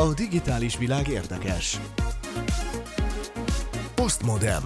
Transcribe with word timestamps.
A 0.00 0.14
digitális 0.14 0.78
világ 0.78 1.08
érdekes. 1.08 1.80
Postmodem. 3.94 4.62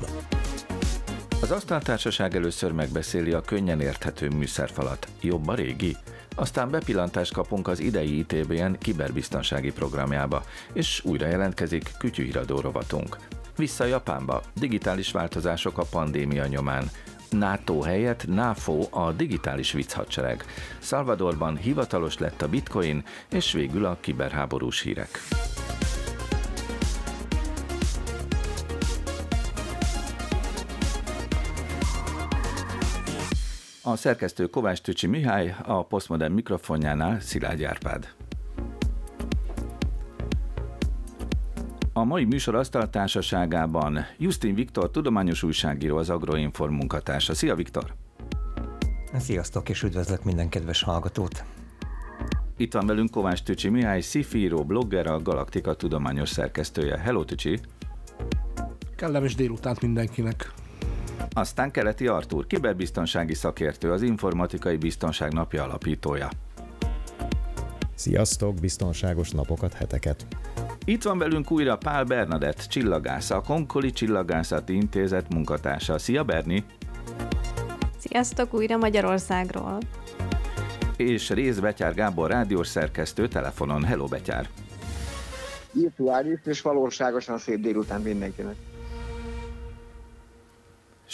Az 1.40 1.50
asztaltársaság 1.50 2.36
először 2.36 2.72
megbeszéli 2.72 3.32
a 3.32 3.40
könnyen 3.40 3.80
érthető 3.80 4.28
műszerfalat. 4.28 5.08
Jobb 5.20 5.48
a 5.48 5.54
régi? 5.54 5.96
Aztán 6.34 6.70
bepillantást 6.70 7.32
kapunk 7.32 7.68
az 7.68 7.80
idei 7.80 8.18
ITBN 8.18 8.72
kiberbiztonsági 8.78 9.72
programjába, 9.72 10.44
és 10.72 11.04
újra 11.04 11.26
jelentkezik 11.26 11.90
kütyűhíradó 11.98 12.60
rovatunk. 12.60 13.16
Vissza 13.56 13.84
Japánba, 13.84 14.42
digitális 14.52 15.10
változások 15.10 15.78
a 15.78 15.86
pandémia 15.90 16.46
nyomán. 16.46 16.90
NATO 17.38 17.80
helyett 17.80 18.26
NAFO 18.26 18.86
a 18.90 19.12
digitális 19.12 19.72
vicchadsereg. 19.72 20.44
Salvadorban 20.78 21.56
hivatalos 21.56 22.18
lett 22.18 22.42
a 22.42 22.48
bitcoin, 22.48 23.04
és 23.30 23.52
végül 23.52 23.84
a 23.84 23.96
kiberháborús 24.00 24.80
hírek. 24.80 25.08
A 33.82 33.96
szerkesztő 33.96 34.46
Kovács 34.46 34.80
Tücsi 34.80 35.06
Mihály, 35.06 35.56
a 35.62 35.82
Postmodern 35.82 36.32
mikrofonjánál 36.32 37.20
Szilágy 37.20 37.64
Árpád. 37.64 38.08
A 41.96 42.04
mai 42.04 42.24
műsor 42.24 42.54
asztaltársaságában 42.54 43.98
Justin 44.18 44.54
Viktor, 44.54 44.90
tudományos 44.90 45.42
újságíró, 45.42 45.96
az 45.96 46.10
Agroinform 46.10 46.74
munkatársa. 46.74 47.34
Szia 47.34 47.54
Viktor! 47.54 47.94
Sziasztok, 49.18 49.68
és 49.68 49.82
üdvözlök 49.82 50.24
minden 50.24 50.48
kedves 50.48 50.82
hallgatót! 50.82 51.44
Itt 52.56 52.72
van 52.72 52.86
velünk 52.86 53.10
Kovács 53.10 53.42
Tücsi 53.42 53.68
Mihály, 53.68 54.00
szifíró, 54.00 54.64
blogger, 54.64 55.06
a 55.06 55.22
Galaktika 55.22 55.74
tudományos 55.74 56.28
szerkesztője. 56.28 56.98
Hello 56.98 57.24
Tücsi! 57.24 57.60
Kellemes 58.96 59.34
délutánt 59.34 59.80
mindenkinek! 59.80 60.52
Aztán 61.30 61.70
Keleti 61.70 62.06
Artúr, 62.06 62.46
kiberbiztonsági 62.46 63.34
szakértő, 63.34 63.92
az 63.92 64.02
Informatikai 64.02 64.76
Biztonság 64.76 65.32
Napja 65.32 65.62
alapítója. 65.62 66.28
Sziasztok, 67.94 68.54
biztonságos 68.54 69.30
napokat, 69.30 69.72
heteket! 69.72 70.26
Itt 70.86 71.02
van 71.02 71.18
velünk 71.18 71.50
újra 71.50 71.76
Pál 71.76 72.04
Bernadett, 72.04 72.58
csillagász, 72.58 73.30
a 73.30 73.40
Konkoli 73.40 73.90
Csillagászati 73.92 74.74
Intézet 74.74 75.34
munkatársa. 75.34 75.98
Szia 75.98 76.24
Berni! 76.24 76.64
Sziasztok 77.98 78.54
újra 78.54 78.76
Magyarországról! 78.76 79.78
És 80.96 81.30
Rész 81.30 81.58
Betyár 81.58 81.94
Gábor 81.94 82.30
rádiós 82.30 82.66
szerkesztő 82.66 83.28
telefonon. 83.28 83.84
Hello 83.84 84.06
Betyár! 84.06 84.48
Virtuális 85.72 86.40
és 86.44 86.60
valóságosan 86.60 87.38
szép 87.38 87.60
délután 87.60 88.00
mindenkinek! 88.00 88.54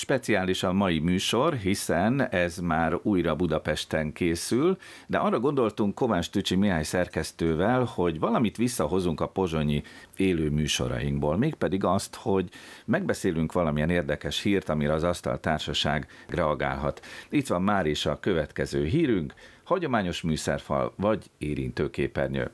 Speciális 0.01 0.63
a 0.63 0.73
mai 0.73 0.99
műsor, 0.99 1.55
hiszen 1.55 2.29
ez 2.29 2.59
már 2.59 2.99
újra 3.03 3.35
Budapesten 3.35 4.13
készül, 4.13 4.77
de 5.07 5.19
arra 5.19 5.41
gondoltunk 5.41 5.95
Kovács 5.95 6.31
Tücsi 6.31 6.55
Mihály 6.55 6.83
szerkesztővel, 6.83 7.85
hogy 7.85 8.19
valamit 8.19 8.57
visszahozunk 8.57 9.21
a 9.21 9.29
pozsonyi 9.29 9.83
élő 10.17 10.51
műsorainkból, 10.51 11.37
mégpedig 11.37 11.85
azt, 11.85 12.15
hogy 12.15 12.49
megbeszélünk 12.85 13.53
valamilyen 13.53 13.91
érdekes 13.91 14.43
hírt, 14.43 14.69
amire 14.69 14.93
az 14.93 15.05
Asztal 15.05 15.41
Társaság 15.41 16.07
reagálhat. 16.29 17.07
Itt 17.31 17.47
van 17.47 17.63
már 17.63 17.87
is 17.87 18.07
a 18.07 18.21
következő 18.21 18.85
hírünk, 18.85 19.35
hagyományos 19.65 20.23
műszerfal 20.23 20.93
vagy 20.97 21.31
érintőképernyő. 21.39 22.51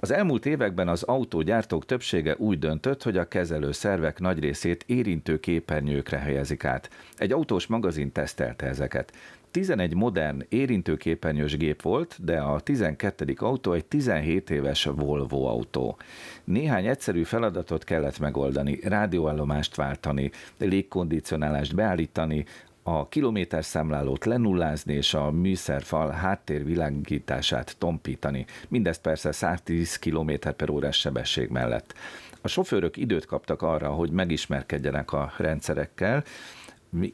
Az 0.00 0.10
elmúlt 0.10 0.46
években 0.46 0.88
az 0.88 1.02
autógyártók 1.02 1.86
többsége 1.86 2.34
úgy 2.38 2.58
döntött, 2.58 3.02
hogy 3.02 3.16
a 3.16 3.28
kezelő 3.28 3.72
szervek 3.72 4.18
nagy 4.18 4.38
részét 4.38 4.84
érintő 4.86 5.40
képernyőkre 5.40 6.18
helyezik 6.18 6.64
át. 6.64 6.90
Egy 7.16 7.32
autós 7.32 7.66
magazin 7.66 8.12
tesztelte 8.12 8.66
ezeket. 8.66 9.12
11 9.50 9.94
modern 9.94 10.44
érintőképernyős 10.48 11.56
gép 11.56 11.82
volt, 11.82 12.16
de 12.24 12.40
a 12.40 12.60
12. 12.60 13.34
autó 13.36 13.72
egy 13.72 13.84
17 13.84 14.50
éves 14.50 14.84
Volvo 14.84 15.44
autó. 15.44 15.98
Néhány 16.44 16.86
egyszerű 16.86 17.22
feladatot 17.22 17.84
kellett 17.84 18.18
megoldani, 18.18 18.78
rádióállomást 18.82 19.74
váltani, 19.74 20.30
légkondicionálást 20.58 21.74
beállítani, 21.74 22.44
a 22.82 23.08
kilométerszámlálót 23.08 24.24
lenullázni 24.24 24.94
és 24.94 25.14
a 25.14 25.30
műszerfal 25.30 26.10
háttérvilágítását 26.10 27.76
tompítani. 27.78 28.46
Mindezt 28.68 29.00
persze 29.00 29.32
110 29.32 29.98
km 29.98 30.32
per 30.56 30.70
órás 30.70 30.96
sebesség 30.96 31.48
mellett. 31.48 31.94
A 32.40 32.48
sofőrök 32.48 32.96
időt 32.96 33.26
kaptak 33.26 33.62
arra, 33.62 33.90
hogy 33.90 34.10
megismerkedjenek 34.10 35.12
a 35.12 35.32
rendszerekkel, 35.36 36.24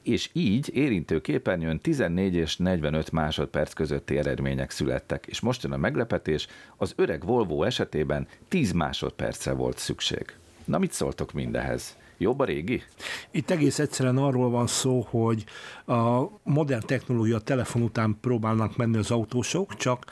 és 0.02 0.30
így 0.32 0.70
érintő 0.74 1.20
képernyőn 1.20 1.80
14 1.80 2.34
és 2.34 2.56
45 2.56 3.10
másodperc 3.10 3.72
közötti 3.72 4.18
eredmények 4.18 4.70
születtek, 4.70 5.26
és 5.26 5.40
most 5.40 5.62
jön 5.62 5.72
a 5.72 5.76
meglepetés, 5.76 6.46
az 6.76 6.92
öreg 6.96 7.24
Volvo 7.24 7.62
esetében 7.62 8.26
10 8.48 8.72
másodpercre 8.72 9.52
volt 9.52 9.78
szükség. 9.78 10.24
Na 10.64 10.78
mit 10.78 10.92
szóltok 10.92 11.32
mindehez? 11.32 11.96
Jobb 12.18 12.40
a 12.40 12.44
régi? 12.44 12.82
Itt 13.30 13.50
egész 13.50 13.78
egyszerűen 13.78 14.16
arról 14.16 14.50
van 14.50 14.66
szó, 14.66 15.06
hogy 15.10 15.44
a 15.86 16.22
modern 16.42 16.86
technológia 16.86 17.38
telefon 17.38 17.82
után 17.82 18.16
próbálnak 18.20 18.76
menni 18.76 18.96
az 18.96 19.10
autósok, 19.10 19.76
csak 19.76 20.04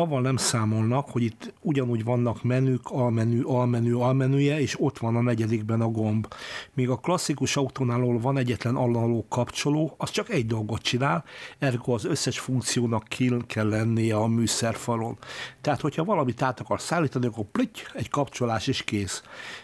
avval 0.00 0.20
nem 0.20 0.36
számolnak, 0.36 1.08
hogy 1.10 1.22
itt 1.22 1.52
ugyanúgy 1.60 2.04
vannak 2.04 2.42
menük, 2.42 2.80
almenü, 2.84 3.42
almenü, 3.42 3.94
almenüje, 3.94 4.60
és 4.60 4.80
ott 4.80 4.98
van 4.98 5.16
a 5.16 5.20
negyedikben 5.20 5.80
a 5.80 5.88
gomb. 5.88 6.26
Míg 6.74 6.88
a 6.88 6.96
klasszikus 6.96 7.56
autónál, 7.56 8.00
ahol 8.00 8.18
van 8.20 8.38
egyetlen 8.38 8.76
analóg 8.76 9.24
kapcsoló, 9.28 9.94
az 9.96 10.10
csak 10.10 10.28
egy 10.28 10.46
dolgot 10.46 10.82
csinál, 10.82 11.24
ergo 11.58 11.92
az 11.92 12.04
összes 12.04 12.38
funkciónak 12.38 13.04
kill 13.08 13.40
kell 13.46 13.68
lennie 13.68 14.16
a 14.16 14.26
műszerfalon. 14.26 15.18
Tehát, 15.60 15.80
hogyha 15.80 16.04
valamit 16.04 16.42
át 16.42 16.60
akar 16.60 16.80
szállítani, 16.80 17.26
akkor 17.26 17.44
plitty, 17.44 17.80
egy 17.94 18.08
kapcsolás 18.08 18.66
is 18.66 18.82
kész. 18.84 19.22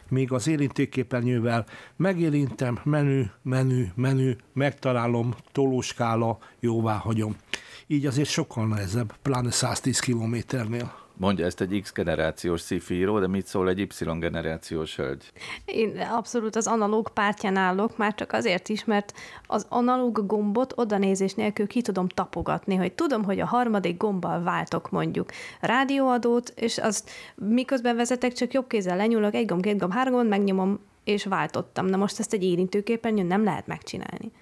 Míg 0.08 0.32
az 0.32 0.48
érintőképernyővel 0.48 1.66
megérintem, 1.96 2.78
menü, 2.84 3.24
menü, 3.42 3.86
menü, 3.94 4.36
megtalálom, 4.52 5.34
tolóskála, 5.52 6.38
jóvá 6.60 6.94
hagyom 6.94 7.36
így 7.86 8.06
azért 8.06 8.28
sokkal 8.28 8.66
nehezebb, 8.66 9.14
pláne 9.22 9.50
110 9.50 9.98
kilométernél. 10.24 11.02
Mondja 11.16 11.44
ezt 11.44 11.60
egy 11.60 11.80
X 11.82 11.92
generációs 11.92 12.60
szifíró, 12.60 13.18
de 13.18 13.26
mit 13.26 13.46
szól 13.46 13.68
egy 13.68 13.78
Y 13.78 14.18
generációs 14.18 14.96
hölgy? 14.96 15.32
Én 15.64 16.00
abszolút 16.10 16.56
az 16.56 16.66
analóg 16.66 17.10
pártján 17.10 17.56
állok, 17.56 17.96
már 17.96 18.14
csak 18.14 18.32
azért 18.32 18.68
is, 18.68 18.84
mert 18.84 19.12
az 19.46 19.66
analóg 19.68 20.26
gombot 20.26 20.72
oda 20.76 20.98
nézés 20.98 21.34
nélkül 21.34 21.66
ki 21.66 21.82
tudom 21.82 22.08
tapogatni, 22.08 22.74
hogy 22.74 22.92
tudom, 22.92 23.24
hogy 23.24 23.40
a 23.40 23.46
harmadik 23.46 23.96
gombbal 23.96 24.42
váltok 24.42 24.90
mondjuk 24.90 25.30
rádióadót, 25.60 26.52
és 26.56 26.78
azt 26.78 27.10
miközben 27.34 27.96
vezetek, 27.96 28.32
csak 28.32 28.52
jobb 28.52 28.66
kézzel 28.66 28.96
lenyúlok, 28.96 29.34
egy 29.34 29.46
gomb, 29.46 29.62
két 29.62 29.78
gomb, 29.78 29.92
három 29.92 30.12
gomb, 30.12 30.28
megnyomom, 30.28 30.78
és 31.04 31.24
váltottam. 31.24 31.86
Na 31.86 31.96
most 31.96 32.18
ezt 32.18 32.32
egy 32.32 32.44
érintőképernyőn 32.44 33.26
nem 33.26 33.44
lehet 33.44 33.66
megcsinálni. 33.66 34.32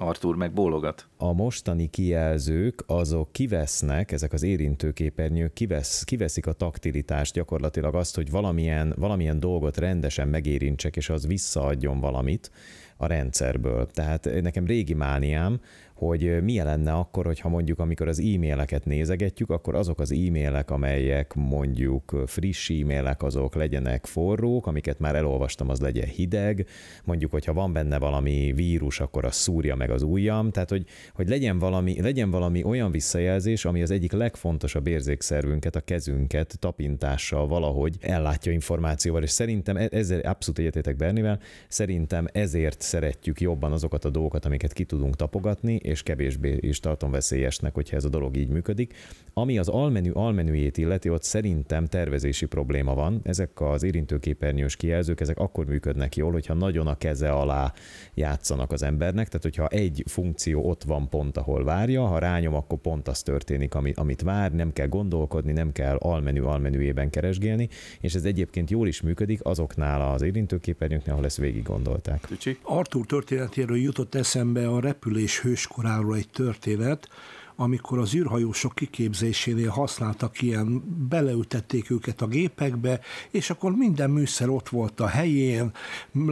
Artur 0.00 0.36
meg 0.36 0.52
bólogat. 0.52 1.06
A 1.16 1.32
mostani 1.32 1.86
kijelzők 1.86 2.82
azok 2.86 3.32
kivesznek, 3.32 4.12
ezek 4.12 4.32
az 4.32 4.42
érintőképernyők 4.42 5.52
kivesz, 5.52 6.04
kiveszik 6.04 6.46
a 6.46 6.52
taktilitást, 6.52 7.34
gyakorlatilag 7.34 7.94
azt, 7.94 8.14
hogy 8.14 8.30
valamilyen, 8.30 8.94
valamilyen 8.96 9.40
dolgot 9.40 9.76
rendesen 9.76 10.28
megérintsek, 10.28 10.96
és 10.96 11.08
az 11.08 11.26
visszaadjon 11.26 12.00
valamit 12.00 12.50
a 12.96 13.06
rendszerből. 13.06 13.86
Tehát 13.86 14.28
nekem 14.42 14.66
régi 14.66 14.94
mániám, 14.94 15.60
hogy 16.00 16.42
milyen 16.42 16.66
lenne 16.66 16.92
akkor, 16.92 17.26
hogyha 17.26 17.48
mondjuk 17.48 17.78
amikor 17.78 18.08
az 18.08 18.20
e-maileket 18.20 18.84
nézegetjük, 18.84 19.50
akkor 19.50 19.74
azok 19.74 20.00
az 20.00 20.12
e-mailek, 20.12 20.70
amelyek 20.70 21.34
mondjuk 21.34 22.22
friss 22.26 22.70
e-mailek, 22.70 23.22
azok 23.22 23.54
legyenek 23.54 24.06
forrók, 24.06 24.66
amiket 24.66 24.98
már 24.98 25.14
elolvastam, 25.14 25.68
az 25.68 25.80
legyen 25.80 26.06
hideg, 26.06 26.66
mondjuk, 27.04 27.30
hogyha 27.30 27.52
van 27.52 27.72
benne 27.72 27.98
valami 27.98 28.52
vírus, 28.52 29.00
akkor 29.00 29.24
az 29.24 29.34
szúrja 29.34 29.76
meg 29.76 29.90
az 29.90 30.02
ujjam, 30.02 30.50
tehát 30.50 30.70
hogy, 30.70 30.84
hogy 31.14 31.28
legyen, 31.28 31.58
valami, 31.58 32.00
legyen 32.00 32.30
valami 32.30 32.62
olyan 32.64 32.90
visszajelzés, 32.90 33.64
ami 33.64 33.82
az 33.82 33.90
egyik 33.90 34.12
legfontosabb 34.12 34.86
érzékszervünket, 34.86 35.76
a 35.76 35.80
kezünket 35.80 36.58
tapintással 36.58 37.46
valahogy 37.46 37.96
ellátja 38.00 38.52
információval, 38.52 39.22
és 39.22 39.30
szerintem 39.30 39.76
e-, 39.76 39.88
ezzel 39.90 40.20
abszolút 40.20 40.58
egyetétek 40.60 40.96
Bernivel, 40.96 41.40
szerintem 41.68 42.26
ezért 42.32 42.80
szeretjük 42.80 43.40
jobban 43.40 43.72
azokat 43.72 44.04
a 44.04 44.10
dolgokat, 44.10 44.44
amiket 44.44 44.72
ki 44.72 44.84
tudunk 44.84 45.16
tapogatni, 45.16 45.80
és 45.90 46.02
kevésbé 46.02 46.56
is 46.60 46.80
tartom 46.80 47.10
veszélyesnek, 47.10 47.74
hogyha 47.74 47.96
ez 47.96 48.04
a 48.04 48.08
dolog 48.08 48.36
így 48.36 48.48
működik. 48.48 48.94
Ami 49.32 49.58
az 49.58 49.68
almenü 49.68 50.12
almenüjét 50.12 50.78
illeti, 50.78 51.10
ott 51.10 51.22
szerintem 51.22 51.86
tervezési 51.86 52.46
probléma 52.46 52.94
van. 52.94 53.20
Ezek 53.22 53.60
az 53.60 53.82
érintőképernyős 53.82 54.76
kijelzők, 54.76 55.20
ezek 55.20 55.38
akkor 55.38 55.66
működnek 55.66 56.16
jól, 56.16 56.32
hogyha 56.32 56.54
nagyon 56.54 56.86
a 56.86 56.96
keze 56.96 57.30
alá 57.30 57.72
játszanak 58.14 58.72
az 58.72 58.82
embernek, 58.82 59.26
tehát 59.26 59.42
hogyha 59.42 59.66
egy 59.66 60.02
funkció 60.06 60.68
ott 60.68 60.82
van 60.82 61.08
pont, 61.08 61.36
ahol 61.36 61.64
várja, 61.64 62.06
ha 62.06 62.18
rányom, 62.18 62.54
akkor 62.54 62.78
pont 62.78 63.08
az 63.08 63.22
történik, 63.22 63.74
ami, 63.74 63.92
amit 63.96 64.22
vár, 64.22 64.52
nem 64.52 64.72
kell 64.72 64.88
gondolkodni, 64.88 65.52
nem 65.52 65.72
kell 65.72 65.96
almenü 65.96 66.42
almenüjében 66.42 67.10
keresgélni, 67.10 67.68
és 68.00 68.14
ez 68.14 68.24
egyébként 68.24 68.70
jól 68.70 68.88
is 68.88 69.00
működik 69.00 69.40
azoknál 69.42 70.12
az 70.12 70.22
érintőképernyőknél, 70.22 71.12
ahol 71.12 71.24
ezt 71.24 71.36
végig 71.36 71.62
gondolták. 71.62 72.28
Artur 72.62 73.06
történetéről 73.06 73.76
jutott 73.76 74.14
eszembe 74.14 74.68
a 74.68 74.80
repülés 74.80 75.38
hőskoráról 75.80 76.16
egy 76.16 76.28
történet, 76.28 77.08
amikor 77.56 77.98
az 77.98 78.14
űrhajósok 78.14 78.74
kiképzésénél 78.74 79.68
használtak 79.68 80.42
ilyen, 80.42 80.82
beleültették 81.08 81.90
őket 81.90 82.20
a 82.20 82.26
gépekbe, 82.26 83.00
és 83.30 83.50
akkor 83.50 83.76
minden 83.76 84.10
műszer 84.10 84.48
ott 84.48 84.68
volt 84.68 85.00
a 85.00 85.06
helyén, 85.06 85.72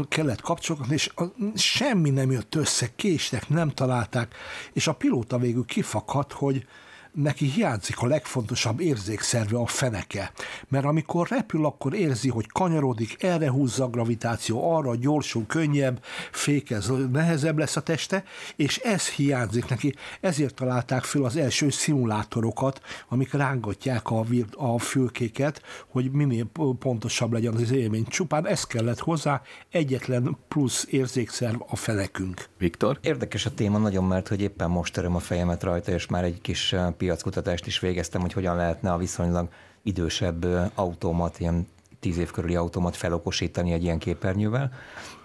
kellett 0.08 0.40
kapcsolni, 0.40 0.86
és 0.88 1.10
a, 1.14 1.24
semmi 1.54 2.10
nem 2.10 2.30
jött 2.30 2.54
össze, 2.54 2.90
késtek, 2.96 3.48
nem 3.48 3.70
találták, 3.70 4.34
és 4.72 4.86
a 4.86 4.92
pilóta 4.92 5.38
végül 5.38 5.64
kifakadt, 5.64 6.32
hogy 6.32 6.66
neki 7.22 7.46
hiányzik 7.46 8.00
a 8.00 8.06
legfontosabb 8.06 8.80
érzékszerve, 8.80 9.58
a 9.58 9.66
feneke. 9.66 10.32
Mert 10.68 10.84
amikor 10.84 11.28
repül, 11.28 11.64
akkor 11.64 11.94
érzi, 11.94 12.28
hogy 12.28 12.46
kanyarodik, 12.46 13.22
erre 13.22 13.50
húzza 13.50 13.84
a 13.84 13.88
gravitáció, 13.88 14.74
arra 14.76 14.96
gyorsul, 14.96 15.46
könnyebb, 15.46 16.02
fékez, 16.32 16.92
nehezebb 17.12 17.58
lesz 17.58 17.76
a 17.76 17.80
teste, 17.80 18.24
és 18.56 18.78
ez 18.78 19.08
hiányzik 19.08 19.68
neki. 19.68 19.94
Ezért 20.20 20.54
találták 20.54 21.02
föl 21.02 21.24
az 21.24 21.36
első 21.36 21.70
szimulátorokat, 21.70 22.80
amik 23.08 23.32
rángatják 23.32 24.10
a, 24.10 24.24
a 24.52 24.78
fülkéket, 24.78 25.62
hogy 25.88 26.10
minél 26.10 26.46
pontosabb 26.78 27.32
legyen 27.32 27.54
az 27.54 27.70
élmény. 27.70 28.04
Csupán 28.04 28.46
ez 28.46 28.64
kellett 28.64 28.98
hozzá, 28.98 29.42
egyetlen 29.70 30.36
plusz 30.48 30.86
érzékszerv 30.90 31.60
a 31.68 31.76
fenekünk. 31.76 32.48
Viktor? 32.58 32.98
Érdekes 33.02 33.46
a 33.46 33.54
téma 33.54 33.78
nagyon, 33.78 34.04
mert 34.04 34.28
hogy 34.28 34.40
éppen 34.40 34.70
most 34.70 34.92
töröm 34.92 35.14
a 35.14 35.18
fejemet 35.18 35.62
rajta, 35.62 35.92
és 35.92 36.06
már 36.06 36.24
egy 36.24 36.40
kis 36.40 36.74
piackutatást 37.08 37.66
is 37.66 37.80
végeztem, 37.80 38.20
hogy 38.20 38.32
hogyan 38.32 38.56
lehetne 38.56 38.92
a 38.92 38.96
viszonylag 38.96 39.48
idősebb 39.82 40.46
automat, 40.74 41.40
ilyen 41.40 41.66
tíz 42.00 42.18
év 42.18 42.30
körüli 42.30 42.54
automat 42.54 42.96
felokosítani 42.96 43.72
egy 43.72 43.82
ilyen 43.82 43.98
képernyővel, 43.98 44.72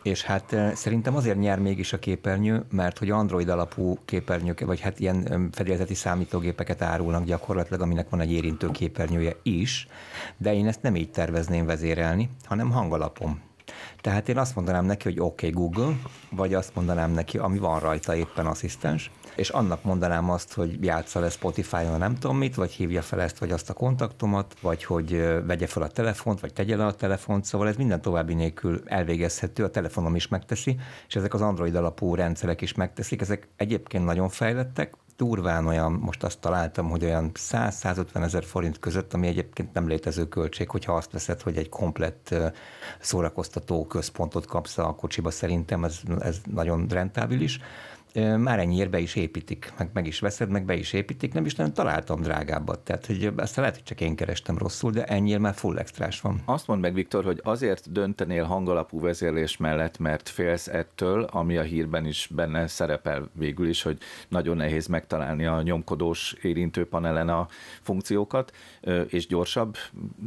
és 0.03 0.23
hát 0.23 0.55
szerintem 0.73 1.15
azért 1.15 1.39
nyer 1.39 1.59
mégis 1.59 1.93
a 1.93 1.99
képernyő, 1.99 2.63
mert 2.71 2.97
hogy 2.97 3.09
Android 3.09 3.49
alapú 3.49 3.97
képernyők, 4.05 4.59
vagy 4.59 4.79
hát 4.79 4.99
ilyen 4.99 5.49
fedélzeti 5.51 5.93
számítógépeket 5.93 6.81
árulnak 6.81 7.23
gyakorlatilag, 7.23 7.81
aminek 7.81 8.09
van 8.09 8.19
egy 8.19 8.31
érintő 8.31 8.71
képernyője 8.71 9.35
is, 9.41 9.87
de 10.37 10.53
én 10.53 10.67
ezt 10.67 10.81
nem 10.81 10.95
így 10.95 11.11
tervezném 11.11 11.65
vezérelni, 11.65 12.29
hanem 12.43 12.71
hangalapon. 12.71 13.39
Tehát 14.01 14.29
én 14.29 14.37
azt 14.37 14.55
mondanám 14.55 14.85
neki, 14.85 15.03
hogy 15.03 15.19
oké 15.19 15.47
okay, 15.47 15.61
Google, 15.61 15.95
vagy 16.29 16.53
azt 16.53 16.75
mondanám 16.75 17.11
neki, 17.11 17.37
ami 17.37 17.57
van 17.57 17.79
rajta 17.79 18.15
éppen 18.15 18.45
asszisztens, 18.45 19.11
és 19.35 19.49
annak 19.49 19.83
mondanám 19.83 20.29
azt, 20.29 20.53
hogy 20.53 20.83
játsza 20.83 21.19
le 21.19 21.29
Spotify-on 21.29 21.97
nem 21.97 22.15
tudom 22.15 22.37
mit, 22.37 22.55
vagy 22.55 22.71
hívja 22.71 23.01
fel 23.01 23.21
ezt, 23.21 23.37
vagy 23.37 23.51
azt 23.51 23.69
a 23.69 23.73
kontaktomat, 23.73 24.55
vagy 24.61 24.83
hogy 24.83 25.11
vegye 25.45 25.67
fel 25.67 25.83
a 25.83 25.87
telefont, 25.87 26.39
vagy 26.39 26.53
tegye 26.53 26.75
le 26.75 26.85
a 26.85 26.95
telefont, 26.95 27.45
szóval 27.45 27.67
ez 27.67 27.75
minden 27.75 28.01
további 28.01 28.33
nélkül 28.33 28.81
elvégezhető, 28.85 29.63
a 29.63 29.69
telefonom 29.69 30.15
is 30.15 30.27
megteszi, 30.27 30.79
és 31.07 31.15
ezek 31.15 31.33
az 31.33 31.41
Android 31.41 31.75
alapú 31.75 32.15
rendszerek 32.15 32.61
is 32.61 32.73
megteszik, 32.73 33.21
ezek 33.21 33.47
egyébként 33.55 34.05
nagyon 34.05 34.29
fejlettek, 34.29 34.93
durván 35.17 35.67
olyan, 35.67 35.91
most 35.91 36.23
azt 36.23 36.39
találtam, 36.39 36.89
hogy 36.89 37.03
olyan 37.03 37.31
100-150 37.33 38.23
ezer 38.23 38.43
forint 38.43 38.79
között, 38.79 39.13
ami 39.13 39.27
egyébként 39.27 39.73
nem 39.73 39.87
létező 39.87 40.27
költség, 40.27 40.69
hogyha 40.69 40.93
azt 40.93 41.11
veszed, 41.11 41.41
hogy 41.41 41.57
egy 41.57 41.69
komplett 41.69 42.35
szórakoztató 42.99 43.85
központot 43.85 44.45
kapsz 44.45 44.77
a 44.77 44.95
kocsiba, 44.95 45.31
szerintem 45.31 45.83
ez, 45.83 45.99
ez 46.19 46.41
nagyon 46.53 46.87
rentábilis 46.89 47.59
már 48.37 48.59
ennyiért 48.59 48.89
be 48.89 48.99
is 48.99 49.15
építik, 49.15 49.73
meg, 49.77 49.89
meg 49.93 50.07
is 50.07 50.19
veszed, 50.19 50.49
meg 50.49 50.65
be 50.65 50.75
is 50.75 50.93
építik, 50.93 51.33
nem 51.33 51.45
is 51.45 51.55
nem 51.55 51.73
találtam 51.73 52.21
drágábbat. 52.21 52.79
Tehát, 52.79 53.05
hogy 53.05 53.33
ezt 53.37 53.55
lehet, 53.55 53.73
hogy 53.73 53.83
csak 53.83 54.01
én 54.01 54.15
kerestem 54.15 54.57
rosszul, 54.57 54.91
de 54.91 55.03
ennyiért 55.03 55.39
már 55.39 55.53
full 55.53 55.77
extrás 55.77 56.21
van. 56.21 56.41
Azt 56.45 56.67
mondd 56.67 56.81
meg, 56.81 56.93
Viktor, 56.93 57.23
hogy 57.23 57.39
azért 57.43 57.91
döntenél 57.91 58.43
hangalapú 58.43 58.99
vezérlés 58.99 59.57
mellett, 59.57 59.97
mert 59.97 60.29
félsz 60.29 60.67
ettől, 60.67 61.23
ami 61.23 61.57
a 61.57 61.61
hírben 61.61 62.05
is 62.05 62.29
benne 62.35 62.67
szerepel 62.67 63.29
végül 63.33 63.69
is, 63.69 63.81
hogy 63.81 63.97
nagyon 64.27 64.57
nehéz 64.57 64.87
megtalálni 64.87 65.45
a 65.45 65.61
nyomkodós 65.61 66.35
érintőpanelen 66.41 67.29
a 67.29 67.47
funkciókat, 67.81 68.51
és 69.07 69.27
gyorsabb 69.27 69.75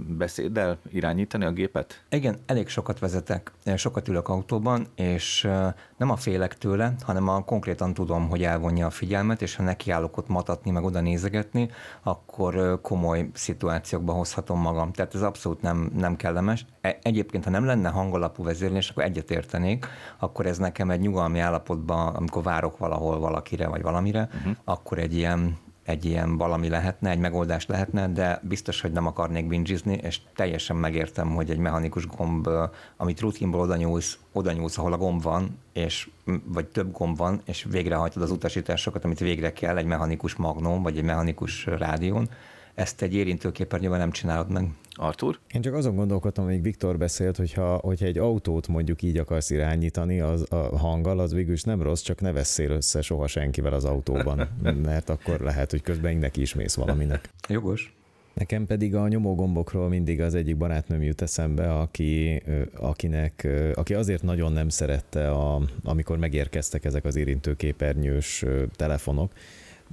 beszéddel 0.09 0.79
irányítani 0.93 1.44
a 1.44 1.53
gépet? 1.53 2.05
Igen, 2.11 2.39
elég 2.47 2.69
sokat 2.69 2.99
vezetek, 2.99 3.53
sokat 3.77 4.09
ülök 4.09 4.29
autóban, 4.29 4.87
és 4.94 5.49
nem 5.97 6.11
a 6.11 6.17
félek 6.17 6.59
tőle, 6.59 6.94
hanem 7.00 7.29
a 7.29 7.44
konkrétan 7.76 8.06
tudom, 8.06 8.28
hogy 8.28 8.43
elvonja 8.43 8.87
a 8.87 8.90
figyelmet, 8.90 9.43
és 9.43 9.56
ha 9.56 9.62
nekiállok 9.62 10.17
ott 10.17 10.28
matatni, 10.28 10.70
meg 10.70 10.84
oda 10.84 11.00
nézegetni, 11.00 11.70
akkor 12.02 12.81
komoly 12.82 13.31
szituációkba 13.32 14.12
hozhatom 14.12 14.61
magam. 14.61 14.93
Tehát 14.93 15.14
ez 15.14 15.23
abszolút 15.23 15.62
nem, 15.62 15.90
nem 15.94 16.17
kellemes. 16.17 16.67
E, 16.81 16.99
egyébként, 17.02 17.44
ha 17.44 17.50
nem 17.50 17.64
lenne 17.64 17.88
hangalapú 17.88 18.44
vezérlés, 18.44 18.90
akkor 18.90 19.02
egyetértenék, 19.02 19.87
akkor 20.19 20.46
ez 20.46 20.58
nekem 20.58 20.90
egy 20.90 21.00
nyugalmi 21.00 21.38
állapotban, 21.38 22.14
amikor 22.14 22.43
várok 22.43 22.78
valahol 22.78 23.19
valakire 23.19 23.69
vagy 23.69 23.82
valamire, 23.82 24.29
uh-huh. 24.34 24.56
akkor 24.64 24.99
egy 24.99 25.17
ilyen 25.17 25.56
egy 25.87 26.05
ilyen 26.05 26.37
valami 26.37 26.69
lehetne, 26.69 27.11
egy 27.11 27.19
megoldás 27.19 27.67
lehetne, 27.67 28.09
de 28.09 28.41
biztos, 28.43 28.81
hogy 28.81 28.93
nem 28.93 29.06
akarnék 29.06 29.47
bingizni, 29.47 29.99
és 30.03 30.21
teljesen 30.35 30.77
megértem, 30.77 31.35
hogy 31.35 31.50
egy 31.50 31.59
mechanikus 31.59 32.06
gomb, 32.06 32.49
amit 32.97 33.21
rutinból 33.21 33.61
oda 33.61 33.77
nyúlsz, 33.77 34.19
oda 34.33 34.53
nyúlsz, 34.53 34.79
ahol 34.79 34.93
a 34.93 34.97
gomb 34.97 35.23
van, 35.23 35.59
és, 35.73 36.11
vagy 36.44 36.67
több 36.67 36.93
gomb 36.93 37.17
van, 37.17 37.41
és 37.44 37.67
végrehajtod 37.71 38.23
az 38.23 38.31
utasításokat, 38.31 39.05
amit 39.05 39.19
végre 39.19 39.53
kell 39.53 39.77
egy 39.77 39.87
mechanikus 39.87 40.35
magnón, 40.35 40.83
vagy 40.83 40.99
egy 40.99 41.05
mechanikus 41.05 41.67
rádión, 41.67 42.29
ezt 42.76 43.02
egy 43.02 43.14
érintőképernyőben 43.14 43.99
nem 43.99 44.11
csinálod 44.11 44.50
meg. 44.50 44.69
Artur? 44.93 45.38
Én 45.55 45.61
csak 45.61 45.75
azon 45.75 45.94
gondolkodtam, 45.94 46.44
hogy 46.44 46.62
Viktor 46.62 46.99
beszélt, 46.99 47.37
hogyha, 47.37 47.76
hogyha 47.76 48.06
egy 48.06 48.19
autót 48.19 48.69
mondjuk 48.69 49.02
így 49.02 49.19
akarsz 49.19 49.50
irányítani 49.50 50.20
az, 50.20 50.46
a 50.52 50.56
hanggal, 50.56 51.19
az 51.19 51.32
végül 51.32 51.52
is 51.52 51.62
nem 51.62 51.82
rossz, 51.82 52.02
csak 52.02 52.20
ne 52.20 52.32
veszél 52.32 52.70
össze 52.70 53.02
soha 53.02 53.26
senkivel 53.26 53.73
az 53.73 53.84
autóban, 53.84 54.49
mert 54.84 55.08
akkor 55.08 55.40
lehet, 55.40 55.70
hogy 55.70 55.82
közben 55.82 56.17
neki 56.17 56.40
is 56.40 56.55
mész 56.55 56.75
valaminek. 56.75 57.31
Jogos. 57.49 57.94
Nekem 58.34 58.67
pedig 58.67 58.94
a 58.94 59.08
nyomógombokról 59.08 59.88
mindig 59.88 60.20
az 60.20 60.34
egyik 60.34 60.56
barátnőm 60.56 61.02
jut 61.02 61.22
eszembe, 61.22 61.72
aki, 61.75 62.43
akinek, 62.75 63.49
aki 63.75 63.94
azért 63.94 64.22
nagyon 64.22 64.52
nem 64.52 64.69
szerette, 64.69 65.31
a, 65.31 65.61
amikor 65.82 66.19
megérkeztek 66.19 66.84
ezek 66.84 67.05
az 67.05 67.17
érintőképernyős 67.17 68.44
telefonok, 68.76 69.32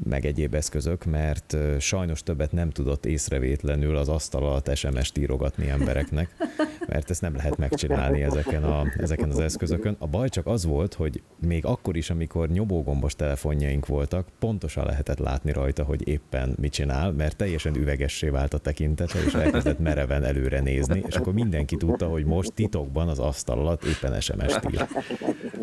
meg 0.04 0.26
egyéb 0.26 0.54
eszközök, 0.54 1.06
mert 1.06 1.58
sajnos 1.80 2.24
többet 2.24 2.52
nem 2.52 2.70
tudott 2.70 3.06
észrevétlenül 3.06 3.98
az 3.98 4.10
asztal 4.10 4.44
alatt 4.44 4.76
SMS-t 4.76 5.18
írogatni 5.18 5.70
embereknek, 5.70 6.36
mert 6.88 7.10
ezt 7.10 7.22
nem 7.22 7.36
lehet 7.36 7.58
megcsinálni 7.58 8.22
ezeken, 8.22 8.64
a, 8.64 8.84
ezeken 8.98 9.30
az 9.30 9.40
eszközökön. 9.40 9.96
A 10.00 10.08
baj 10.08 10.30
csak 10.30 10.48
az 10.48 10.66
volt, 10.66 10.94
hogy 10.94 11.22
még 11.40 11.66
akkor 11.66 11.96
is, 11.96 12.10
amikor 12.10 12.50
nyomógombos 12.50 13.16
telefonjaink 13.16 13.86
voltak, 13.86 14.28
pontosan 14.40 14.86
lehetett 14.86 15.20
látni 15.20 15.52
rajta, 15.52 15.84
hogy 15.84 16.08
éppen 16.08 16.56
mit 16.62 16.72
csinál, 16.72 17.12
mert 17.12 17.38
teljesen 17.38 17.76
üvegessé 17.76 18.30
vált 18.30 18.54
a 18.54 18.58
tekintete, 18.58 19.20
és 19.26 19.34
elkezdett 19.34 19.80
mereven 19.80 20.24
előre 20.24 20.60
nézni, 20.60 21.04
és 21.08 21.16
akkor 21.16 21.34
mindenki 21.34 21.78
tudta, 21.78 22.08
hogy 22.08 22.26
most 22.26 22.54
titokban 22.54 23.08
az 23.08 23.20
asztal 23.20 23.60
alatt 23.60 23.84
éppen 23.84 24.22
SMS-t 24.22 24.72
ír. 24.72 24.88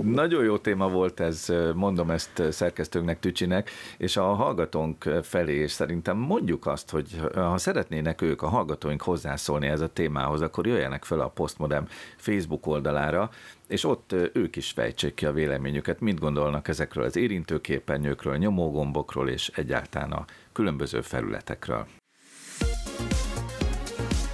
Nagyon 0.03 0.45
jó 0.45 0.59
téma 0.59 0.89
volt 0.89 1.21
ez, 1.21 1.47
mondom 1.75 2.11
ezt 2.11 2.43
szerkesztőnknek, 2.51 3.19
Tücsinek, 3.21 3.71
és 3.99 4.17
a 4.17 4.23
hallgatónk 4.23 5.11
felé, 5.23 5.55
és 5.55 5.73
szerintem 5.73 6.17
mondjuk 6.17 6.67
azt, 6.67 6.91
hogy 6.91 7.21
ha 7.35 7.59
szeretnének 7.59 8.23
ők, 8.23 8.43
a 8.43 8.49
hallgatóink 8.49 9.03
hozzászólni 9.03 9.67
ez 9.67 9.81
a 9.81 9.89
témához, 9.89 10.41
akkor 10.41 10.67
jöjjenek 10.67 11.05
fel 11.11 11.21
a 11.21 11.29
Postmodem 11.29 11.87
Facebook 12.17 12.67
oldalára, 12.67 13.31
és 13.69 13.85
ott 13.85 14.15
ők 14.33 14.57
is 14.57 14.71
fejtsék 14.71 15.15
ki 15.15 15.27
a 15.27 15.33
véleményüket, 15.33 16.01
mit 16.01 16.19
gondolnak 16.19 16.69
ezekről 16.69 17.05
az 17.05 17.17
érintőképernyőkről, 17.17 18.37
nyomógombokról 18.37 19.29
és 19.29 19.51
egyáltalán 19.55 20.13
a 20.13 20.25
különböző 20.53 21.01
felületekről. 21.01 21.87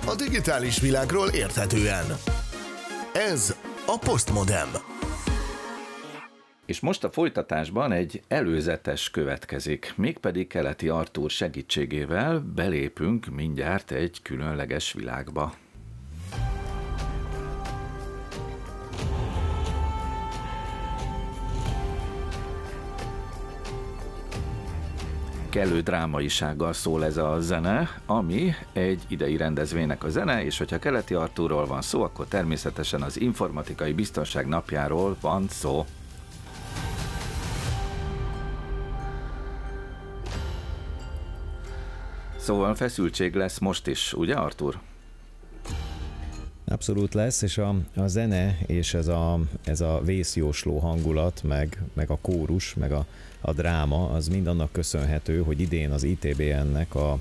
A 0.07 0.15
digitális 0.15 0.81
világról 0.81 1.29
érthetően. 1.29 2.07
Ez 3.13 3.57
a 3.87 3.99
Postmodem. 3.99 4.69
És 6.67 6.81
most 6.81 7.05
a 7.05 7.11
folytatásban 7.11 7.93
egy 7.93 8.23
előzetes 8.29 9.11
következik, 9.11 9.93
mégpedig 9.97 10.47
keleti 10.47 10.89
Artúr 10.89 11.31
segítségével 11.31 12.39
belépünk 12.55 13.27
mindjárt 13.27 13.91
egy 13.91 14.23
különleges 14.23 14.93
világba. 14.93 15.53
kellő 25.49 25.81
drámaisággal 25.81 26.73
szól 26.73 27.05
ez 27.05 27.17
a 27.17 27.37
zene, 27.41 28.01
ami 28.07 28.55
egy 28.73 29.03
idei 29.09 29.37
rendezvénynek 29.37 30.05
a 30.05 30.09
zene, 30.09 30.45
és 30.45 30.59
hogyha 30.59 30.79
keleti 30.79 31.15
Artúról 31.15 31.67
van 31.67 31.83
szó, 31.83 32.03
akkor 32.03 32.27
természetesen 32.27 33.03
az 33.03 33.21
informatikai 33.21 33.93
biztonság 33.93 34.47
napjáról 34.47 35.17
van 35.21 35.49
szó. 35.49 35.87
Szóval 42.37 42.75
feszültség 42.75 43.35
lesz 43.35 43.59
most 43.59 43.87
is, 43.87 44.13
ugye 44.13 44.35
Artur? 44.35 44.79
Abszolút 46.77 47.15
lesz, 47.15 47.43
és 47.43 47.59
a, 47.59 47.75
a 47.95 48.07
zene 48.07 48.59
és 48.67 48.95
ez 48.95 49.07
a, 49.07 49.41
ez 49.65 49.81
a 49.81 50.01
vészjósló 50.05 50.79
hangulat, 50.79 51.43
meg, 51.43 51.83
meg 51.93 52.11
a 52.11 52.19
kórus, 52.21 52.75
meg 52.75 52.93
a, 52.93 53.07
a 53.41 53.53
dráma, 53.53 54.09
az 54.11 54.29
mind 54.29 54.47
annak 54.47 54.73
köszönhető, 54.73 55.43
hogy 55.43 55.61
idén 55.61 55.91
az 55.91 56.03
ITBN-nek 56.03 56.95
a, 56.95 57.21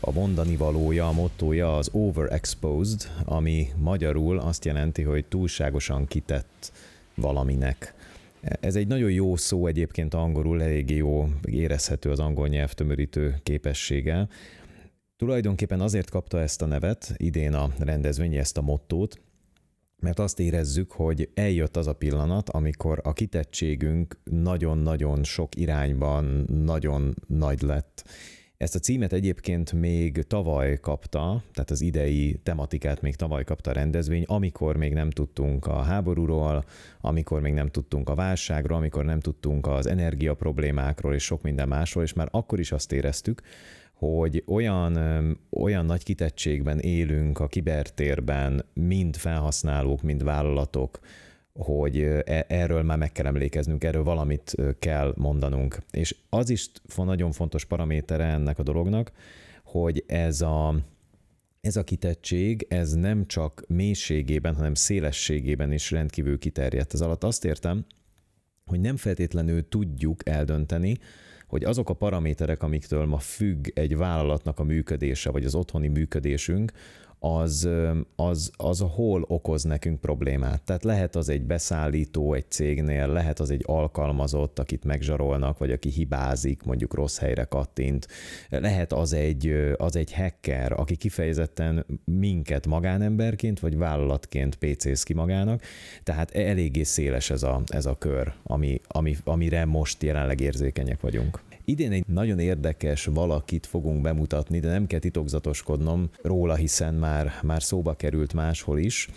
a 0.00 0.12
mondani 0.12 0.56
valója, 0.56 1.08
a 1.08 1.12
mottoja 1.12 1.76
az 1.76 1.88
overexposed, 1.92 3.10
ami 3.24 3.68
magyarul 3.76 4.38
azt 4.38 4.64
jelenti, 4.64 5.02
hogy 5.02 5.24
túlságosan 5.24 6.06
kitett 6.06 6.72
valaminek. 7.14 7.94
Ez 8.40 8.76
egy 8.76 8.86
nagyon 8.86 9.10
jó 9.10 9.36
szó 9.36 9.66
egyébként 9.66 10.14
angolul, 10.14 10.62
eléggé 10.62 10.96
jó, 10.96 11.28
érezhető 11.44 12.10
az 12.10 12.18
angol 12.18 12.48
nyelv 12.48 12.72
tömörítő 12.72 13.40
képessége. 13.42 14.28
Tulajdonképpen 15.20 15.80
azért 15.80 16.10
kapta 16.10 16.40
ezt 16.40 16.62
a 16.62 16.66
nevet, 16.66 17.14
idén 17.16 17.54
a 17.54 17.68
rendezvény 17.78 18.34
ezt 18.34 18.58
a 18.58 18.62
mottót, 18.62 19.20
mert 19.98 20.18
azt 20.18 20.40
érezzük, 20.40 20.92
hogy 20.92 21.30
eljött 21.34 21.76
az 21.76 21.86
a 21.86 21.92
pillanat, 21.92 22.48
amikor 22.48 23.00
a 23.02 23.12
kitettségünk 23.12 24.18
nagyon-nagyon 24.24 25.24
sok 25.24 25.56
irányban 25.56 26.44
nagyon 26.64 27.14
nagy 27.26 27.62
lett. 27.62 28.04
Ezt 28.56 28.74
a 28.74 28.78
címet 28.78 29.12
egyébként 29.12 29.72
még 29.72 30.22
tavaly 30.22 30.78
kapta, 30.80 31.42
tehát 31.52 31.70
az 31.70 31.80
idei 31.80 32.40
tematikát 32.42 33.00
még 33.00 33.16
tavaly 33.16 33.44
kapta 33.44 33.70
a 33.70 33.74
rendezvény, 33.74 34.24
amikor 34.26 34.76
még 34.76 34.92
nem 34.92 35.10
tudtunk 35.10 35.66
a 35.66 35.82
háborúról, 35.82 36.64
amikor 37.00 37.40
még 37.40 37.52
nem 37.52 37.68
tudtunk 37.68 38.08
a 38.08 38.14
válságról, 38.14 38.76
amikor 38.76 39.04
nem 39.04 39.20
tudtunk 39.20 39.66
az 39.66 39.86
energia 39.86 40.34
problémákról 40.34 41.14
és 41.14 41.24
sok 41.24 41.42
minden 41.42 41.68
másról, 41.68 42.04
és 42.04 42.12
már 42.12 42.28
akkor 42.30 42.60
is 42.60 42.72
azt 42.72 42.92
éreztük, 42.92 43.42
hogy 44.00 44.44
olyan, 44.46 44.98
olyan 45.50 45.84
nagy 45.84 46.02
kitettségben 46.02 46.78
élünk 46.78 47.38
a 47.38 47.46
kibertérben, 47.46 48.64
mind 48.72 49.16
felhasználók, 49.16 50.02
mind 50.02 50.24
vállalatok, 50.24 50.98
hogy 51.52 52.00
e, 52.00 52.44
erről 52.48 52.82
már 52.82 52.98
meg 52.98 53.12
kell 53.12 53.26
emlékeznünk, 53.26 53.84
erről 53.84 54.02
valamit 54.02 54.54
kell 54.78 55.14
mondanunk. 55.16 55.78
És 55.90 56.16
az 56.28 56.50
is 56.50 56.70
nagyon 56.96 57.32
fontos 57.32 57.64
paramétere 57.64 58.24
ennek 58.24 58.58
a 58.58 58.62
dolognak, 58.62 59.12
hogy 59.64 60.04
ez 60.06 60.40
a, 60.40 60.74
ez 61.60 61.76
a 61.76 61.84
kitettség, 61.84 62.66
ez 62.68 62.92
nem 62.92 63.26
csak 63.26 63.64
mélységében, 63.68 64.54
hanem 64.54 64.74
szélességében 64.74 65.72
is 65.72 65.90
rendkívül 65.90 66.38
kiterjedt. 66.38 66.94
Ez 66.94 67.00
alatt 67.00 67.24
azt 67.24 67.44
értem, 67.44 67.84
hogy 68.66 68.80
nem 68.80 68.96
feltétlenül 68.96 69.68
tudjuk 69.68 70.28
eldönteni, 70.28 70.98
hogy 71.50 71.64
azok 71.64 71.88
a 71.88 71.94
paraméterek, 71.94 72.62
amiktől 72.62 73.06
ma 73.06 73.18
függ 73.18 73.66
egy 73.74 73.96
vállalatnak 73.96 74.58
a 74.58 74.64
működése, 74.64 75.30
vagy 75.30 75.44
az 75.44 75.54
otthoni 75.54 75.88
működésünk, 75.88 76.72
az, 77.20 77.68
az, 78.16 78.50
az 78.56 78.84
hol 78.94 79.24
okoz 79.26 79.62
nekünk 79.62 80.00
problémát. 80.00 80.62
Tehát 80.62 80.84
lehet 80.84 81.16
az 81.16 81.28
egy 81.28 81.42
beszállító 81.42 82.34
egy 82.34 82.50
cégnél, 82.50 83.06
lehet 83.06 83.40
az 83.40 83.50
egy 83.50 83.62
alkalmazott, 83.66 84.58
akit 84.58 84.84
megzsarolnak, 84.84 85.58
vagy 85.58 85.70
aki 85.70 85.88
hibázik, 85.88 86.62
mondjuk 86.62 86.94
rossz 86.94 87.18
helyre 87.18 87.44
kattint, 87.44 88.08
lehet 88.48 88.92
az 88.92 89.12
egy, 89.12 89.74
az 89.76 89.96
egy 89.96 90.12
hacker, 90.12 90.72
aki 90.72 90.96
kifejezetten 90.96 91.86
minket 92.04 92.66
magánemberként, 92.66 93.60
vagy 93.60 93.76
vállalatként 93.76 94.56
PC-sz 94.56 95.02
ki 95.02 95.14
magának, 95.14 95.62
tehát 96.02 96.30
eléggé 96.30 96.82
széles 96.82 97.30
ez 97.30 97.42
a, 97.42 97.62
ez 97.66 97.86
a 97.86 97.98
kör, 97.98 98.32
ami, 98.42 98.80
ami, 98.86 99.16
amire 99.24 99.64
most 99.64 100.02
jelenleg 100.02 100.40
érzékenyek 100.40 101.00
vagyunk. 101.00 101.40
Idén 101.70 101.92
egy 101.92 102.06
nagyon 102.06 102.38
érdekes 102.38 103.04
valakit 103.04 103.66
fogunk 103.66 104.00
bemutatni, 104.00 104.60
de 104.60 104.68
nem 104.68 104.86
kell 104.86 104.98
titokzatoskodnom 104.98 106.10
róla, 106.22 106.54
hiszen 106.54 106.94
már, 106.94 107.32
már 107.42 107.62
szóba 107.62 107.94
került 107.94 108.32
máshol 108.32 108.78
is. 108.78 109.08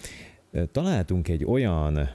Találtunk 0.71 1.27
egy 1.27 1.45
olyan 1.45 2.09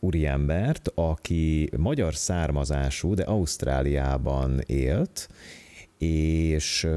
úriembert, 0.00 0.92
aki 0.94 1.70
magyar 1.76 2.14
származású, 2.14 3.14
de 3.14 3.22
Ausztráliában 3.22 4.60
élt, 4.66 5.28
és 5.98 6.88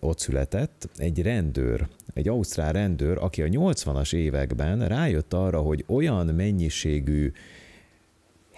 ott 0.00 0.18
született 0.18 0.88
egy 0.96 1.22
rendőr, 1.22 1.88
egy 2.14 2.28
ausztrál 2.28 2.72
rendőr, 2.72 3.18
aki 3.20 3.42
a 3.42 3.46
80-as 3.46 4.14
években 4.14 4.88
rájött 4.88 5.32
arra, 5.32 5.60
hogy 5.60 5.84
olyan 5.86 6.26
mennyiségű 6.26 7.32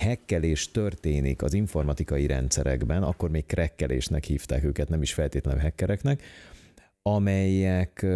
hekkelés 0.00 0.71
történik 0.71 1.42
az 1.42 1.54
informatikai 1.54 2.26
rendszerekben, 2.26 3.02
akkor 3.02 3.30
még 3.30 3.47
krekkelésnek 3.47 4.25
hívták 4.25 4.64
őket, 4.64 4.88
nem 4.88 5.02
is 5.02 5.12
feltétlenül 5.12 5.61
hekkereknek, 5.61 6.23
amelyek 7.02 8.07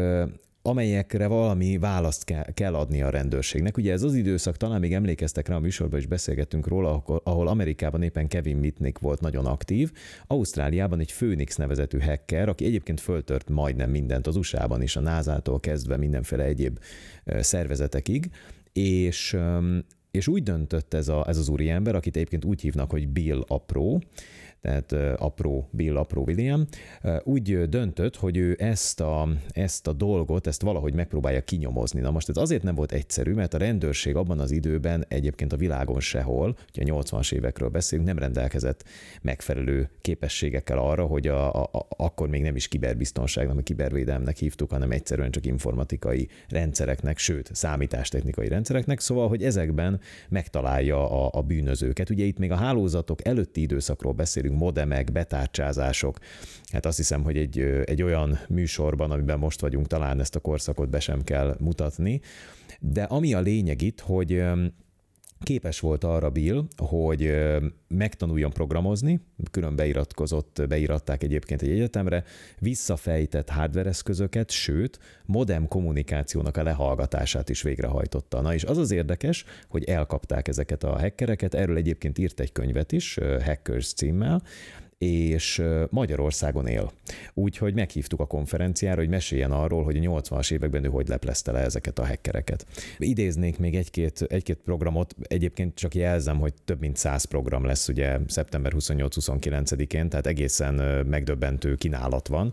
amelyekre 0.67 1.27
valami 1.27 1.79
választ 1.79 2.25
kell, 2.55 2.75
adni 2.75 3.03
a 3.03 3.11
rendőrségnek. 3.11 3.77
Ugye 3.77 3.93
ez 3.93 4.03
az 4.03 4.15
időszak, 4.15 4.57
talán 4.57 4.81
még 4.81 4.95
emlékeztek 4.95 5.49
rá, 5.49 5.57
a 5.57 5.61
műsorban 5.61 5.99
is 5.99 6.07
beszélgettünk 6.07 6.67
róla, 6.67 7.03
ahol 7.25 7.49
Amerikában 7.49 8.03
éppen 8.03 8.29
Kevin 8.29 8.57
Mitnick 8.57 8.99
volt 8.99 9.21
nagyon 9.21 9.47
aktív, 9.47 9.93
Ausztráliában 10.27 11.01
egy 11.01 11.13
Phoenix 11.15 11.57
nevezetű 11.57 11.99
hacker, 11.99 12.49
aki 12.49 12.65
egyébként 12.65 13.01
föltört 13.01 13.49
majdnem 13.49 13.91
mindent 13.91 14.27
az 14.27 14.37
USA-ban 14.37 14.83
is, 14.83 14.97
a 14.97 15.01
NASA-tól 15.01 15.61
kezdve 15.61 15.97
mindenféle 15.97 16.45
egyéb 16.45 16.79
szervezetekig, 17.25 18.31
és 18.73 19.37
és 20.15 20.29
úgy 20.29 20.43
döntött 20.43 20.95
ez, 20.95 21.09
a, 21.09 21.25
ez 21.29 21.39
az 21.39 21.49
úriember, 21.49 21.95
akit 21.95 22.17
egyébként 22.17 22.45
úgy 22.45 22.61
hívnak, 22.61 22.91
hogy 22.91 23.09
Bill 23.09 23.45
Apró, 23.47 24.03
tehát 24.65 24.93
apró 25.21 25.69
Bill, 25.71 25.97
apró 25.97 26.23
William, 26.27 26.67
úgy 27.23 27.69
döntött, 27.69 28.17
hogy 28.17 28.37
ő 28.37 28.57
ezt 28.59 29.01
a, 29.01 29.29
ezt 29.51 29.87
a 29.87 29.93
dolgot, 29.93 30.47
ezt 30.47 30.63
valahogy 30.63 30.95
megpróbálja 30.95 31.41
kinyomozni. 31.41 32.01
Na 32.01 32.11
most 32.11 32.29
ez 32.29 32.37
azért 32.37 32.63
nem 32.63 32.75
volt 32.75 32.93
egyszerű, 32.93 33.33
mert 33.33 33.55
a 33.55 33.59
rendőrség 33.59 34.17
abban 34.17 34.41
az 34.41 34.51
időben 34.51 35.05
egyébként 35.09 35.53
a 35.53 35.57
világon 35.57 36.01
sehol, 36.01 36.57
ugye 36.75 36.93
a 36.93 37.03
80-as 37.03 37.33
évekről 37.33 37.69
beszélünk, 37.69 38.09
nem 38.09 38.19
rendelkezett 38.19 38.85
megfelelő 39.23 39.91
képességekkel 40.01 40.79
arra, 40.79 41.05
hogy 41.07 41.29
a, 41.29 41.55
a, 41.55 41.69
a, 41.73 41.87
akkor 41.97 42.29
még 42.29 42.43
nem 42.43 42.57
is 42.57 42.69
kiberbiztonságnak, 42.69 43.59
a 43.59 43.63
kibervédelmnek 43.63 44.37
hívtuk, 44.37 44.71
hanem 44.71 44.91
egyszerűen 44.91 45.31
csak 45.31 45.47
informatikai 45.47 46.29
rendszereknek, 46.49 47.19
sőt, 47.19 47.51
számítástechnikai 47.53 48.49
rendszereknek, 48.49 49.01
szóval, 49.01 49.29
hogy 49.29 49.43
ezekben 49.43 50.01
megtalálja 50.29 51.11
a, 51.11 51.39
a 51.39 51.43
bűnözőket. 51.43 52.11
Ugye 52.11 52.25
itt 52.25 52.39
még 52.39 52.51
a 52.51 52.57
hálózatok 52.57 53.27
előtti 53.27 53.61
időszakról 53.61 54.13
beszélünk, 54.13 54.53
modemek, 54.55 55.13
betárcsázások. 55.13 56.19
Hát 56.73 56.87
azt 56.87 56.97
hiszem, 56.97 57.23
hogy 57.23 57.37
egy, 57.37 57.59
egy 57.85 58.03
olyan 58.03 58.39
műsorban, 58.49 59.11
amiben 59.11 59.39
most 59.39 59.61
vagyunk, 59.61 59.87
talán 59.87 60.21
ezt 60.21 60.37
a 60.37 60.41
korszakot 60.41 60.89
be 60.89 61.01
sem 61.01 61.25
kell 61.25 61.57
mutatni. 61.61 62.21
De 62.81 63.03
ami 63.03 63.35
a 63.35 63.41
lényeg 63.41 63.83
itt, 63.83 64.01
hogy 64.01 64.43
képes 65.45 65.81
volt 65.81 66.05
arra 66.05 66.31
Bill, 66.31 66.65
hogy 66.77 67.35
megtanuljon 67.89 68.51
programozni, 68.51 69.21
külön 69.51 69.77
beiratkozott, 69.77 70.63
beiratták 70.69 71.23
egyébként 71.23 71.63
egy 71.63 71.71
egyetemre, 71.71 72.25
visszafejtett 72.59 73.49
hardware 73.49 73.89
eszközöket, 73.89 74.51
sőt, 74.51 74.99
modem 75.25 75.69
kommunikációnak 75.69 76.57
a 76.57 76.63
lehallgatását 76.63 77.49
is 77.49 77.63
végrehajtotta. 77.63 78.41
Na 78.41 78.55
és 78.55 78.65
az 78.65 78.79
az 78.79 78.91
érdekes, 78.91 79.45
hogy 79.69 79.85
elkapták 79.85 80.49
ezeket 80.49 80.85
a 80.85 80.99
hackereket, 80.99 81.55
erről 81.55 81.77
egyébként 81.77 82.19
írt 82.19 82.41
egy 82.41 82.53
könyvet 82.53 82.93
is, 82.93 83.19
Hackers 83.45 83.93
címmel, 83.93 84.43
és 85.05 85.63
Magyarországon 85.91 86.67
él. 86.67 86.93
Úgyhogy 87.35 87.75
meghívtuk 87.75 88.21
a 88.21 88.27
konferenciára, 88.27 89.01
hogy 89.01 89.09
meséljen 89.09 89.51
arról, 89.51 89.85
hogy 89.85 89.97
a 89.97 90.01
80-as 90.01 90.53
években 90.53 90.85
ő 90.85 90.89
hogy 90.89 91.09
leplezte 91.09 91.53
le 91.53 91.59
ezeket 91.59 91.99
a 91.99 92.07
hackereket. 92.07 92.67
Idéznék 92.99 93.59
még 93.59 93.75
egy-két, 93.75 94.23
egy-két 94.29 94.59
programot, 94.65 95.15
egyébként 95.23 95.75
csak 95.75 95.95
jelzem, 95.95 96.39
hogy 96.39 96.55
több 96.65 96.81
mint 96.81 96.97
100 96.97 97.25
program 97.25 97.65
lesz 97.65 97.89
ugye 97.89 98.19
szeptember 98.27 98.73
28-29-én, 98.77 100.09
tehát 100.09 100.27
egészen 100.27 100.75
megdöbbentő 101.07 101.75
kínálat 101.75 102.29
van, 102.29 102.53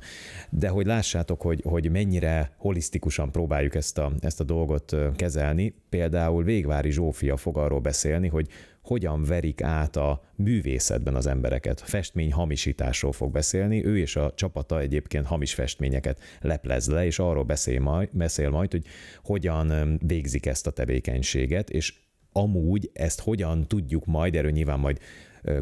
de 0.50 0.68
hogy 0.68 0.86
lássátok, 0.86 1.42
hogy, 1.42 1.62
hogy 1.64 1.92
mennyire 1.92 2.56
holisztikusan 2.58 3.32
próbáljuk 3.32 3.76
ezt 3.76 3.98
a, 3.98 4.12
ezt 4.20 4.40
a 4.40 4.44
dolgot 4.44 4.96
kezelni, 5.16 5.76
például 5.90 6.44
Végvári 6.44 6.92
Zsófia 6.92 7.38
fog 7.38 7.58
arról 7.58 7.80
beszélni, 7.80 8.28
hogy 8.28 8.48
hogyan 8.92 9.24
verik 9.24 9.62
át 9.62 9.96
a 9.96 10.22
művészetben 10.36 11.16
az 11.16 11.28
embereket. 11.28 11.82
Festmény 11.82 12.32
hamisításról 12.32 13.12
fog 13.12 13.32
beszélni, 13.32 13.86
ő 13.86 13.98
és 13.98 14.16
a 14.16 14.34
csapata 14.36 14.80
egyébként 14.80 15.26
hamis 15.26 15.54
festményeket 15.54 16.20
leplez 16.42 16.88
le, 16.88 17.06
és 17.06 17.20
arról 17.20 17.44
beszél 17.44 17.80
majd, 17.80 18.10
beszél 18.12 18.50
majd, 18.50 18.72
hogy 18.72 18.86
hogyan 19.24 19.98
végzik 20.08 20.46
ezt 20.46 20.68
a 20.68 20.72
tevékenységet, 20.72 21.70
és 21.70 21.94
amúgy 22.32 22.90
ezt 22.94 23.22
hogyan 23.22 23.68
tudjuk 23.68 24.06
majd, 24.06 24.36
erről 24.36 24.52
nyilván 24.52 24.80
majd 24.80 25.00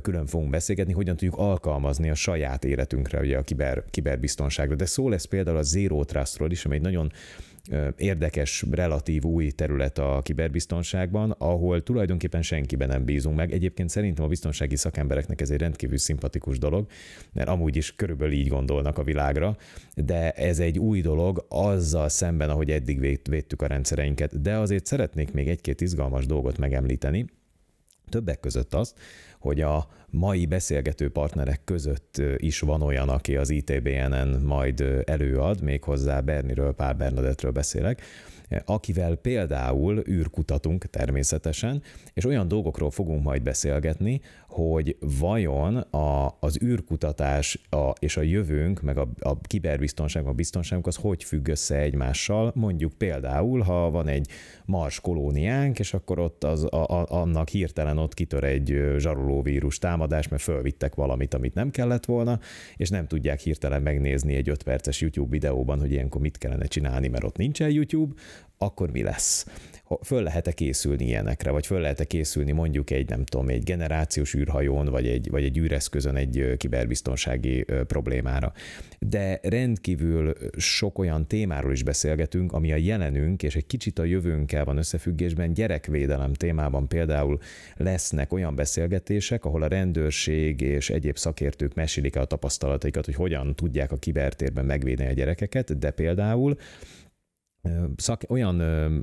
külön 0.01 0.25
fogunk 0.25 0.49
beszélgetni, 0.49 0.93
hogyan 0.93 1.15
tudjuk 1.15 1.37
alkalmazni 1.37 2.09
a 2.09 2.15
saját 2.15 2.65
életünkre, 2.65 3.19
ugye 3.19 3.37
a 3.37 3.41
kiber, 3.41 3.83
kiberbiztonságra. 3.89 4.75
De 4.75 4.85
szó 4.85 5.09
lesz 5.09 5.25
például 5.25 5.57
a 5.57 5.61
Zero 5.61 6.03
Trustról 6.03 6.51
is, 6.51 6.65
ami 6.65 6.75
egy 6.75 6.81
nagyon 6.81 7.11
érdekes, 7.97 8.65
relatív 8.71 9.23
új 9.23 9.51
terület 9.51 9.97
a 9.97 10.21
kiberbiztonságban, 10.23 11.35
ahol 11.37 11.83
tulajdonképpen 11.83 12.41
senkiben 12.41 12.87
nem 12.87 13.05
bízunk 13.05 13.35
meg. 13.35 13.51
Egyébként 13.51 13.89
szerintem 13.89 14.25
a 14.25 14.27
biztonsági 14.27 14.75
szakembereknek 14.75 15.41
ez 15.41 15.49
egy 15.49 15.59
rendkívül 15.59 15.97
szimpatikus 15.97 16.57
dolog, 16.57 16.87
mert 17.33 17.49
amúgy 17.49 17.75
is 17.75 17.95
körülbelül 17.95 18.33
így 18.33 18.47
gondolnak 18.47 18.97
a 18.97 19.03
világra, 19.03 19.57
de 19.95 20.31
ez 20.31 20.59
egy 20.59 20.79
új 20.79 21.01
dolog 21.01 21.45
azzal 21.49 22.09
szemben, 22.09 22.49
ahogy 22.49 22.71
eddig 22.71 22.99
védtük 23.29 23.61
a 23.61 23.67
rendszereinket. 23.67 24.41
De 24.41 24.57
azért 24.57 24.85
szeretnék 24.85 25.31
még 25.31 25.47
egy-két 25.47 25.81
izgalmas 25.81 26.25
dolgot 26.25 26.57
megemlíteni, 26.57 27.25
Többek 28.09 28.39
között 28.39 28.73
azt, 28.73 28.99
hogy 29.39 29.61
a 29.61 29.87
mai 30.09 30.45
beszélgető 30.45 31.09
partnerek 31.09 31.61
között 31.63 32.21
is 32.37 32.59
van 32.59 32.81
olyan, 32.81 33.09
aki 33.09 33.35
az 33.35 33.49
ITBN-en 33.49 34.27
majd 34.27 35.03
előad, 35.05 35.61
méghozzá 35.61 36.19
Berniről, 36.19 36.73
Pál 36.73 36.93
Bernadettről 36.93 37.51
beszélek, 37.51 38.01
akivel 38.65 39.15
például 39.15 40.03
űrkutatunk 40.07 40.85
természetesen, 40.85 41.81
és 42.13 42.25
olyan 42.25 42.47
dolgokról 42.47 42.91
fogunk 42.91 43.23
majd 43.23 43.41
beszélgetni, 43.41 44.21
hogy 44.49 44.97
vajon 45.19 45.75
a, 45.77 46.37
az 46.39 46.61
űrkutatás 46.63 47.59
a, 47.69 47.89
és 47.99 48.17
a 48.17 48.21
jövőnk, 48.21 48.81
meg 48.81 48.97
a, 48.97 49.07
a 49.19 49.39
kiberbiztonság, 49.41 50.25
a 50.25 50.33
biztonságunk 50.33 50.87
az 50.87 50.95
hogy 50.95 51.23
függ 51.23 51.47
össze 51.47 51.77
egymással. 51.77 52.51
Mondjuk 52.55 52.93
például, 52.93 53.61
ha 53.61 53.89
van 53.89 54.07
egy 54.07 54.27
Mars 54.65 54.99
kolóniánk, 54.99 55.79
és 55.79 55.93
akkor 55.93 56.19
ott 56.19 56.43
az, 56.43 56.63
a, 56.63 56.85
a, 56.85 57.05
annak 57.09 57.49
hirtelen 57.49 57.97
ott 57.97 58.13
kitör 58.13 58.43
egy 58.43 58.77
zsarolóvírus 58.97 59.77
támadás, 59.77 60.27
mert 60.27 60.41
fölvittek 60.41 60.95
valamit, 60.95 61.33
amit 61.33 61.53
nem 61.53 61.71
kellett 61.71 62.05
volna, 62.05 62.39
és 62.77 62.89
nem 62.89 63.07
tudják 63.07 63.39
hirtelen 63.39 63.81
megnézni 63.81 64.35
egy 64.35 64.49
5 64.49 64.63
perces 64.63 65.01
YouTube 65.01 65.29
videóban, 65.29 65.79
hogy 65.79 65.91
ilyenkor 65.91 66.21
mit 66.21 66.37
kellene 66.37 66.65
csinálni, 66.65 67.07
mert 67.07 67.23
ott 67.23 67.37
nincsen 67.37 67.69
YouTube, 67.69 68.13
akkor 68.61 68.91
mi 68.91 69.03
lesz? 69.03 69.45
Föl 70.03 70.23
lehet-e 70.23 70.51
készülni 70.51 71.05
ilyenekre, 71.05 71.51
vagy 71.51 71.65
föl 71.65 71.79
lehet-e 71.79 72.03
készülni 72.03 72.51
mondjuk 72.51 72.91
egy, 72.91 73.09
nem 73.09 73.25
tudom, 73.25 73.49
egy 73.49 73.63
generációs 73.63 74.33
űrhajón, 74.33 74.85
vagy 74.85 75.07
egy, 75.07 75.29
vagy 75.29 75.43
egy 75.43 75.57
űreszközön 75.57 76.15
egy 76.15 76.53
kiberbiztonsági 76.57 77.65
problémára. 77.87 78.53
De 78.99 79.39
rendkívül 79.43 80.33
sok 80.57 80.97
olyan 80.97 81.27
témáról 81.27 81.71
is 81.71 81.83
beszélgetünk, 81.83 82.51
ami 82.51 82.71
a 82.71 82.75
jelenünk 82.75 83.43
és 83.43 83.55
egy 83.55 83.65
kicsit 83.65 83.99
a 83.99 84.03
jövőnkkel 84.03 84.65
van 84.65 84.77
összefüggésben. 84.77 85.53
Gyerekvédelem 85.53 86.33
témában 86.33 86.87
például 86.87 87.39
lesznek 87.77 88.33
olyan 88.33 88.55
beszélgetések, 88.55 89.45
ahol 89.45 89.61
a 89.61 89.67
rendőrség 89.67 90.61
és 90.61 90.89
egyéb 90.89 91.17
szakértők 91.17 91.73
mesélik 91.73 92.15
el 92.15 92.21
a 92.21 92.25
tapasztalataikat, 92.25 93.05
hogy 93.05 93.15
hogyan 93.15 93.55
tudják 93.55 93.91
a 93.91 93.97
kibertérben 93.97 94.65
megvédeni 94.65 95.09
a 95.09 95.13
gyerekeket, 95.13 95.77
de 95.77 95.91
például 95.91 96.57
szak, 97.95 98.21
olyan, 98.27 98.61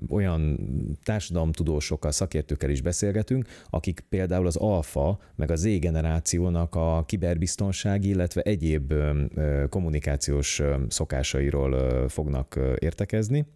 olyan 0.09 0.59
társadalomtudósokkal, 1.05 2.11
szakértőkkel 2.11 2.71
is 2.71 2.81
beszélgetünk, 2.81 3.47
akik 3.71 4.05
például 4.09 4.47
az 4.47 4.57
alfa, 4.57 5.19
meg 5.35 5.51
az 5.51 5.61
Z 5.61 5.79
generációnak 5.79 6.75
a 6.75 7.05
kiberbiztonsági, 7.07 8.09
illetve 8.09 8.41
egyéb 8.41 8.95
kommunikációs 9.69 10.63
szokásairól 10.89 12.09
fognak 12.09 12.61
értekezni. 12.79 13.47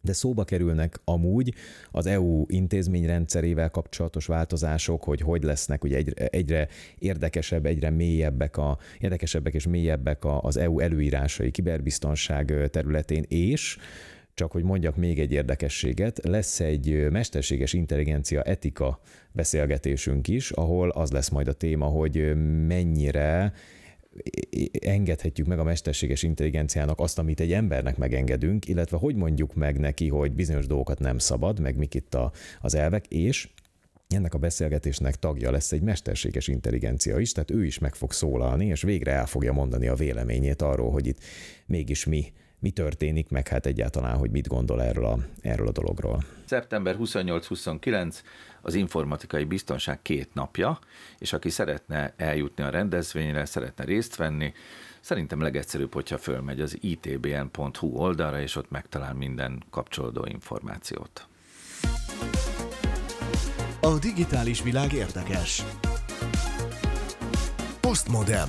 De 0.00 0.12
szóba 0.12 0.44
kerülnek 0.44 1.00
amúgy 1.04 1.54
az 1.90 2.06
EU 2.06 2.44
intézményrendszerével 2.46 3.70
kapcsolatos 3.70 4.26
változások, 4.26 5.04
hogy 5.04 5.20
hogy 5.20 5.42
lesznek 5.42 5.84
ugye 5.84 5.96
egyre, 5.96 6.26
egyre 6.26 6.68
érdekesebb, 6.98 7.66
egyre 7.66 7.90
mélyebbek, 7.90 8.56
a, 8.56 8.78
érdekesebbek 8.98 9.54
és 9.54 9.66
mélyebbek 9.66 10.24
az 10.40 10.56
EU 10.56 10.78
előírásai 10.80 11.50
kiberbiztonság 11.50 12.68
területén, 12.70 13.24
és 13.28 13.78
csak 14.38 14.52
hogy 14.52 14.62
mondjak 14.62 14.96
még 14.96 15.18
egy 15.18 15.32
érdekességet, 15.32 16.20
lesz 16.24 16.60
egy 16.60 17.10
mesterséges 17.10 17.72
intelligencia 17.72 18.42
etika 18.42 19.00
beszélgetésünk 19.32 20.28
is, 20.28 20.50
ahol 20.50 20.90
az 20.90 21.10
lesz 21.10 21.28
majd 21.28 21.48
a 21.48 21.52
téma, 21.52 21.86
hogy 21.86 22.36
mennyire 22.66 23.52
engedhetjük 24.80 25.46
meg 25.46 25.58
a 25.58 25.64
mesterséges 25.64 26.22
intelligenciának 26.22 27.00
azt, 27.00 27.18
amit 27.18 27.40
egy 27.40 27.52
embernek 27.52 27.96
megengedünk, 27.96 28.68
illetve 28.68 28.96
hogy 28.96 29.14
mondjuk 29.14 29.54
meg 29.54 29.78
neki, 29.78 30.08
hogy 30.08 30.32
bizonyos 30.32 30.66
dolgokat 30.66 30.98
nem 30.98 31.18
szabad, 31.18 31.60
meg 31.60 31.76
mik 31.76 31.94
itt 31.94 32.14
a, 32.14 32.32
az 32.60 32.74
elvek, 32.74 33.06
és 33.06 33.48
ennek 34.08 34.34
a 34.34 34.38
beszélgetésnek 34.38 35.16
tagja 35.16 35.50
lesz 35.50 35.72
egy 35.72 35.82
mesterséges 35.82 36.48
intelligencia 36.48 37.18
is, 37.18 37.32
tehát 37.32 37.50
ő 37.50 37.64
is 37.64 37.78
meg 37.78 37.94
fog 37.94 38.12
szólalni, 38.12 38.66
és 38.66 38.82
végre 38.82 39.12
el 39.12 39.26
fogja 39.26 39.52
mondani 39.52 39.86
a 39.86 39.94
véleményét 39.94 40.62
arról, 40.62 40.90
hogy 40.90 41.06
itt 41.06 41.18
mégis 41.66 42.04
mi 42.04 42.32
mi 42.58 42.70
történik, 42.70 43.28
meg 43.28 43.48
hát 43.48 43.66
egyáltalán, 43.66 44.16
hogy 44.16 44.30
mit 44.30 44.48
gondol 44.48 44.82
erről 44.82 45.04
a, 45.04 45.18
erről 45.40 45.66
a 45.66 45.72
dologról. 45.72 46.24
Szeptember 46.44 46.96
28-29 46.98 48.14
az 48.62 48.74
informatikai 48.74 49.44
biztonság 49.44 50.02
két 50.02 50.34
napja, 50.34 50.78
és 51.18 51.32
aki 51.32 51.50
szeretne 51.50 52.12
eljutni 52.16 52.64
a 52.64 52.70
rendezvényre, 52.70 53.44
szeretne 53.44 53.84
részt 53.84 54.16
venni, 54.16 54.52
szerintem 55.00 55.40
legegyszerűbb, 55.40 55.94
hogyha 55.94 56.18
fölmegy 56.18 56.60
az 56.60 56.78
itbn.hu 56.80 57.86
oldalra, 57.86 58.40
és 58.40 58.56
ott 58.56 58.70
megtalál 58.70 59.14
minden 59.14 59.62
kapcsolódó 59.70 60.24
információt. 60.24 61.26
A 63.80 63.98
digitális 63.98 64.62
világ 64.62 64.92
érdekes. 64.92 65.64
Postmodem. 67.80 68.48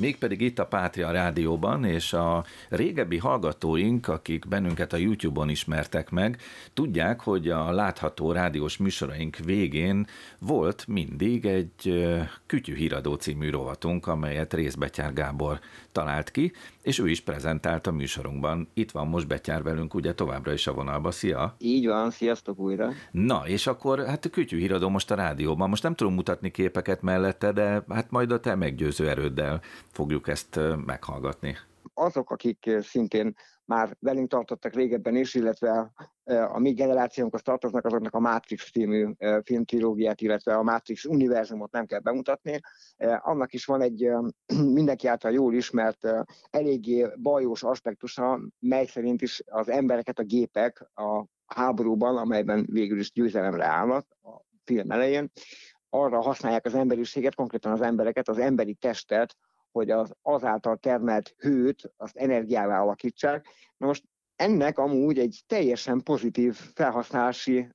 Mégpedig 0.00 0.40
itt 0.40 0.58
a 0.58 0.66
Pátria 0.66 1.10
Rádióban, 1.10 1.84
és 1.84 2.12
a 2.12 2.44
régebbi 2.68 3.16
hallgatóink, 3.18 4.08
akik 4.08 4.48
bennünket 4.48 4.92
a 4.92 4.96
YouTube-on 4.96 5.48
ismertek 5.48 6.10
meg, 6.10 6.40
tudják, 6.74 7.20
hogy 7.20 7.48
a 7.48 7.70
látható 7.70 8.32
rádiós 8.32 8.76
műsoraink 8.76 9.36
végén 9.36 10.06
volt 10.38 10.86
mindig 10.86 11.44
egy 11.44 12.04
Kütyű 12.46 12.74
Híradó 12.74 13.14
című 13.14 13.50
rovatunk, 13.50 14.06
amelyet 14.06 14.54
Részbetyár 14.54 15.12
Gábor 15.12 15.60
talált 15.92 16.30
ki, 16.30 16.52
és 16.82 16.98
ő 16.98 17.08
is 17.08 17.20
prezentált 17.20 17.86
a 17.86 17.92
műsorunkban. 17.92 18.68
Itt 18.74 18.90
van 18.90 19.06
most 19.06 19.26
Betyár 19.26 19.62
velünk 19.62 19.94
ugye 19.94 20.14
továbbra 20.14 20.52
is 20.52 20.66
a 20.66 20.72
vonalba. 20.72 21.10
Szia! 21.10 21.56
Így 21.58 21.86
van, 21.86 22.10
sziasztok 22.10 22.58
újra! 22.58 22.90
Na, 23.10 23.42
és 23.46 23.66
akkor 23.66 24.06
hát 24.06 24.24
a 24.24 24.28
Kütyű 24.28 24.58
Híradó 24.58 24.88
most 24.88 25.10
a 25.10 25.14
rádióban. 25.14 25.68
Most 25.68 25.82
nem 25.82 25.94
tudom 25.94 26.14
mutatni 26.14 26.50
képeket 26.50 27.02
mellette, 27.02 27.52
de 27.52 27.84
hát 27.88 28.10
majd 28.10 28.32
a 28.32 28.40
te 28.40 28.54
meggyőző 28.54 29.08
erőddel 29.08 29.62
fogjuk 29.96 30.28
ezt 30.28 30.60
meghallgatni. 30.86 31.56
Azok, 31.94 32.30
akik 32.30 32.70
szintén 32.80 33.34
már 33.64 33.96
velünk 34.00 34.28
tartottak 34.28 34.74
régebben 34.74 35.16
is, 35.16 35.34
illetve 35.34 35.92
a 36.24 36.58
mi 36.58 36.72
generációnkhoz 36.72 37.42
tartoznak, 37.42 37.84
azoknak 37.84 38.14
a 38.14 38.20
Matrix 38.20 38.70
című 38.70 39.12
filmtrilógiát, 39.42 40.20
illetve 40.20 40.54
a 40.54 40.62
Matrix 40.62 41.04
univerzumot 41.04 41.72
nem 41.72 41.86
kell 41.86 42.00
bemutatni. 42.00 42.60
Annak 43.18 43.52
is 43.52 43.64
van 43.64 43.80
egy 43.80 44.10
mindenki 44.78 45.06
által 45.06 45.32
jól 45.32 45.54
ismert, 45.54 46.08
eléggé 46.50 47.06
bajós 47.22 47.62
aspektusa, 47.62 48.40
mely 48.58 48.86
szerint 48.86 49.22
is 49.22 49.42
az 49.46 49.68
embereket 49.68 50.18
a 50.18 50.24
gépek 50.24 50.90
a 50.94 51.24
háborúban, 51.46 52.16
amelyben 52.16 52.66
végül 52.70 52.98
is 52.98 53.12
győzelemre 53.12 53.64
állnak 53.64 54.06
a 54.22 54.40
film 54.64 54.90
elején, 54.90 55.30
arra 55.90 56.20
használják 56.20 56.64
az 56.66 56.74
emberiséget, 56.74 57.34
konkrétan 57.34 57.72
az 57.72 57.80
embereket, 57.80 58.28
az 58.28 58.38
emberi 58.38 58.74
testet, 58.74 59.36
hogy 59.76 59.90
az 59.90 60.12
azáltal 60.22 60.76
termelt 60.76 61.34
hőt, 61.38 61.92
azt 61.96 62.16
energiává 62.16 62.80
alakítsák. 62.80 63.46
Na 63.76 63.86
most 63.86 64.04
ennek 64.36 64.78
amúgy 64.78 65.18
egy 65.18 65.42
teljesen 65.46 66.02
pozitív 66.02 66.54
felhasználási 66.54 67.68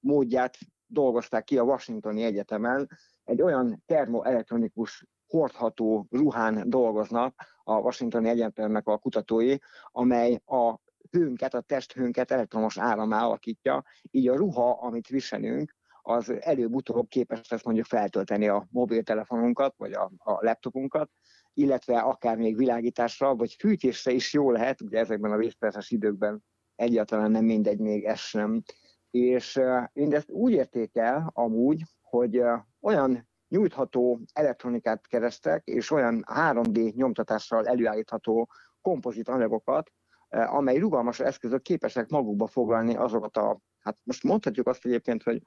módját 0.00 0.56
dolgozták 0.86 1.44
ki 1.44 1.58
a 1.58 1.62
Washingtoni 1.62 2.22
Egyetemen. 2.22 2.88
Egy 3.24 3.42
olyan 3.42 3.82
termoelektronikus 3.86 5.06
hordható 5.26 6.06
ruhán 6.10 6.70
dolgoznak 6.70 7.34
a 7.64 7.78
Washingtoni 7.78 8.28
Egyetemnek 8.28 8.86
a 8.86 8.98
kutatói, 8.98 9.56
amely 9.86 10.40
a 10.44 10.78
hőnket, 11.10 11.54
a 11.54 11.60
testhőnket 11.60 12.30
elektromos 12.30 12.78
áramá 12.78 13.24
alakítja, 13.24 13.84
így 14.10 14.28
a 14.28 14.36
ruha, 14.36 14.70
amit 14.70 15.08
viselünk, 15.08 15.76
az 16.06 16.34
előbb-utóbb 16.40 17.08
képes 17.08 17.48
lesz 17.48 17.64
mondjuk 17.64 17.86
feltölteni 17.86 18.48
a 18.48 18.66
mobiltelefonunkat, 18.70 19.74
vagy 19.76 19.92
a, 19.92 20.10
a 20.16 20.44
laptopunkat, 20.44 21.10
illetve 21.54 21.98
akár 21.98 22.36
még 22.36 22.56
világításra, 22.56 23.34
vagy 23.34 23.52
fűtésre 23.58 24.12
is 24.12 24.32
jó 24.32 24.50
lehet, 24.50 24.80
ugye 24.80 24.98
ezekben 24.98 25.32
a 25.32 25.36
vészperces 25.36 25.90
időkben 25.90 26.44
egyáltalán 26.74 27.30
nem 27.30 27.44
mindegy 27.44 27.78
még 27.78 28.04
ez 28.04 28.18
sem. 28.18 28.62
És 29.10 29.60
mindezt 29.92 30.30
úgy 30.30 30.52
érték 30.52 30.96
el 30.96 31.30
amúgy, 31.34 31.82
hogy 32.00 32.42
olyan 32.80 33.28
nyújtható 33.48 34.20
elektronikát 34.32 35.06
kerestek, 35.06 35.66
és 35.66 35.90
olyan 35.90 36.24
3D 36.34 36.94
nyomtatással 36.94 37.66
előállítható 37.66 38.48
kompozit 38.80 39.28
anyagokat, 39.28 39.90
amely 40.28 40.78
rugalmas 40.78 41.20
eszközök 41.20 41.62
képesek 41.62 42.08
magukba 42.08 42.46
foglalni 42.46 42.96
azokat 42.96 43.36
a 43.36 43.60
hát 43.84 43.96
most 44.02 44.22
mondhatjuk 44.22 44.66
azt 44.66 44.84
egyébként, 44.84 45.22
hogy 45.22 45.42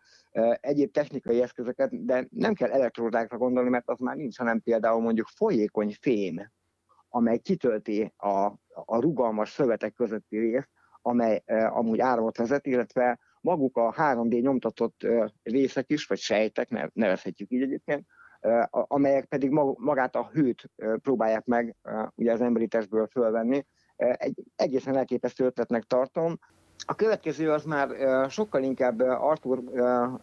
egyéb 0.60 0.92
technikai 0.92 1.42
eszközöket, 1.42 2.06
de 2.06 2.28
nem 2.30 2.54
kell 2.54 2.72
elektródákra 2.72 3.38
gondolni, 3.38 3.70
mert 3.70 3.90
az 3.90 4.00
már 4.00 4.16
nincs, 4.16 4.38
hanem 4.38 4.62
például 4.62 5.02
mondjuk 5.02 5.28
folyékony 5.28 5.96
fém, 6.02 6.52
amely 7.10 7.38
kitölti 7.38 8.14
a, 8.18 8.46
a 8.86 9.00
rugalmas 9.00 9.50
szövetek 9.50 9.94
közötti 9.94 10.38
részt, 10.38 10.70
amely 11.02 11.44
amúgy 11.70 12.00
áramot 12.00 12.38
vezet, 12.38 12.66
illetve 12.66 13.20
maguk 13.42 13.78
a 13.78 13.94
3D 13.94 14.42
nyomtatott 14.42 15.08
részek 15.44 15.90
is, 15.90 16.06
vagy 16.06 16.18
sejtek, 16.18 16.92
nevezhetjük 16.94 17.52
így 17.52 17.62
egyébként, 17.62 18.06
amelyek 18.70 19.26
pedig 19.26 19.50
magát 19.78 20.16
a 20.16 20.30
hőt 20.34 20.70
próbálják 21.02 21.46
meg 21.46 21.76
ugye 22.16 22.32
az 22.32 22.42
emberi 22.42 22.68
testből 22.68 23.08
fölvenni. 23.08 23.66
Egy 23.96 24.44
egészen 24.56 24.98
elképesztő 24.98 25.46
ötletnek 25.46 25.84
tartom. 25.84 26.40
A 26.86 26.96
következő 26.96 27.52
az 27.52 27.64
már 27.64 27.90
sokkal 28.30 28.64
inkább 28.64 29.00
Arthur 29.00 29.64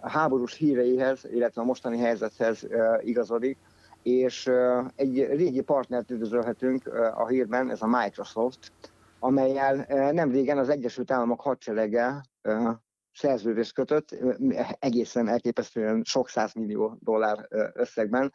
háborús 0.01 0.55
híreihez, 0.55 1.25
illetve 1.25 1.61
a 1.61 1.65
mostani 1.65 1.99
helyzethez 1.99 2.67
igazodik, 3.01 3.59
és 4.03 4.51
egy 4.97 5.27
régi 5.27 5.61
partnert 5.61 6.11
üdvözölhetünk 6.11 6.87
a 7.15 7.27
hírben, 7.27 7.71
ez 7.71 7.83
a 7.83 7.87
Microsoft, 7.87 8.73
amelyel 9.19 9.87
nem 10.13 10.31
régen 10.31 10.59
az 10.59 10.69
Egyesült 10.69 11.11
Államok 11.11 11.41
hadserege 11.41 12.25
szerződést 13.13 13.73
kötött, 13.73 14.17
egészen 14.79 15.29
elképesztően 15.29 16.03
sok 16.05 16.29
millió 16.55 16.99
dollár 17.01 17.49
összegben, 17.73 18.33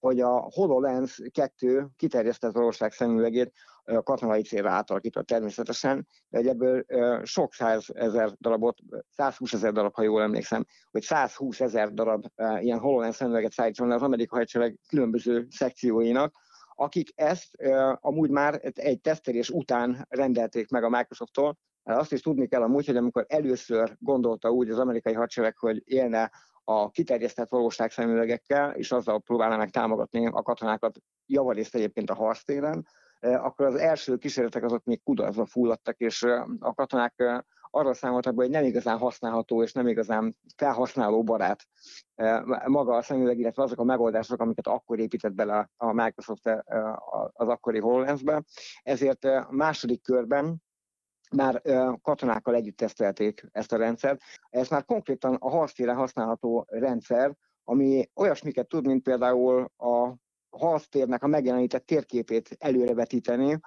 hogy 0.00 0.20
a 0.20 0.48
HoloLens 0.54 1.22
2 1.32 1.86
kiterjesztett 1.96 2.52
valóság 2.52 2.92
szemüvegét 2.92 3.52
katonai 4.02 4.42
célra 4.42 4.70
átalakított 4.70 5.26
természetesen, 5.26 6.06
de 6.28 6.38
ebből 6.38 6.84
sok 7.24 7.52
százezer 7.54 8.32
darabot, 8.40 8.78
120 9.10 9.52
ezer 9.52 9.72
darab, 9.72 9.94
ha 9.94 10.02
jól 10.02 10.22
emlékszem, 10.22 10.64
hogy 10.90 11.02
120 11.02 11.60
ezer 11.60 11.92
darab 11.92 12.26
ilyen 12.60 12.78
HoloLens 12.78 13.16
szemüveget 13.16 13.52
szállítson 13.52 13.90
az 13.90 14.02
amerikai 14.02 14.38
hadsereg 14.38 14.78
különböző 14.88 15.46
szekcióinak, 15.50 16.34
akik 16.74 17.08
ezt 17.14 17.56
amúgy 18.00 18.30
már 18.30 18.60
egy 18.74 19.00
tesztelés 19.00 19.50
után 19.50 20.06
rendelték 20.08 20.68
meg 20.68 20.84
a 20.84 20.88
Microsofttól, 20.88 21.58
azt 21.82 22.12
is 22.12 22.20
tudni 22.20 22.46
kell 22.46 22.62
amúgy, 22.62 22.86
hogy 22.86 22.96
amikor 22.96 23.24
először 23.28 23.96
gondolta 23.98 24.50
úgy 24.50 24.70
az 24.70 24.78
amerikai 24.78 25.12
hadsereg, 25.12 25.56
hogy 25.58 25.82
élne 25.84 26.30
a 26.64 26.90
kiterjesztett 26.90 27.48
valóságszemüvegekkel, 27.48 28.70
és 28.70 28.92
azzal 28.92 29.20
próbálná 29.20 29.56
meg 29.56 29.70
támogatni 29.70 30.26
a 30.26 30.42
katonákat 30.42 30.98
javarészt 31.26 31.74
egyébként 31.74 32.10
a 32.10 32.14
harctéren, 32.14 32.86
akkor 33.20 33.66
az 33.66 33.74
első 33.74 34.16
kísérletek 34.16 34.64
azok 34.64 34.84
még 34.84 35.02
kudarcba 35.02 35.46
fulladtak, 35.46 35.98
és 35.98 36.22
eh, 36.22 36.44
a 36.58 36.74
katonák 36.74 37.44
arra 37.70 37.94
számoltak 37.94 38.34
be, 38.34 38.42
hogy 38.42 38.52
nem 38.52 38.64
igazán 38.64 38.98
használható 38.98 39.62
és 39.62 39.72
nem 39.72 39.86
igazán 39.86 40.36
felhasználó 40.56 41.22
barát 41.22 41.66
maga 42.66 42.96
a 42.96 43.02
szemüveg, 43.02 43.38
illetve 43.38 43.62
azok 43.62 43.78
a 43.78 43.84
megoldások, 43.84 44.40
amiket 44.40 44.66
akkor 44.66 44.98
épített 44.98 45.32
bele 45.32 45.70
a 45.76 45.92
Microsoft 45.92 46.46
az 47.32 47.48
akkori 47.48 47.78
HoloLens-be. 47.78 48.42
Ezért 48.82 49.24
a 49.24 49.48
második 49.50 50.02
körben 50.02 50.62
már 51.36 51.62
katonákkal 52.02 52.54
együtt 52.54 52.76
tesztelték 52.76 53.48
ezt 53.52 53.72
a 53.72 53.76
rendszert. 53.76 54.20
Ez 54.48 54.68
már 54.68 54.84
konkrétan 54.84 55.34
a 55.34 55.50
harctére 55.50 55.92
használható 55.92 56.66
rendszer, 56.68 57.36
ami 57.64 58.10
olyasmiket 58.14 58.68
tud, 58.68 58.86
mint 58.86 59.02
például 59.02 59.70
a 59.76 60.14
harctérnek 60.50 61.22
a 61.22 61.26
megjelenített 61.26 61.86
térképét 61.86 62.56
előrevetíteni, 62.58 63.60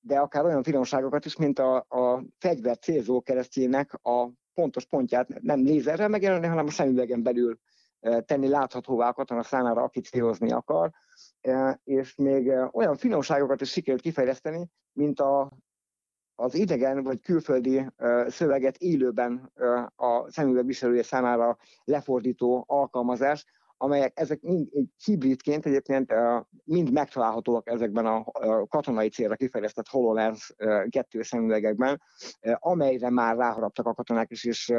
de 0.00 0.18
akár 0.18 0.44
olyan 0.44 0.62
finomságokat 0.62 1.24
is, 1.24 1.36
mint 1.36 1.58
a, 1.58 1.76
a 1.76 2.24
fegyver 2.38 2.78
célzó 2.78 3.20
keresztjének 3.20 3.94
a 4.02 4.30
pontos 4.54 4.86
pontját 4.86 5.28
nem 5.42 5.62
lézerrel 5.62 6.08
megjelenni, 6.08 6.46
hanem 6.46 6.66
a 6.66 6.70
szemüvegen 6.70 7.22
belül 7.22 7.58
tenni 8.24 8.48
láthatóvá 8.48 9.08
a 9.08 9.12
katona 9.12 9.42
számára, 9.42 9.82
aki 9.82 10.00
célozni 10.00 10.52
akar, 10.52 10.90
és 11.84 12.14
még 12.14 12.52
olyan 12.72 12.96
finomságokat 12.96 13.60
is 13.60 13.70
sikerült 13.70 14.02
kifejleszteni, 14.02 14.70
mint 14.92 15.20
a 15.20 15.50
az 16.34 16.54
idegen 16.54 17.02
vagy 17.02 17.20
külföldi 17.20 17.86
szöveget 18.26 18.76
élőben 18.76 19.52
a 19.96 20.30
szemüveg 20.30 20.66
viselője 20.66 21.02
számára 21.02 21.56
lefordító 21.84 22.64
alkalmazás, 22.66 23.44
amelyek 23.82 24.18
ezek 24.20 24.40
mind 24.40 24.68
hibridként 25.04 25.66
egyébként 25.66 26.14
mind 26.64 26.92
megtalálhatóak 26.92 27.68
ezekben 27.68 28.06
a 28.06 28.24
katonai 28.68 29.08
célra 29.08 29.34
kifejlesztett 29.34 29.88
HoloLens 29.88 30.54
kettő 30.88 31.22
szemüvegekben, 31.22 32.02
amelyre 32.58 33.10
már 33.10 33.36
ráharaptak 33.36 33.86
a 33.86 33.94
katonák 33.94 34.30
is, 34.30 34.44
és 34.44 34.72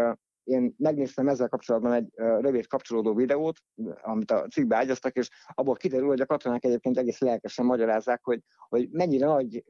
én 0.44 0.76
megnéztem 0.78 1.28
ezzel 1.28 1.48
kapcsolatban 1.48 1.94
egy 1.94 2.10
rövid 2.16 2.68
kapcsolódó 2.68 3.14
videót, 3.14 3.58
amit 4.02 4.32
a 4.32 4.48
cikkbe 4.48 4.76
ágyaztak, 4.76 5.16
és 5.16 5.30
abból 5.54 5.76
kiderül, 5.76 6.08
hogy 6.08 6.22
a 6.22 6.26
katonák 6.26 6.66
egyébként 6.66 6.98
egész 6.98 7.20
lelkesen 7.20 7.66
magyarázzák, 7.66 8.24
hogy, 8.24 8.42
hogy 8.70 8.90
mennyire 8.92 9.26
nagy 9.26 9.64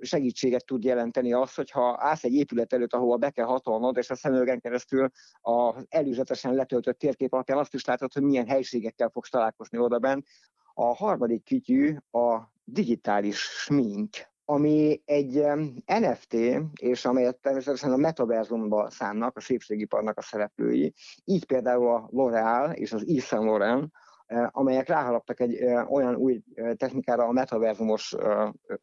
segítséget 0.00 0.66
tud 0.66 0.84
jelenteni 0.84 1.32
az, 1.32 1.54
hogyha 1.54 1.96
állsz 1.98 2.24
egy 2.24 2.34
épület 2.34 2.72
előtt, 2.72 2.92
ahova 2.92 3.16
be 3.16 3.30
kell 3.30 3.46
hatolnod, 3.46 3.96
és 3.96 4.10
a 4.10 4.14
szemüvegen 4.14 4.60
keresztül 4.60 5.10
az 5.40 5.86
előzetesen 5.88 6.54
letöltött 6.54 6.98
térkép 6.98 7.32
alapján 7.32 7.58
azt 7.58 7.74
is 7.74 7.84
látod, 7.84 8.12
hogy 8.12 8.22
milyen 8.22 8.48
helységekkel 8.48 9.08
fogsz 9.08 9.30
találkozni 9.30 9.78
oda 9.78 9.98
bent. 9.98 10.26
A 10.74 10.94
harmadik 10.94 11.44
kütyű 11.44 11.96
a 12.10 12.40
digitális 12.64 13.38
smink 13.38 14.16
ami 14.50 15.02
egy 15.04 15.46
NFT, 15.86 16.34
és 16.80 17.04
amelyet 17.04 17.36
természetesen 17.36 17.92
a 17.92 17.96
metaverzumba 17.96 18.90
szánnak 18.90 19.36
a 19.36 19.40
szépségiparnak 19.40 20.18
a 20.18 20.22
szereplői, 20.22 20.94
így 21.24 21.46
például 21.46 21.88
a 21.88 22.08
L'Oreal 22.12 22.74
és 22.74 22.92
az 22.92 23.08
Yves 23.08 23.24
Saint 23.24 23.44
Laurent, 23.44 23.92
e, 24.26 24.50
amelyek 24.52 24.88
ráharaptak 24.88 25.40
egy 25.40 25.54
e, 25.54 25.86
olyan 25.90 26.14
új 26.14 26.42
e, 26.54 26.74
technikára 26.74 27.24
a 27.24 27.32
metaverzumos 27.32 28.16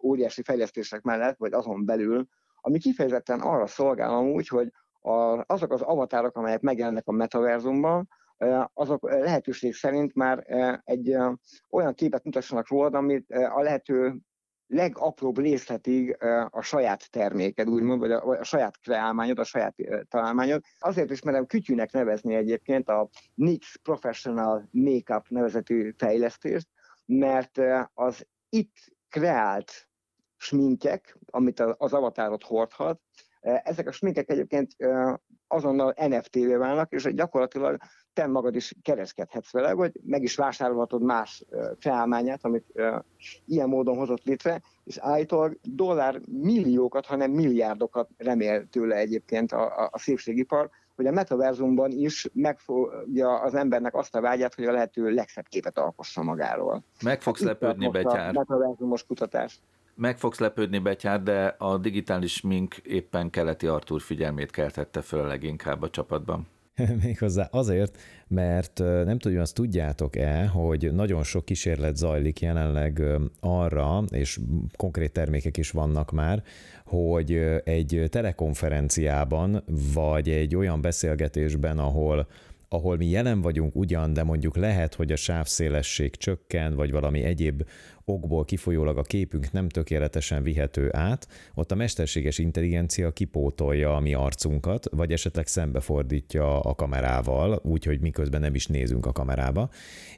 óriási 0.04 0.42
fejlesztések 0.44 1.02
mellett, 1.02 1.38
vagy 1.38 1.54
azon 1.54 1.86
belül, 1.86 2.28
ami 2.62 2.80
kifejezetten 2.80 3.40
arra 3.40 3.68
szolgál 3.68 4.10
amúgy, 4.10 4.48
hogy 4.48 4.72
azok 5.46 5.72
az 5.72 5.82
avatárok, 5.82 6.38
amelyek 6.38 6.62
megjelennek 6.62 7.08
a 7.08 7.12
metaverzumban, 7.12 8.08
azok 8.74 9.10
lehetőség 9.10 9.74
szerint 9.74 10.16
már 10.16 10.46
egy 10.84 11.18
olyan 11.70 11.94
képet 11.94 12.24
mutassanak 12.24 12.70
rólad, 12.70 12.94
amit 12.94 13.32
a 13.32 13.62
lehető 13.62 14.22
legapróbb 14.68 15.38
részletig 15.38 16.18
a 16.50 16.62
saját 16.62 17.12
terméked, 17.12 17.70
úgymond, 17.70 18.00
vagy 18.00 18.12
a, 18.12 18.24
a 18.24 18.44
saját 18.44 18.80
kreálmányod, 18.80 19.40
a 19.40 19.44
saját 19.44 19.76
találmányod. 20.10 20.62
Azért 20.80 21.12
is 21.12 21.22
merem 21.22 21.46
kütyűnek 21.46 21.92
nevezni 21.92 22.36
egyébként 22.36 22.90
a 22.90 23.10
NYX 23.34 23.76
Professional 23.76 24.70
Makeup 24.72 25.28
nevezetű 25.30 25.94
fejlesztést, 25.98 26.68
mert 27.06 27.62
az 27.94 28.28
itt 28.50 28.76
kreált 29.10 29.88
sminkek, 30.38 31.18
amit 31.26 31.60
az 31.60 31.94
avatárot 31.94 32.44
hordhat, 32.44 33.02
ezek 33.42 33.88
a 33.88 33.92
sminkek 33.92 34.30
egyébként 34.30 34.76
azonnal 35.48 35.94
NFT-vé 35.98 36.56
válnak, 36.56 36.92
és 36.92 37.14
gyakorlatilag 37.14 37.78
te 38.18 38.28
magad 38.28 38.56
is 38.56 38.74
kereskedhetsz 38.82 39.52
vele, 39.52 39.74
vagy 39.74 39.92
meg 40.06 40.24
is 40.24 40.36
vásárolhatod 40.36 41.02
más 41.02 41.44
felállmányát, 41.80 42.46
amit 42.46 42.66
ilyen 43.46 43.70
módon 43.70 43.98
hozott 43.98 44.24
létre, 44.24 44.62
és 44.84 44.98
állítólag 44.98 45.58
dollár 45.64 46.22
milliókat, 46.26 47.06
hanem 47.06 47.32
milliárdokat 47.32 48.10
remél 48.18 48.68
tőle 48.70 48.96
egyébként 48.96 49.52
a, 49.52 49.62
a, 49.62 49.90
a 49.92 50.00
szépségipar, 50.00 50.70
hogy 50.96 51.06
a 51.06 51.12
metaverzumban 51.12 51.92
is 51.92 52.28
megfogja 52.34 53.40
az 53.40 53.56
embernek 53.56 53.96
azt 53.96 54.16
a 54.16 54.22
vágyát, 54.22 54.56
hogy 54.56 54.66
a 54.66 54.72
lehető 54.72 55.10
legszebb 55.10 55.48
képet 55.48 55.78
alkossa 55.78 56.24
magáról. 56.24 56.84
Meg 57.04 57.22
fogsz 57.22 57.42
lepődni, 57.42 57.90
Betyár. 57.90 58.34
Metaverzumos 58.34 59.06
kutatás. 59.06 59.60
Meg 59.96 60.18
fogsz 60.18 60.40
lepődni, 60.40 60.80
Betyár, 60.80 61.24
de 61.24 61.56
a 61.58 61.78
digitális 61.78 62.42
mink 62.42 62.76
éppen 62.76 63.30
keleti 63.30 63.68
Artur 63.68 64.02
figyelmét 64.02 64.52
keltette 64.52 65.02
föl 65.02 65.28
leginkább 65.28 65.82
a 65.82 65.90
csapatban. 65.90 66.48
Méghozzá 67.04 67.48
azért, 67.52 67.98
mert 68.28 68.78
nem 68.78 69.20
tudom, 69.20 69.40
azt 69.40 69.54
tudjátok-e, 69.54 70.48
hogy 70.48 70.94
nagyon 70.94 71.24
sok 71.24 71.46
kísérlet 71.46 71.98
zajlik 71.98 72.42
jelenleg 72.42 73.04
arra, 73.40 74.04
és 74.10 74.40
konkrét 74.76 75.12
termékek 75.12 75.58
is 75.58 75.72
vannak 75.72 76.12
már, 76.12 76.44
hogy 76.86 77.32
egy 77.64 78.04
telekonferenciában, 78.10 79.64
vagy 79.94 80.30
egy 80.30 80.56
olyan 80.56 80.82
beszélgetésben, 80.82 81.78
ahol 81.78 82.28
ahol 82.70 82.98
mi 82.98 83.06
jelen 83.06 83.42
vagyunk 83.42 83.76
ugyan, 83.76 84.14
de 84.14 84.24
mondjuk 84.24 84.56
lehet, 84.56 84.94
hogy 84.94 85.12
a 85.12 85.16
sávszélesség 85.16 86.16
csökken, 86.16 86.76
vagy 86.76 86.92
valami 86.92 87.24
egyéb 87.24 87.64
okból 88.10 88.46
kifolyólag 88.46 88.98
a 88.98 89.02
képünk 89.02 89.52
nem 89.52 89.70
tökéletesen 89.70 90.44
vihető 90.44 90.90
át, 90.92 91.28
ott 91.54 91.72
a 91.72 91.76
mesterséges 91.76 92.38
intelligencia 92.38 93.12
kipótolja 93.12 93.96
a 93.96 94.00
mi 94.00 94.14
arcunkat, 94.14 94.88
vagy 94.92 95.12
esetleg 95.12 95.48
szembefordítja 95.48 96.60
a 96.60 96.76
kamerával, 96.76 97.60
úgyhogy 97.64 98.00
miközben 98.00 98.42
nem 98.42 98.56
is 98.56 98.68
nézünk 98.68 99.06
a 99.06 99.12
kamerába, 99.12 99.70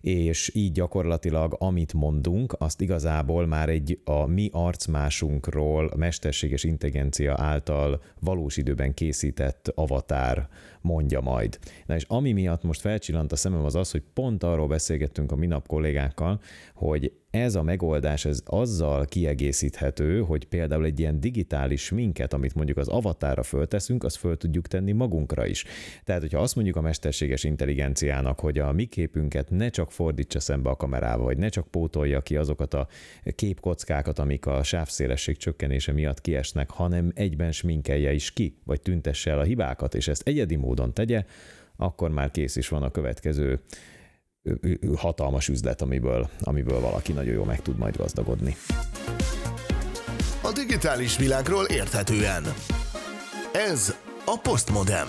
és 0.01 0.51
így 0.53 0.71
gyakorlatilag 0.71 1.55
amit 1.59 1.93
mondunk, 1.93 2.55
azt 2.57 2.81
igazából 2.81 3.45
már 3.45 3.69
egy 3.69 3.99
a 4.03 4.25
mi 4.25 4.49
arcmásunkról 4.51 5.91
mesterséges 5.97 6.63
intelligencia 6.63 7.33
által 7.37 8.01
valós 8.19 8.57
időben 8.57 8.93
készített 8.93 9.71
avatár 9.75 10.49
mondja 10.81 11.21
majd. 11.21 11.59
Na 11.85 11.95
és 11.95 12.05
ami 12.07 12.31
miatt 12.31 12.63
most 12.63 12.81
felcsillant 12.81 13.31
a 13.31 13.35
szemem 13.35 13.65
az 13.65 13.75
az, 13.75 13.91
hogy 13.91 14.03
pont 14.13 14.43
arról 14.43 14.67
beszélgettünk 14.67 15.31
a 15.31 15.35
minap 15.35 15.67
kollégákkal, 15.67 16.39
hogy 16.73 17.13
ez 17.31 17.55
a 17.55 17.63
megoldás 17.63 18.25
ez 18.25 18.41
azzal 18.45 19.05
kiegészíthető, 19.05 20.21
hogy 20.21 20.45
például 20.45 20.85
egy 20.85 20.99
ilyen 20.99 21.19
digitális 21.19 21.89
minket, 21.89 22.33
amit 22.33 22.55
mondjuk 22.55 22.77
az 22.77 22.87
avatára 22.87 23.43
fölteszünk, 23.43 24.03
azt 24.03 24.15
föl 24.15 24.37
tudjuk 24.37 24.67
tenni 24.67 24.91
magunkra 24.91 25.45
is. 25.45 25.65
Tehát, 26.03 26.21
hogyha 26.21 26.39
azt 26.39 26.55
mondjuk 26.55 26.75
a 26.75 26.81
mesterséges 26.81 27.43
intelligenciának, 27.43 28.39
hogy 28.39 28.59
a 28.59 28.71
mi 28.71 28.85
képünket 28.85 29.49
ne 29.49 29.69
csak 29.69 29.91
fordítsa 29.91 30.39
szembe 30.39 30.69
a 30.69 30.75
kamerával, 30.75 31.25
vagy 31.25 31.37
ne 31.37 31.49
csak 31.49 31.67
pótolja 31.67 32.21
ki 32.21 32.35
azokat 32.35 32.73
a 32.73 32.87
képkockákat, 33.35 34.19
amik 34.19 34.45
a 34.45 34.63
sávszélesség 34.63 35.37
csökkenése 35.37 35.91
miatt 35.91 36.21
kiesnek, 36.21 36.69
hanem 36.69 37.11
egyben 37.15 37.51
sminkelje 37.51 38.13
is 38.13 38.31
ki, 38.31 38.57
vagy 38.63 38.81
tüntesse 38.81 39.31
el 39.31 39.39
a 39.39 39.43
hibákat, 39.43 39.95
és 39.95 40.07
ezt 40.07 40.27
egyedi 40.27 40.55
módon 40.55 40.68
tegye, 40.93 41.25
akkor 41.77 42.09
már 42.09 42.31
kész 42.31 42.55
is 42.55 42.67
van 42.67 42.83
a 42.83 42.91
következő 42.91 43.59
hatalmas 44.95 45.47
üzlet, 45.47 45.81
amiből, 45.81 46.29
amiből 46.41 46.79
valaki 46.79 47.13
nagyon 47.13 47.33
jól 47.33 47.45
meg 47.45 47.61
tud 47.61 47.77
majd 47.77 47.97
gazdagodni. 47.97 48.55
A 50.43 50.51
digitális 50.51 51.17
világról 51.17 51.65
érthetően. 51.65 52.43
Ez 53.53 53.95
a 54.25 54.39
Postmodem. 54.43 55.07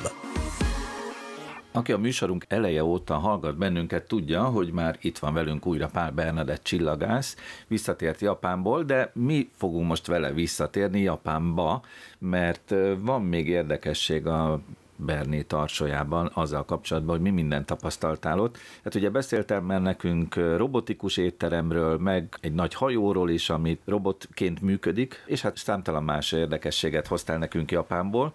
Aki 1.72 1.92
a 1.92 1.98
műsorunk 1.98 2.44
eleje 2.48 2.84
óta 2.84 3.14
hallgat 3.14 3.56
bennünket, 3.56 4.06
tudja, 4.06 4.44
hogy 4.44 4.72
már 4.72 4.96
itt 5.00 5.18
van 5.18 5.34
velünk 5.34 5.66
újra 5.66 5.88
Pál 5.88 6.10
Bernadett 6.10 6.62
csillagász, 6.62 7.36
visszatért 7.66 8.20
Japánból, 8.20 8.82
de 8.82 9.10
mi 9.14 9.50
fogunk 9.56 9.86
most 9.86 10.06
vele 10.06 10.32
visszatérni 10.32 11.00
Japánba, 11.00 11.82
mert 12.18 12.74
van 12.98 13.22
még 13.22 13.48
érdekesség 13.48 14.26
a 14.26 14.60
Berné 15.00 15.42
tarsójában 15.42 16.30
azzal 16.34 16.64
kapcsolatban, 16.64 17.14
hogy 17.14 17.24
mi 17.24 17.30
mindent 17.30 17.66
tapasztaltál 17.66 18.40
ott. 18.40 18.58
Hát 18.84 18.94
ugye 18.94 19.10
beszéltem 19.10 19.64
már 19.64 19.82
nekünk 19.82 20.34
robotikus 20.56 21.16
étteremről, 21.16 21.98
meg 21.98 22.38
egy 22.40 22.52
nagy 22.52 22.74
hajóról 22.74 23.30
is, 23.30 23.50
ami 23.50 23.78
robotként 23.84 24.60
működik, 24.60 25.24
és 25.26 25.40
hát 25.40 25.56
számtalan 25.56 26.04
más 26.04 26.32
érdekességet 26.32 27.06
hoztál 27.06 27.38
nekünk 27.38 27.70
Japánból. 27.70 28.32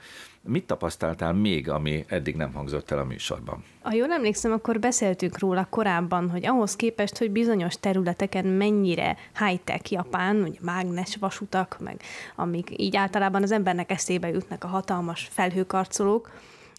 Mit 0.47 0.67
tapasztaltál 0.67 1.33
még, 1.33 1.69
ami 1.69 2.05
eddig 2.07 2.35
nem 2.35 2.53
hangzott 2.53 2.91
el 2.91 2.99
a 2.99 3.03
műsorban? 3.03 3.63
Ha 3.81 3.93
jól 3.93 4.11
emlékszem, 4.11 4.51
akkor 4.51 4.79
beszéltünk 4.79 5.39
róla 5.39 5.67
korábban, 5.69 6.29
hogy 6.29 6.45
ahhoz 6.45 6.75
képest, 6.75 7.17
hogy 7.17 7.31
bizonyos 7.31 7.79
területeken 7.79 8.45
mennyire 8.45 9.17
high-tech 9.39 9.91
Japán, 9.91 10.41
ugye 10.41 10.59
mágnes 10.61 11.15
vasutak, 11.15 11.77
meg 11.79 12.01
amik 12.35 12.69
így 12.77 12.95
általában 12.95 13.43
az 13.43 13.51
embernek 13.51 13.91
eszébe 13.91 14.27
jutnak 14.29 14.63
a 14.63 14.67
hatalmas 14.67 15.27
felhőkarcolók, 15.31 16.31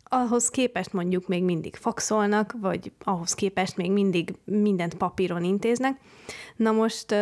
ahhoz 0.09 0.49
képest 0.49 0.92
mondjuk 0.92 1.27
még 1.27 1.45
mindig 1.45 1.77
faxolnak, 1.77 2.55
vagy 2.61 2.92
ahhoz 3.05 3.35
képest 3.35 3.77
még 3.77 3.92
mindig 3.92 4.35
mindent 4.45 4.95
papíron 4.95 5.45
intéznek. 5.45 6.01
Na 6.57 6.73
most, 6.73 7.14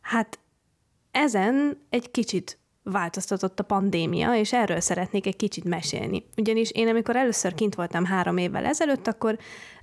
hát 0.00 0.38
ezen 1.10 1.86
egy 1.90 2.10
kicsit 2.10 2.58
változtatott 2.90 3.60
a 3.60 3.64
pandémia, 3.64 4.34
és 4.34 4.52
erről 4.52 4.80
szeretnék 4.80 5.26
egy 5.26 5.36
kicsit 5.36 5.64
mesélni. 5.64 6.24
Ugyanis 6.36 6.70
én, 6.70 6.88
amikor 6.88 7.16
először 7.16 7.54
kint 7.54 7.74
voltam 7.74 8.04
három 8.04 8.36
évvel 8.36 8.64
ezelőtt, 8.64 9.06
akkor 9.06 9.38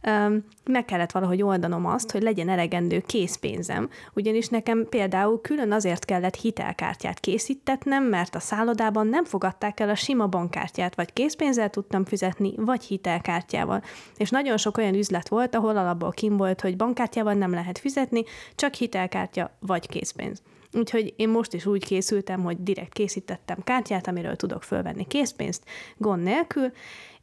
um, 0.08 0.44
meg 0.64 0.86
kellett 0.86 1.12
valahogy 1.12 1.42
oldanom 1.42 1.86
azt, 1.86 2.12
hogy 2.12 2.22
legyen 2.22 2.50
elegendő 2.50 3.00
készpénzem, 3.00 3.90
ugyanis 4.14 4.48
nekem 4.48 4.88
például 4.90 5.42
külön 5.42 5.72
azért 5.72 6.06
kellett 6.06 6.36
hitelkártyát 6.36 7.20
készítetnem, 7.20 8.04
mert 8.04 8.36
a 8.36 8.40
szállodában 8.40 9.08
nem 9.08 9.26
fogadták 9.26 9.80
el 9.80 9.90
a 9.90 9.96
sima 9.96 10.28
bankkártyát, 10.28 10.96
vagy 10.96 11.14
készpénzzel 11.14 11.70
tudtam 11.70 12.06
fizetni, 12.06 12.54
vagy 12.56 12.84
hitelkártyával. 12.84 13.84
És 14.18 14.30
nagyon 14.30 14.58
sok 14.58 14.78
olyan 14.78 14.94
üzlet 14.94 15.28
volt, 15.28 15.56
ahol 15.56 15.78
alapból 15.78 16.12
kim 16.12 16.38
volt, 16.38 16.62
hogy 16.62 16.76
bankkártyával 16.76 17.34
nem 17.34 17.52
lehet 17.52 17.80
fizetni, 17.80 18.24
csak 18.56 18.74
hitelkártya 18.74 19.52
vagy 19.60 19.88
készpénz. 19.88 20.42
Úgyhogy 20.76 21.14
én 21.18 21.30
most 21.30 21.54
is 21.54 21.66
úgy 21.66 21.86
készültem, 21.86 22.44
hogy 22.44 22.64
direkt 22.64 22.94
készítettem 22.94 23.58
kártyát, 23.64 24.08
amiről 24.08 24.36
tudok 24.36 24.64
fölvenni 24.64 25.08
készpénzt, 25.08 25.64
gond 25.98 26.24
nélkül, 26.24 26.72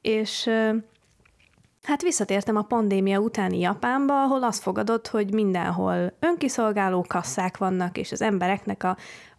és 0.00 0.50
Hát 1.82 2.02
visszatértem 2.02 2.56
a 2.56 2.62
pandémia 2.62 3.18
utáni 3.18 3.58
Japánba, 3.58 4.22
ahol 4.22 4.42
azt 4.42 4.62
fogadott, 4.62 5.08
hogy 5.08 5.32
mindenhol 5.32 6.12
önkiszolgáló 6.20 7.04
kasszák 7.08 7.58
vannak, 7.58 7.98
és 7.98 8.12
az 8.12 8.22
embereknek 8.22 8.84
a, 8.84 8.96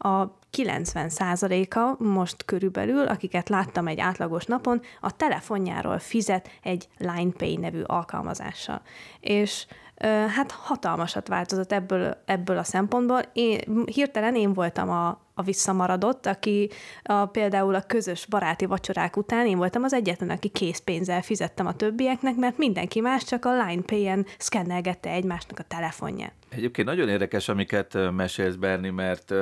a 0.07 0.37
90%-a 0.57 2.03
most 2.03 2.45
körülbelül, 2.45 3.07
akiket 3.07 3.49
láttam 3.49 3.87
egy 3.87 3.99
átlagos 3.99 4.45
napon, 4.45 4.81
a 5.01 5.15
telefonjáról 5.15 5.99
fizet 5.99 6.49
egy 6.63 6.87
LinePay 6.97 7.57
nevű 7.57 7.81
alkalmazással. 7.81 8.81
És 9.19 9.65
hát 10.05 10.51
hatalmasat 10.51 11.27
változott 11.27 11.71
ebből, 11.71 12.17
ebből 12.25 12.57
a 12.57 12.63
szempontból. 12.63 13.21
Én, 13.33 13.59
hirtelen 13.85 14.35
én 14.35 14.53
voltam 14.53 14.89
a, 14.89 15.21
a 15.33 15.43
visszamaradott, 15.43 16.25
aki 16.25 16.69
a, 17.03 17.25
például 17.25 17.75
a 17.75 17.81
közös 17.81 18.25
baráti 18.25 18.65
vacsorák 18.65 19.17
után 19.17 19.47
én 19.47 19.57
voltam 19.57 19.83
az 19.83 19.93
egyetlen, 19.93 20.29
aki 20.29 20.49
készpénzzel 20.49 21.21
fizettem 21.21 21.67
a 21.67 21.73
többieknek, 21.73 22.35
mert 22.35 22.57
mindenki 22.57 22.99
más 22.99 23.23
csak 23.23 23.45
a 23.45 23.63
LinePay-en 23.65 24.25
szkennelgette 24.37 25.09
egymásnak 25.09 25.59
a 25.59 25.63
telefonját. 25.63 26.33
Egyébként 26.49 26.87
nagyon 26.87 27.09
érdekes, 27.09 27.49
amiket 27.49 28.11
mesélsz, 28.11 28.55
Berni, 28.55 28.89
mert 28.89 29.33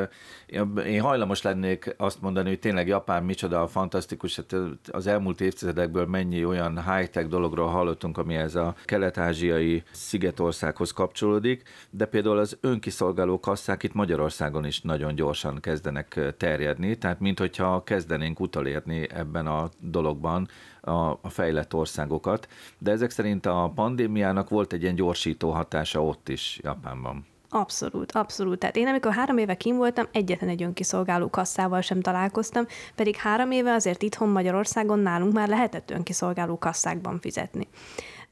én 0.85 1.01
hajlamos 1.01 1.41
lennék 1.41 1.95
azt 1.97 2.21
mondani, 2.21 2.49
hogy 2.49 2.59
tényleg 2.59 2.87
Japán 2.87 3.23
micsoda 3.23 3.67
fantasztikus, 3.67 4.35
hát 4.35 4.55
az 4.91 5.07
elmúlt 5.07 5.41
évtizedekből 5.41 6.05
mennyi 6.05 6.45
olyan 6.45 6.83
high-tech 6.93 7.27
dologról 7.27 7.67
hallottunk, 7.67 8.17
ami 8.17 8.35
ez 8.35 8.55
a 8.55 8.75
kelet-ázsiai 8.85 9.83
szigetországhoz 9.91 10.91
kapcsolódik, 10.91 11.63
de 11.89 12.05
például 12.05 12.37
az 12.37 12.57
önkiszolgáló 12.61 13.39
kasszák 13.39 13.83
itt 13.83 13.93
Magyarországon 13.93 14.65
is 14.65 14.81
nagyon 14.81 15.15
gyorsan 15.15 15.59
kezdenek 15.81 16.35
terjedni, 16.37 16.97
tehát 16.97 17.19
minthogyha 17.19 17.83
kezdenénk 17.83 18.39
utalérni 18.39 19.07
ebben 19.11 19.47
a 19.47 19.69
dologban 19.79 20.47
a, 20.81 20.91
a 20.91 21.29
fejlett 21.29 21.73
országokat, 21.73 22.47
de 22.77 22.91
ezek 22.91 23.09
szerint 23.09 23.45
a 23.45 23.71
pandémiának 23.75 24.49
volt 24.49 24.73
egy 24.73 24.81
ilyen 24.81 24.95
gyorsító 24.95 25.49
hatása 25.49 26.03
ott 26.03 26.29
is 26.29 26.59
Japánban. 26.63 27.25
Abszolút, 27.49 28.11
abszolút. 28.11 28.59
Tehát 28.59 28.75
én 28.75 28.87
amikor 28.87 29.13
három 29.13 29.37
éve 29.37 29.55
kim 29.55 29.75
voltam, 29.75 30.05
egyetlen 30.11 30.49
egy 30.49 30.63
önkiszolgáló 30.63 31.29
kasszával 31.29 31.81
sem 31.81 32.01
találkoztam, 32.01 32.65
pedig 32.95 33.15
három 33.15 33.51
éve 33.51 33.73
azért 33.73 34.03
itthon 34.03 34.29
Magyarországon 34.29 34.99
nálunk 34.99 35.33
már 35.33 35.47
lehetett 35.47 35.91
önkiszolgáló 35.91 36.57
kasszákban 36.57 37.19
fizetni. 37.19 37.67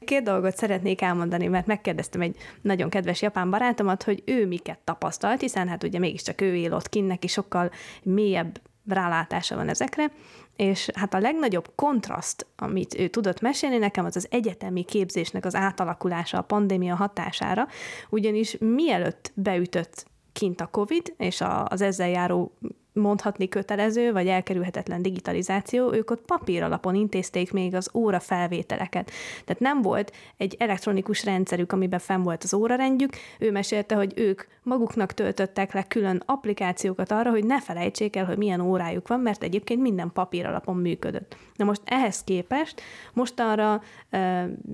Két 0.04 0.22
dolgot 0.22 0.56
szeretnék 0.56 1.02
elmondani, 1.02 1.46
mert 1.46 1.66
megkérdeztem 1.66 2.20
egy 2.20 2.36
nagyon 2.62 2.90
kedves 2.90 3.22
japán 3.22 3.50
barátomat, 3.50 4.02
hogy 4.02 4.22
ő 4.26 4.46
miket 4.46 4.78
tapasztalt, 4.84 5.40
hiszen 5.40 5.68
hát 5.68 5.84
ugye 5.84 5.98
mégiscsak 5.98 6.40
ő 6.40 6.54
él 6.54 6.74
ott 6.74 6.88
kint, 6.88 7.06
neki 7.06 7.26
sokkal 7.26 7.70
mélyebb 8.02 8.60
rálátása 8.88 9.56
van 9.56 9.68
ezekre, 9.68 10.10
és 10.56 10.88
hát 10.94 11.14
a 11.14 11.18
legnagyobb 11.18 11.72
kontraszt, 11.74 12.46
amit 12.56 12.94
ő 12.98 13.08
tudott 13.08 13.40
mesélni 13.40 13.78
nekem, 13.78 14.04
az 14.04 14.16
az 14.16 14.26
egyetemi 14.30 14.84
képzésnek 14.84 15.44
az 15.44 15.54
átalakulása 15.54 16.38
a 16.38 16.42
pandémia 16.42 16.94
hatására, 16.94 17.68
ugyanis 18.10 18.56
mielőtt 18.58 19.32
beütött 19.34 20.09
kint 20.32 20.60
a 20.60 20.66
COVID, 20.66 21.14
és 21.16 21.42
az 21.64 21.80
ezzel 21.80 22.08
járó 22.08 22.52
mondhatni 22.92 23.48
kötelező, 23.48 24.12
vagy 24.12 24.26
elkerülhetetlen 24.26 25.02
digitalizáció, 25.02 25.92
ők 25.92 26.10
ott 26.10 26.24
papír 26.24 26.62
alapon 26.62 26.94
intézték 26.94 27.52
még 27.52 27.74
az 27.74 27.90
óra 27.94 28.20
felvételeket. 28.20 29.10
Tehát 29.44 29.62
nem 29.62 29.82
volt 29.82 30.12
egy 30.36 30.56
elektronikus 30.58 31.24
rendszerük, 31.24 31.72
amiben 31.72 31.98
fenn 31.98 32.22
volt 32.22 32.42
az 32.42 32.54
órarendjük. 32.54 33.12
Ő 33.38 33.50
mesélte, 33.50 33.94
hogy 33.94 34.12
ők 34.16 34.42
maguknak 34.62 35.12
töltöttek 35.12 35.72
le 35.72 35.82
külön 35.82 36.22
applikációkat 36.26 37.10
arra, 37.10 37.30
hogy 37.30 37.44
ne 37.44 37.60
felejtsék 37.60 38.16
el, 38.16 38.24
hogy 38.24 38.38
milyen 38.38 38.60
órájuk 38.60 39.08
van, 39.08 39.20
mert 39.20 39.42
egyébként 39.42 39.80
minden 39.80 40.10
papír 40.12 40.46
alapon 40.46 40.76
működött. 40.76 41.36
Na 41.56 41.64
most 41.64 41.82
ehhez 41.84 42.24
képest 42.24 42.80
mostanra, 43.12 43.82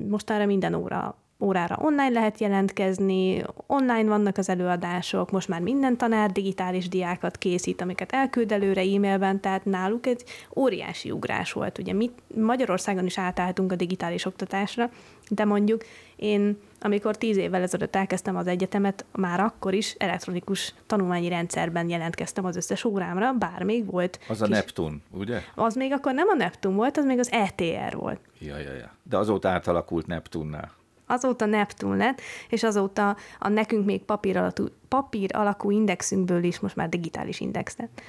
mostanra 0.08 0.46
minden 0.46 0.74
óra 0.74 1.18
órára 1.40 1.76
online 1.80 2.08
lehet 2.08 2.40
jelentkezni, 2.40 3.44
online 3.66 4.08
vannak 4.08 4.38
az 4.38 4.48
előadások, 4.48 5.30
most 5.30 5.48
már 5.48 5.60
minden 5.60 5.96
tanár 5.96 6.30
digitális 6.30 6.88
diákat 6.88 7.38
készít, 7.38 7.80
amiket 7.80 8.12
elküld 8.12 8.52
előre 8.52 8.80
e-mailben, 8.80 9.40
tehát 9.40 9.64
náluk 9.64 10.06
egy 10.06 10.24
óriási 10.54 11.10
ugrás 11.10 11.52
volt. 11.52 11.78
Ugye 11.78 11.92
mi 11.92 12.10
Magyarországon 12.34 13.06
is 13.06 13.18
átálltunk 13.18 13.72
a 13.72 13.76
digitális 13.76 14.24
oktatásra, 14.24 14.90
de 15.28 15.44
mondjuk 15.44 15.84
én, 16.16 16.58
amikor 16.80 17.16
tíz 17.16 17.36
évvel 17.36 17.62
ezelőtt 17.62 17.96
elkezdtem 17.96 18.36
az 18.36 18.46
egyetemet, 18.46 19.04
már 19.12 19.40
akkor 19.40 19.74
is 19.74 19.94
elektronikus 19.98 20.74
tanulmányi 20.86 21.28
rendszerben 21.28 21.88
jelentkeztem 21.88 22.44
az 22.44 22.56
összes 22.56 22.84
órámra, 22.84 23.32
bár 23.32 23.62
még 23.62 23.90
volt. 23.90 24.18
Az 24.28 24.38
kis... 24.38 24.46
a 24.46 24.48
Neptun, 24.48 25.02
ugye? 25.10 25.40
Az 25.54 25.74
még 25.74 25.92
akkor 25.92 26.14
nem 26.14 26.28
a 26.28 26.34
Neptun 26.34 26.74
volt, 26.74 26.96
az 26.96 27.04
még 27.04 27.18
az 27.18 27.32
ETR 27.32 27.96
volt. 27.96 28.20
Ja, 28.38 28.58
ja, 28.58 28.72
ja. 28.72 28.90
De 29.02 29.16
azóta 29.16 29.48
átalakult 29.48 30.06
Neptunnál. 30.06 30.70
Azóta 31.06 31.46
Neptun 31.46 31.96
lett, 31.96 32.20
és 32.48 32.62
azóta 32.62 33.16
a 33.38 33.48
nekünk 33.48 33.84
még 33.84 34.02
papír 34.02 34.36
alakú, 34.36 34.64
papír 34.88 35.30
alakú 35.36 35.70
indexünkből 35.70 36.44
is 36.44 36.60
most 36.60 36.76
már 36.76 36.88
digitális 36.88 37.40
index 37.40 37.76
lett. 37.76 38.02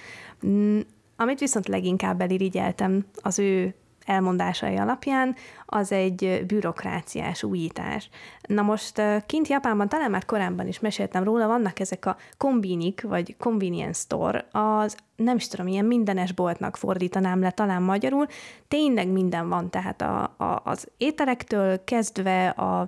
Amit 1.15 1.39
viszont 1.39 1.67
leginkább 1.67 2.21
elirigyeltem 2.21 3.05
az 3.21 3.39
ő 3.39 3.75
elmondásai 4.07 4.75
alapján 4.75 5.35
az 5.65 5.91
egy 5.91 6.43
bürokráciás 6.47 7.43
újítás. 7.43 8.09
Na 8.47 8.61
most 8.61 9.01
kint 9.25 9.47
Japánban, 9.47 9.89
talán 9.89 10.11
már 10.11 10.25
korábban 10.25 10.67
is 10.67 10.79
meséltem 10.79 11.23
róla, 11.23 11.47
vannak 11.47 11.79
ezek 11.79 12.05
a 12.05 12.17
kombinik, 12.37 13.01
vagy 13.01 13.35
convenience 13.39 13.99
store, 13.99 14.47
az 14.51 14.97
nem 15.15 15.35
is 15.35 15.47
tudom, 15.47 15.67
ilyen 15.67 15.85
mindenes 15.85 16.31
boltnak 16.31 16.77
fordítanám 16.77 17.39
le 17.39 17.51
talán 17.51 17.81
magyarul, 17.81 18.25
tényleg 18.67 19.07
minden 19.07 19.49
van, 19.49 19.69
tehát 19.69 20.01
a, 20.01 20.23
a, 20.37 20.61
az 20.63 20.87
ételektől 20.97 21.83
kezdve 21.83 22.47
a, 22.47 22.87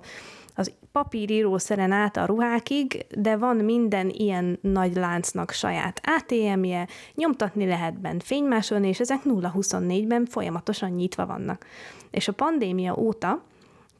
papírírószeren 0.92 1.92
át 1.92 2.16
a 2.16 2.26
ruhákig, 2.26 3.06
de 3.16 3.36
van 3.36 3.56
minden 3.56 4.08
ilyen 4.08 4.58
nagy 4.62 4.94
láncnak 4.94 5.50
saját 5.50 6.00
ATM-je, 6.04 6.88
nyomtatni 7.14 7.66
lehet 7.66 8.00
bent 8.00 8.22
fénymásolni, 8.22 8.88
és 8.88 9.00
ezek 9.00 9.20
0-24-ben 9.24 10.26
folyamatosan 10.26 10.90
nyitva 10.90 11.26
vannak. 11.26 11.66
És 12.10 12.28
a 12.28 12.32
pandémia 12.32 12.96
óta 12.96 13.42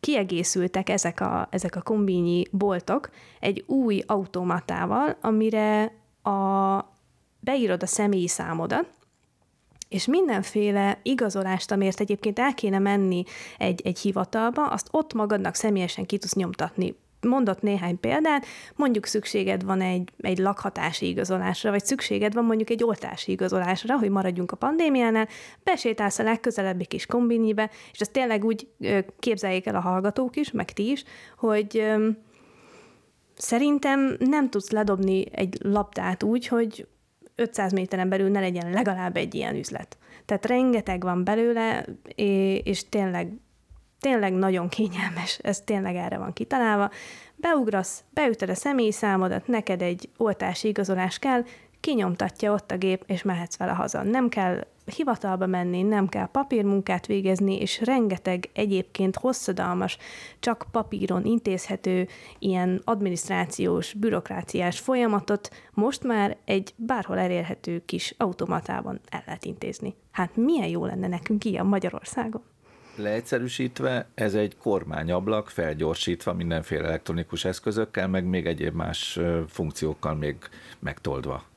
kiegészültek 0.01 0.89
ezek 0.89 1.21
a, 1.21 1.49
ezek 1.51 1.77
a 1.77 1.83
kombínyi 1.83 2.45
boltok 2.51 3.11
egy 3.41 3.65
új 3.67 4.03
automatával, 4.07 5.17
amire 5.21 5.93
a, 6.23 6.79
beírod 7.41 7.83
a 7.83 7.87
személyi 7.87 8.29
számodat, 8.29 8.89
és 9.91 10.07
mindenféle 10.07 10.99
igazolást, 11.03 11.71
amiért 11.71 12.01
egyébként 12.01 12.39
el 12.39 12.55
kéne 12.55 12.79
menni 12.79 13.23
egy, 13.59 13.81
egy 13.85 13.99
hivatalba, 13.99 14.67
azt 14.67 14.89
ott 14.91 15.13
magadnak 15.13 15.55
személyesen 15.55 16.07
ki 16.07 16.19
tudsz 16.19 16.35
nyomtatni. 16.35 16.95
Mondott 17.21 17.63
néhány 17.63 18.01
példát, 18.01 18.47
mondjuk 18.77 19.07
szükséged 19.07 19.65
van 19.65 19.81
egy, 19.81 20.11
egy 20.21 20.39
lakhatási 20.39 21.09
igazolásra, 21.09 21.71
vagy 21.71 21.85
szükséged 21.85 22.35
van 22.35 22.45
mondjuk 22.45 22.71
egy 22.71 22.85
oltási 22.85 23.33
igazolásra, 23.33 23.99
hogy 23.99 24.11
maradjunk 24.11 24.53
a 24.53 24.57
pandémiánál, 24.57 25.29
besétálsz 25.63 26.19
a 26.19 26.23
legközelebbi 26.23 26.87
kis 26.87 27.07
kombinibe, 27.07 27.71
és 27.93 28.01
ezt 28.01 28.13
tényleg 28.13 28.45
úgy 28.45 28.69
képzeljék 29.19 29.67
el 29.67 29.75
a 29.75 29.81
hallgatók 29.81 30.37
is, 30.37 30.51
meg 30.51 30.73
ti 30.73 30.91
is, 30.91 31.05
hogy 31.37 31.93
szerintem 33.35 34.17
nem 34.19 34.51
tudsz 34.51 34.71
ledobni 34.71 35.25
egy 35.33 35.59
labdát 35.63 36.23
úgy, 36.23 36.47
hogy 36.47 36.87
500 37.41 37.73
méteren 37.73 38.09
belül 38.09 38.31
ne 38.31 38.41
legyen 38.41 38.71
legalább 38.71 39.17
egy 39.17 39.35
ilyen 39.35 39.55
üzlet. 39.55 39.99
Tehát 40.25 40.47
rengeteg 40.47 41.03
van 41.03 41.25
belőle, 41.25 41.85
és 42.63 42.89
tényleg, 42.89 43.33
tényleg 44.01 44.33
nagyon 44.33 44.69
kényelmes, 44.69 45.39
ez 45.43 45.61
tényleg 45.61 45.97
erre 45.97 46.19
van 46.19 46.33
kitalálva. 46.33 46.91
Beugrasz, 47.37 48.05
beütöd 48.11 48.49
a 48.49 48.55
személyi 48.55 48.93
számodat, 48.93 49.47
neked 49.47 49.83
egy 49.83 50.09
oltási 50.17 50.69
igazolás 50.69 51.19
kell, 51.19 51.45
kinyomtatja 51.81 52.53
ott 52.53 52.71
a 52.71 52.77
gép, 52.77 53.03
és 53.07 53.23
mehetsz 53.23 53.57
vele 53.57 53.73
haza. 53.73 54.03
Nem 54.03 54.29
kell 54.29 54.65
hivatalba 54.85 55.47
menni, 55.47 55.83
nem 55.83 56.09
kell 56.09 56.27
papírmunkát 56.27 57.07
végezni, 57.07 57.61
és 57.61 57.81
rengeteg 57.81 58.49
egyébként 58.53 59.17
hosszadalmas, 59.17 59.99
csak 60.41 60.67
papíron 60.71 61.25
intézhető 61.25 62.09
ilyen 62.39 62.81
adminisztrációs, 62.85 63.93
bürokráciás 63.93 64.79
folyamatot 64.79 65.51
most 65.75 66.05
már 66.05 66.37
egy 66.45 66.75
bárhol 66.77 67.19
elérhető 67.19 67.83
kis 67.87 68.15
automatában 68.19 69.01
el 69.09 69.23
lehet 69.27 69.45
intézni. 69.45 69.95
Hát 70.11 70.37
milyen 70.37 70.69
jó 70.69 70.85
lenne 70.85 71.09
nekünk 71.09 71.45
ilyen 71.45 71.67
Magyarországon? 71.67 72.43
Leegyszerűsítve, 72.97 74.09
ez 74.15 74.35
egy 74.35 74.57
kormányablak, 74.57 75.49
felgyorsítva 75.49 76.33
mindenféle 76.35 76.87
elektronikus 76.87 77.45
eszközökkel, 77.45 78.09
meg 78.09 78.25
még 78.25 78.47
egyéb 78.47 78.75
más 78.75 79.19
funkciókkal 79.49 80.15
még 80.15 80.37
megtoldva. 80.79 81.50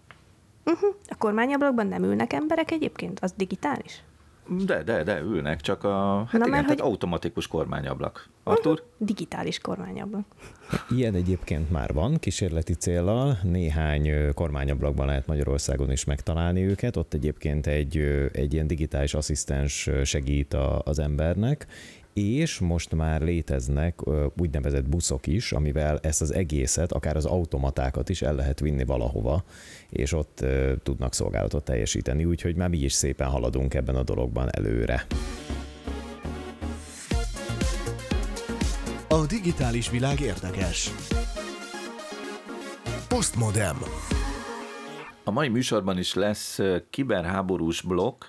Uh-huh. 0.65 0.95
A 1.07 1.15
kormányablakban 1.17 1.87
nem 1.87 2.03
ülnek 2.03 2.33
emberek 2.33 2.71
egyébként? 2.71 3.19
Az 3.19 3.33
digitális? 3.37 4.03
De, 4.47 4.83
de, 4.83 5.03
de, 5.03 5.19
ülnek, 5.19 5.61
csak 5.61 5.83
a, 5.83 6.17
hát 6.17 6.31
Na, 6.31 6.37
igen, 6.37 6.49
mert, 6.49 6.63
tehát 6.63 6.79
hogy... 6.79 6.89
automatikus 6.89 7.47
kormányablak. 7.47 8.29
Artur? 8.43 8.71
Uh-huh. 8.71 8.87
Digitális 8.97 9.59
kormányablak. 9.59 10.25
Ilyen 10.97 11.15
egyébként 11.15 11.71
már 11.71 11.93
van, 11.93 12.17
kísérleti 12.19 12.73
célral. 12.73 13.37
Néhány 13.43 14.33
kormányablakban 14.33 15.05
lehet 15.05 15.27
Magyarországon 15.27 15.91
is 15.91 16.03
megtalálni 16.03 16.61
őket. 16.61 16.95
Ott 16.95 17.13
egyébként 17.13 17.67
egy, 17.67 17.97
egy 18.31 18.53
ilyen 18.53 18.67
digitális 18.67 19.13
asszisztens 19.13 19.89
segít 20.03 20.53
a, 20.53 20.81
az 20.85 20.99
embernek, 20.99 21.67
és 22.13 22.59
most 22.59 22.95
már 22.95 23.21
léteznek 23.21 23.99
úgynevezett 24.37 24.89
buszok 24.89 25.27
is, 25.27 25.51
amivel 25.51 25.99
ezt 26.01 26.21
az 26.21 26.33
egészet, 26.33 26.91
akár 26.91 27.15
az 27.15 27.25
automatákat 27.25 28.09
is 28.09 28.21
el 28.21 28.35
lehet 28.35 28.59
vinni 28.59 28.83
valahova, 28.83 29.43
és 29.89 30.13
ott 30.13 30.45
tudnak 30.83 31.13
szolgálatot 31.13 31.63
teljesíteni, 31.63 32.25
úgyhogy 32.25 32.55
már 32.55 32.69
mi 32.69 32.77
is 32.77 32.93
szépen 32.93 33.27
haladunk 33.27 33.73
ebben 33.73 33.95
a 33.95 34.03
dologban 34.03 34.55
előre. 34.55 35.05
A 39.09 39.25
digitális 39.25 39.89
világ 39.89 40.19
érdekes. 40.19 40.91
Postmodem. 43.07 43.77
A 45.23 45.31
mai 45.31 45.47
műsorban 45.47 45.97
is 45.97 46.13
lesz 46.13 46.59
kiberháborús 46.89 47.81
blokk, 47.81 48.23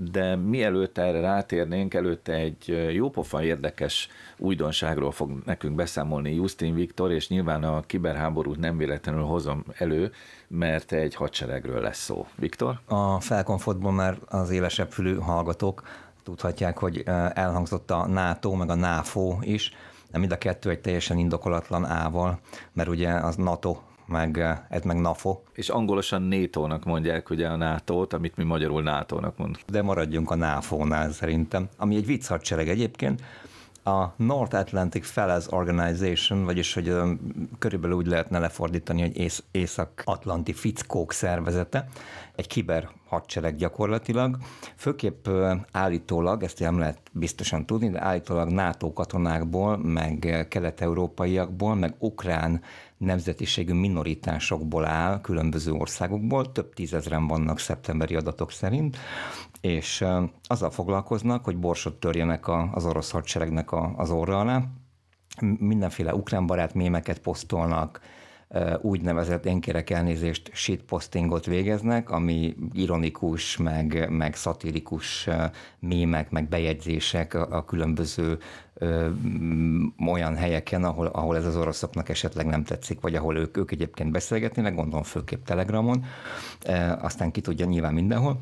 de 0.00 0.36
mielőtt 0.36 0.98
erre 0.98 1.20
rátérnénk, 1.20 1.94
előtte 1.94 2.32
egy 2.32 2.90
jópofa 2.92 3.42
érdekes 3.42 4.08
újdonságról 4.36 5.12
fog 5.12 5.30
nekünk 5.44 5.74
beszámolni 5.74 6.34
Justin 6.34 6.74
Viktor, 6.74 7.12
és 7.12 7.28
nyilván 7.28 7.64
a 7.64 7.80
kiberháborút 7.80 8.58
nem 8.58 8.76
véletlenül 8.76 9.22
hozom 9.22 9.64
elő, 9.74 10.12
mert 10.48 10.92
egy 10.92 11.14
hadseregről 11.14 11.80
lesz 11.80 11.98
szó. 11.98 12.26
Viktor? 12.34 12.80
A 12.84 13.20
felkonfotból 13.20 13.92
már 13.92 14.18
az 14.28 14.50
élesebb 14.50 14.90
fülű 14.90 15.14
hallgatók 15.14 15.82
tudhatják, 16.22 16.78
hogy 16.78 17.02
elhangzott 17.34 17.90
a 17.90 18.06
NATO, 18.06 18.54
meg 18.54 18.70
a 18.70 18.74
NAFO 18.74 19.38
is, 19.40 19.72
de 20.10 20.18
mind 20.18 20.32
a 20.32 20.38
kettő 20.38 20.70
egy 20.70 20.80
teljesen 20.80 21.18
indokolatlan 21.18 21.84
ával, 21.84 22.38
mert 22.72 22.88
ugye 22.88 23.10
az 23.12 23.36
NATO 23.36 23.78
meg, 24.08 24.44
ez 24.68 24.82
meg 24.82 25.00
NAFO. 25.00 25.38
És 25.52 25.68
angolosan 25.68 26.22
NATO-nak 26.22 26.84
mondják 26.84 27.30
ugye 27.30 27.48
a 27.48 27.56
NATO-t, 27.56 28.12
amit 28.12 28.36
mi 28.36 28.44
magyarul 28.44 28.82
NATO-nak 28.82 29.36
mondunk. 29.36 29.64
De 29.66 29.82
maradjunk 29.82 30.30
a 30.30 30.34
NAFO-nál 30.34 31.10
szerintem, 31.12 31.68
ami 31.76 31.96
egy 31.96 32.06
vicc 32.06 32.26
hadsereg 32.26 32.68
egyébként, 32.68 33.22
a 33.88 34.14
North 34.16 34.54
Atlantic 34.54 35.06
Fellows 35.06 35.52
Organization, 35.52 36.44
vagyis 36.44 36.74
hogy 36.74 36.94
körülbelül 37.58 37.96
úgy 37.96 38.06
lehetne 38.06 38.38
lefordítani, 38.38 39.00
hogy 39.00 39.16
Ész- 39.16 39.44
Észak-Atlanti 39.50 40.52
Fickók 40.52 41.12
szervezete, 41.12 41.88
egy 42.36 42.46
kiber 42.46 42.88
hadsereg 43.06 43.56
gyakorlatilag. 43.56 44.36
Főképp 44.76 45.28
állítólag, 45.72 46.42
ezt 46.42 46.58
nem 46.58 46.78
lehet 46.78 46.98
biztosan 47.12 47.66
tudni, 47.66 47.90
de 47.90 48.04
állítólag 48.04 48.48
NATO 48.48 48.92
katonákból, 48.92 49.76
meg 49.76 50.46
kelet-európaiakból, 50.48 51.74
meg 51.74 51.94
ukrán 51.98 52.62
nemzetiségű 52.98 53.72
minoritásokból 53.72 54.84
áll, 54.84 55.20
különböző 55.20 55.72
országokból, 55.72 56.52
több 56.52 56.74
tízezren 56.74 57.26
vannak 57.26 57.58
szeptemberi 57.58 58.14
adatok 58.14 58.52
szerint, 58.52 58.96
és 59.60 60.04
azzal 60.42 60.70
foglalkoznak, 60.70 61.44
hogy 61.44 61.56
borsot 61.56 62.00
törjenek 62.00 62.48
az 62.72 62.84
orosz 62.84 63.10
hadseregnek 63.10 63.68
az 63.96 64.10
orra 64.10 64.38
alá, 64.40 64.62
mindenféle 65.58 66.14
ukrán 66.14 66.46
barát 66.46 66.74
mémeket 66.74 67.18
posztolnak, 67.18 68.00
úgynevezett, 68.80 69.46
én 69.46 69.60
kérek 69.60 69.90
elnézést, 69.90 70.50
shitpostingot 70.52 71.46
végeznek, 71.46 72.10
ami 72.10 72.54
ironikus, 72.72 73.56
meg, 73.56 74.10
meg 74.10 74.34
szatirikus 74.34 75.28
mémek, 75.78 76.30
meg 76.30 76.48
bejegyzések 76.48 77.34
a, 77.34 77.64
különböző 77.64 78.38
ö, 78.74 79.08
olyan 80.06 80.36
helyeken, 80.36 80.84
ahol, 80.84 81.06
ahol 81.06 81.36
ez 81.36 81.44
az 81.44 81.56
oroszoknak 81.56 82.08
esetleg 82.08 82.46
nem 82.46 82.64
tetszik, 82.64 83.00
vagy 83.00 83.14
ahol 83.14 83.36
ők, 83.36 83.56
ők 83.56 83.70
egyébként 83.70 84.10
beszélgetnének, 84.10 84.74
gondolom 84.74 85.02
főképp 85.02 85.44
Telegramon, 85.44 86.04
e, 86.62 86.98
aztán 87.02 87.30
ki 87.30 87.40
tudja 87.40 87.66
nyilván 87.66 87.94
mindenhol. 87.94 88.40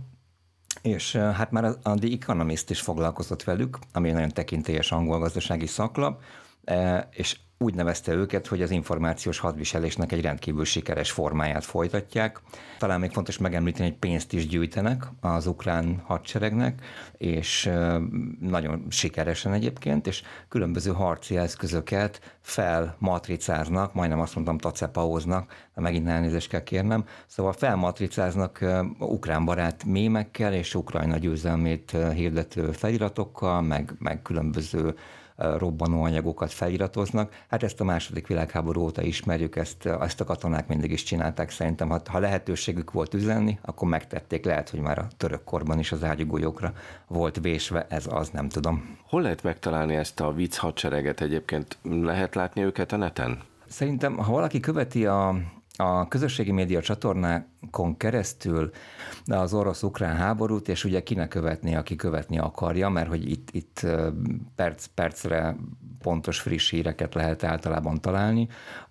És 0.83 1.17
hát 1.17 1.51
már 1.51 1.65
a 1.65 1.95
The 1.95 2.09
Economist 2.13 2.71
is 2.71 2.81
foglalkozott 2.81 3.45
velük, 3.45 3.79
ami 3.93 4.09
egy 4.09 4.15
nagyon 4.15 4.29
tekintélyes 4.29 4.93
angol 4.93 5.19
gazdasági 5.19 5.67
szaklap, 5.67 6.23
és 7.11 7.37
úgy 7.59 7.75
nevezte 7.75 8.13
őket, 8.13 8.47
hogy 8.47 8.63
az 8.63 8.71
információs 8.71 9.39
hadviselésnek 9.39 10.13
egy 10.13 10.21
rendkívül 10.21 10.65
sikeres 10.65 11.11
formáját 11.11 11.65
folytatják. 11.65 12.41
Talán 12.79 13.01
még 13.01 13.11
fontos 13.11 13.39
megemlíteni, 13.39 13.89
hogy 13.89 13.99
pénzt 13.99 14.33
is 14.33 14.47
gyűjtenek 14.47 15.05
az 15.21 15.47
ukrán 15.47 16.03
hadseregnek, 16.05 16.83
és 17.17 17.71
nagyon 18.41 18.87
sikeresen 18.89 19.53
egyébként, 19.53 20.07
és 20.07 20.23
különböző 20.49 20.93
harci 20.93 21.37
eszközöket 21.37 22.37
felmatricáznak, 22.41 23.95
majdnem 23.95 24.21
azt 24.21 24.35
mondtam 24.35 24.59
tacepaóznak, 24.59 25.69
megint 25.75 26.09
elnézést 26.09 26.49
kell 26.49 26.63
kérnem, 26.63 27.05
szóval 27.27 27.53
felmatricáznak 27.53 28.65
ukrán 28.99 29.45
barát 29.45 29.85
mémekkel 29.85 30.55
és 30.55 30.75
Ukrajna 30.75 31.17
győzelmét 31.17 31.97
hirdető 32.15 32.73
feliratokkal, 32.73 33.63
meg, 33.63 33.95
meg 33.99 34.23
különböző 34.23 34.95
robbanóanyagokat 35.37 36.53
feliratoznak. 36.53 37.45
Hát 37.49 37.63
ezt 37.63 37.81
a 37.81 37.85
második 37.85 38.27
világháború 38.27 38.81
óta 38.81 39.03
ismerjük, 39.03 39.57
ezt, 39.57 39.87
ezt 39.87 40.21
a 40.21 40.25
katonák 40.25 40.69
mindig 40.69 40.93
is 40.93 41.03
csinálták. 41.03 41.51
Szerintem, 41.51 41.89
ha, 41.89 42.01
ha 42.07 42.19
lehetőségük 42.19 42.93
volt 42.93 43.15
üzenni, 43.15 43.59
akkor 43.63 43.89
megtették. 43.89 44.45
Lehet, 44.45 44.71
hogy 44.71 44.81
már 44.81 44.99
a 44.99 45.09
török 45.17 45.45
korban 45.45 45.79
is 45.79 45.93
az 45.93 46.05
ágyugójókra 46.05 46.73
volt 47.07 47.39
vésve, 47.41 47.87
ez 47.89 48.07
az, 48.11 48.29
nem 48.29 48.49
tudom. 48.49 48.99
Hol 49.09 49.23
lehet 49.23 49.43
megtalálni 49.43 49.95
ezt 49.95 50.21
a 50.21 50.33
vicc 50.33 50.57
hadsereget 50.57 51.21
egyébként? 51.21 51.79
Lehet 51.83 52.35
látni 52.35 52.63
őket 52.63 52.93
a 52.93 52.97
neten? 52.97 53.39
Szerintem, 53.69 54.17
ha 54.17 54.33
valaki 54.33 54.61
követi 54.61 55.07
a, 55.07 55.37
a 55.77 56.09
közösségi 56.09 56.53
média 56.53 56.81
csatornákon 56.81 57.97
keresztül 57.97 58.71
az 59.25 59.55
orosz-ukrán 59.55 60.17
háborút, 60.17 60.69
és 60.69 60.85
ugye 60.85 61.03
kinek 61.03 61.29
követni, 61.29 61.75
aki 61.75 61.97
követni 61.97 62.39
akarja, 62.39 62.89
mert 62.89 63.09
hogy 63.09 63.31
itt, 63.31 63.49
itt 63.51 63.87
perc, 64.55 64.87
percre 64.87 65.57
pontos 65.99 66.41
friss 66.41 66.71
híreket 66.71 67.15
lehet 67.15 67.45
általában 67.45 68.01
találni, 68.01 68.49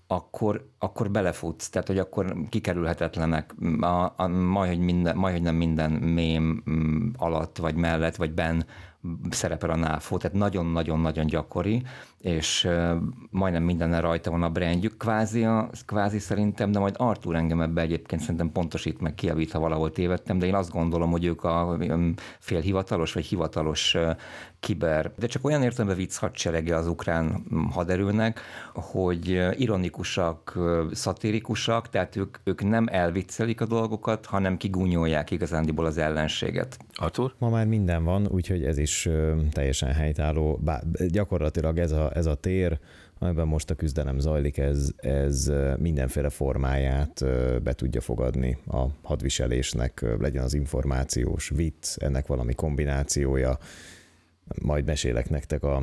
akkor, 0.07 0.69
akkor 0.79 1.11
belefutsz, 1.11 1.69
tehát 1.69 1.87
hogy 1.87 1.97
akkor 1.97 2.35
kikerülhetetlenek, 2.49 3.55
a, 3.79 4.13
a, 4.15 4.27
majd, 4.27 4.69
hogy 4.69 4.79
minden, 4.79 5.15
majd, 5.15 5.33
hogy 5.33 5.43
nem 5.43 5.55
minden 5.55 5.91
mém 5.91 6.63
mm, 6.69 7.09
alatt, 7.17 7.57
vagy 7.57 7.75
mellett, 7.75 8.15
vagy 8.15 8.33
ben 8.33 8.65
szerepel 9.29 9.69
a 9.69 9.75
NAFO, 9.75 10.17
tehát 10.17 10.37
nagyon-nagyon-nagyon 10.37 11.25
gyakori, 11.25 11.83
és 12.25 12.67
majdnem 13.29 13.63
minden 13.63 14.01
rajta 14.01 14.31
van 14.31 14.43
a 14.43 14.49
brandjük, 14.49 14.97
kvázi, 14.97 15.43
a, 15.43 15.69
kvázi 15.85 16.19
szerintem, 16.19 16.71
de 16.71 16.79
majd 16.79 16.95
Artur 16.97 17.35
engem 17.35 17.61
ebbe 17.61 17.81
egyébként 17.81 18.21
szerintem 18.21 18.51
pontosít 18.51 19.01
meg, 19.01 19.15
kiavít, 19.15 19.51
ha 19.51 19.59
valahol 19.59 19.91
tévedtem, 19.91 20.37
de 20.39 20.45
én 20.45 20.55
azt 20.55 20.71
gondolom, 20.71 21.11
hogy 21.11 21.25
ők 21.25 21.43
a 21.43 21.77
félhivatalos 22.39 23.13
vagy 23.13 23.25
hivatalos 23.25 23.97
kiber, 24.59 25.11
de 25.17 25.27
csak 25.27 25.45
olyan 25.45 25.63
értelemben 25.63 25.97
vicc 25.97 26.17
hadserege 26.17 26.75
az 26.75 26.87
ukrán 26.87 27.45
haderőnek, 27.71 28.39
hogy 28.73 29.41
ironikusak, 29.57 30.59
szatírikusak, 30.91 31.89
tehát 31.89 32.15
ők, 32.15 32.37
ők 32.43 32.63
nem 32.63 32.87
elviccelik 32.91 33.61
a 33.61 33.65
dolgokat, 33.65 34.25
hanem 34.25 34.57
kigúnyolják 34.57 35.31
igazándiból 35.31 35.85
az 35.85 35.97
ellenséget. 35.97 36.77
Artur? 36.93 37.33
Ma 37.37 37.49
már 37.49 37.65
minden 37.65 38.03
van, 38.03 38.27
úgyhogy 38.27 38.63
ez 38.63 38.77
is 38.77 38.94
teljesen 39.51 39.91
helytálló. 39.93 40.59
Bár 40.63 40.83
gyakorlatilag 41.07 41.77
ez 41.77 41.91
a, 41.91 42.11
ez 42.15 42.25
a 42.25 42.35
tér, 42.35 42.79
amiben 43.19 43.47
most 43.47 43.69
a 43.69 43.75
küzdelem 43.75 44.19
zajlik, 44.19 44.57
ez, 44.57 44.89
ez 44.97 45.51
mindenféle 45.77 46.29
formáját 46.29 47.25
be 47.63 47.73
tudja 47.73 48.01
fogadni 48.01 48.57
a 48.67 48.85
hadviselésnek, 49.03 50.05
legyen 50.19 50.43
az 50.43 50.53
információs, 50.53 51.49
vicc, 51.49 51.97
ennek 51.97 52.27
valami 52.27 52.53
kombinációja, 52.53 53.57
majd 54.61 54.85
mesélek 54.85 55.29
nektek 55.29 55.63
a 55.63 55.81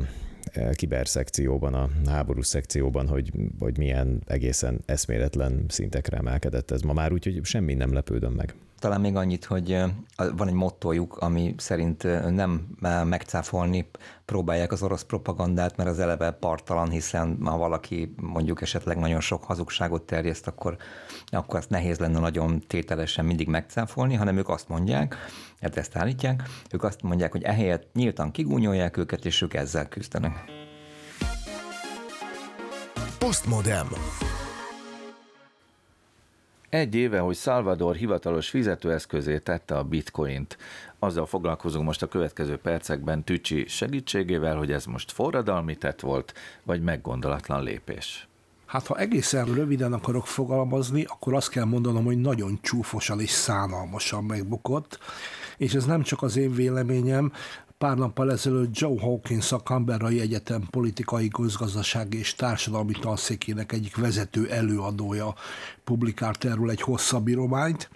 e, 0.51 0.69
kiberszekcióban, 0.73 1.73
a 1.73 1.89
háborús 2.05 2.45
szekcióban, 2.45 3.07
hogy, 3.07 3.31
hogy 3.59 3.77
milyen 3.77 4.21
egészen 4.25 4.81
eszméletlen 4.85 5.65
szintekre 5.67 6.17
emelkedett 6.17 6.71
ez 6.71 6.81
ma 6.81 6.93
már, 6.93 7.11
úgyhogy 7.11 7.39
semmi 7.43 7.73
nem 7.73 7.93
lepődöm 7.93 8.33
meg. 8.33 8.55
Talán 8.83 9.01
még 9.01 9.15
annyit, 9.15 9.45
hogy 9.45 9.77
van 10.15 10.47
egy 10.47 10.53
mottojuk, 10.53 11.17
ami 11.17 11.55
szerint 11.57 12.03
nem 12.29 12.67
megcáfolni 13.05 13.89
próbálják 14.25 14.71
az 14.71 14.83
orosz 14.83 15.03
propagandát, 15.03 15.77
mert 15.77 15.89
az 15.89 15.99
eleve 15.99 16.31
partalan, 16.31 16.89
hiszen 16.89 17.37
ha 17.43 17.57
valaki 17.57 18.13
mondjuk 18.21 18.61
esetleg 18.61 18.97
nagyon 18.97 19.19
sok 19.19 19.43
hazugságot 19.43 20.01
terjeszt, 20.01 20.47
akkor, 20.47 20.77
akkor 21.27 21.59
azt 21.59 21.69
nehéz 21.69 21.99
lenne 21.99 22.19
nagyon 22.19 22.59
tételesen 22.67 23.25
mindig 23.25 23.47
megcáfolni, 23.47 24.15
hanem 24.15 24.37
ők 24.37 24.49
azt 24.49 24.69
mondják, 24.69 25.15
hát 25.61 25.77
ezt 25.77 25.95
állítják, 25.95 26.43
ők 26.71 26.83
azt 26.83 27.01
mondják, 27.01 27.31
hogy 27.31 27.43
ehelyett 27.43 27.93
nyíltan 27.93 28.31
kigúnyolják 28.31 28.97
őket, 28.97 29.25
és 29.25 29.41
ők 29.41 29.53
ezzel 29.53 29.87
küzdenek. 29.87 30.43
Postmodem. 33.19 33.87
Egy 36.73 36.95
éve, 36.95 37.19
hogy 37.19 37.35
Salvador 37.35 37.95
hivatalos 37.95 38.49
fizetőeszközé 38.49 39.39
tette 39.39 39.77
a 39.77 39.83
bitcoint. 39.83 40.57
Azzal 40.99 41.25
foglalkozunk 41.25 41.85
most 41.85 42.01
a 42.01 42.07
következő 42.07 42.57
percekben 42.57 43.23
Tücsi 43.23 43.67
segítségével, 43.67 44.55
hogy 44.55 44.71
ez 44.71 44.85
most 44.85 45.11
forradalmi 45.11 45.75
tett 45.75 45.99
volt, 45.99 46.33
vagy 46.63 46.81
meggondolatlan 46.81 47.63
lépés. 47.63 48.27
Hát 48.65 48.87
ha 48.87 48.97
egészen 48.97 49.45
röviden 49.45 49.93
akarok 49.93 50.27
fogalmazni, 50.27 51.03
akkor 51.07 51.33
azt 51.33 51.49
kell 51.49 51.65
mondanom, 51.65 52.05
hogy 52.05 52.17
nagyon 52.17 52.59
csúfosan 52.61 53.19
és 53.19 53.29
szánalmasan 53.29 54.23
megbukott, 54.23 54.99
és 55.57 55.73
ez 55.73 55.85
nem 55.85 56.01
csak 56.01 56.21
az 56.21 56.37
én 56.37 56.53
véleményem, 56.53 57.31
Pár 57.83 57.97
nappal 57.97 58.31
ezelőtt 58.31 58.77
Joe 58.77 58.99
Hawkins, 58.99 59.51
a 59.51 59.61
Canberrai 59.61 60.19
Egyetem 60.19 60.67
politikai, 60.69 61.27
közgazdasági 61.27 62.17
és 62.17 62.35
társadalmi 62.35 62.91
tanszékének 62.91 63.71
egyik 63.71 63.95
vezető 63.95 64.49
előadója 64.49 65.35
publikált 65.83 66.45
erről 66.45 66.69
egy 66.69 66.81
hosszabb 66.81 67.27
írományt. 67.27 67.89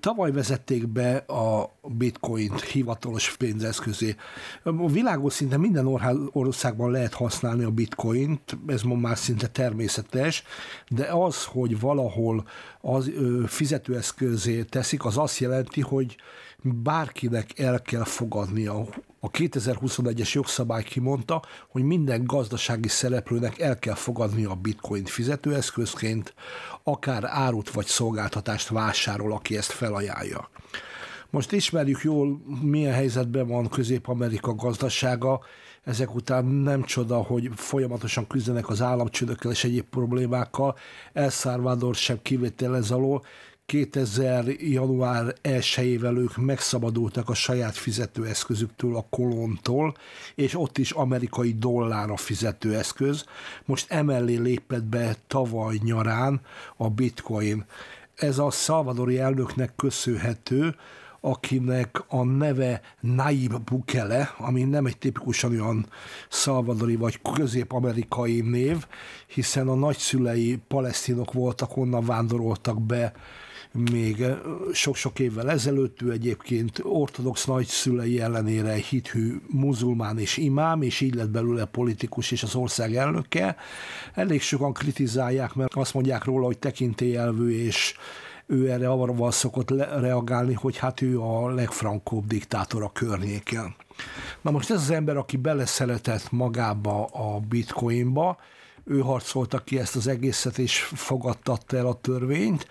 Tavaly 0.00 0.32
vezették 0.32 0.88
be 0.88 1.16
a 1.16 1.74
bitcoint 1.82 2.60
hivatalos 2.60 3.36
pénzeszközé. 3.36 4.16
A 4.62 4.88
világon 4.88 5.30
szinte 5.30 5.56
minden 5.56 5.86
országban 6.32 6.90
lehet 6.90 7.14
használni 7.14 7.64
a 7.64 7.70
bitcoint, 7.70 8.58
ez 8.66 8.82
ma 8.82 8.94
már 8.94 9.18
szinte 9.18 9.46
természetes, 9.46 10.42
de 10.88 11.04
az, 11.04 11.44
hogy 11.44 11.80
valahol 11.80 12.44
az 12.80 13.10
fizetőeszközé 13.46 14.62
teszik, 14.62 15.04
az 15.04 15.18
azt 15.18 15.38
jelenti, 15.38 15.80
hogy 15.80 16.16
bárkinek 16.62 17.58
el 17.58 17.82
kell 17.82 18.04
fogadnia. 18.04 18.86
A 19.22 19.30
2021-es 19.30 20.32
jogszabály 20.32 20.82
kimondta, 20.82 21.42
hogy 21.68 21.82
minden 21.82 22.24
gazdasági 22.24 22.88
szereplőnek 22.88 23.58
el 23.58 23.78
kell 23.78 23.94
fogadnia 23.94 24.50
a 24.50 24.54
bitcoin 24.54 25.04
fizetőeszközként, 25.04 26.34
akár 26.82 27.24
árut 27.24 27.70
vagy 27.70 27.86
szolgáltatást 27.86 28.68
vásárol, 28.68 29.32
aki 29.32 29.56
ezt 29.56 29.70
felajánlja. 29.72 30.50
Most 31.30 31.52
ismerjük 31.52 32.00
jól, 32.02 32.40
milyen 32.62 32.92
helyzetben 32.92 33.46
van 33.46 33.68
Közép-Amerika 33.68 34.54
gazdasága, 34.54 35.40
ezek 35.84 36.14
után 36.14 36.44
nem 36.44 36.82
csoda, 36.82 37.16
hogy 37.16 37.50
folyamatosan 37.54 38.26
küzdenek 38.26 38.68
az 38.68 38.82
államcsődökkel 38.82 39.50
és 39.50 39.64
egyéb 39.64 39.84
problémákkal. 39.84 40.76
El 41.12 41.30
Salvador 41.30 41.94
sem 41.94 42.18
kivétel 42.22 42.76
ez 42.76 42.90
alól, 42.90 43.22
2000. 43.70 44.44
január 44.58 45.34
1-ével 45.42 46.16
ők 46.16 46.36
megszabadultak 46.36 47.28
a 47.28 47.34
saját 47.34 47.76
fizetőeszközüktől, 47.76 48.96
a 48.96 49.06
kolontól, 49.10 49.94
és 50.34 50.58
ott 50.58 50.78
is 50.78 50.90
amerikai 50.90 51.54
dollár 51.58 52.10
a 52.10 52.16
fizetőeszköz. 52.16 53.24
Most 53.64 53.92
emellé 53.92 54.36
lépett 54.36 54.82
be 54.82 55.16
tavaly 55.26 55.78
nyarán 55.82 56.40
a 56.76 56.88
bitcoin. 56.88 57.64
Ez 58.14 58.38
a 58.38 58.50
szalvadori 58.50 59.18
elnöknek 59.18 59.72
köszönhető, 59.76 60.74
akinek 61.20 62.02
a 62.08 62.24
neve 62.24 62.80
Naib 63.00 63.60
Bukele, 63.64 64.34
ami 64.38 64.62
nem 64.62 64.86
egy 64.86 64.98
tipikusan 64.98 65.50
olyan 65.50 65.86
szalvadori 66.28 66.96
vagy 66.96 67.20
közép-amerikai 67.34 68.40
név, 68.40 68.86
hiszen 69.26 69.68
a 69.68 69.74
nagyszülei 69.74 70.60
palesztinok 70.68 71.32
voltak, 71.32 71.76
onnan 71.76 72.04
vándoroltak 72.04 72.82
be 72.82 73.12
még 73.72 74.24
sok-sok 74.72 75.18
évvel 75.18 75.50
ezelőtt 75.50 76.02
ő 76.02 76.10
egyébként 76.10 76.80
ortodox 76.82 77.44
nagyszülei 77.44 78.20
ellenére 78.20 78.74
hithű 78.74 79.40
muzulmán 79.46 80.18
és 80.18 80.36
imám, 80.36 80.82
és 80.82 81.00
így 81.00 81.14
lett 81.14 81.30
belőle 81.30 81.64
politikus 81.64 82.30
és 82.30 82.42
az 82.42 82.54
ország 82.54 82.96
elnöke. 82.96 83.56
Elég 84.14 84.40
sokan 84.40 84.72
kritizálják, 84.72 85.54
mert 85.54 85.74
azt 85.74 85.94
mondják 85.94 86.24
róla, 86.24 86.46
hogy 86.46 86.58
tekintélyelvű 86.58 87.64
és 87.64 87.94
ő 88.46 88.70
erre 88.70 88.88
arra 88.88 89.30
szokott 89.30 89.70
reagálni, 90.00 90.54
hogy 90.54 90.76
hát 90.76 91.02
ő 91.02 91.20
a 91.20 91.48
legfrankóbb 91.50 92.26
diktátor 92.26 92.82
a 92.82 92.92
környéken. 92.92 93.74
Na 94.40 94.50
most 94.50 94.70
ez 94.70 94.80
az 94.80 94.90
ember, 94.90 95.16
aki 95.16 95.36
beleszeretett 95.36 96.30
magába 96.30 97.04
a 97.04 97.38
bitcoinba, 97.48 98.38
ő 98.84 98.98
harcolta 98.98 99.58
ki 99.58 99.78
ezt 99.78 99.96
az 99.96 100.06
egészet, 100.06 100.58
és 100.58 100.78
fogadtatta 100.80 101.76
el 101.76 101.86
a 101.86 102.00
törvényt, 102.00 102.66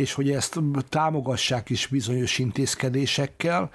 és 0.00 0.12
hogy 0.12 0.30
ezt 0.30 0.60
támogassák 0.88 1.70
is 1.70 1.86
bizonyos 1.86 2.38
intézkedésekkel. 2.38 3.70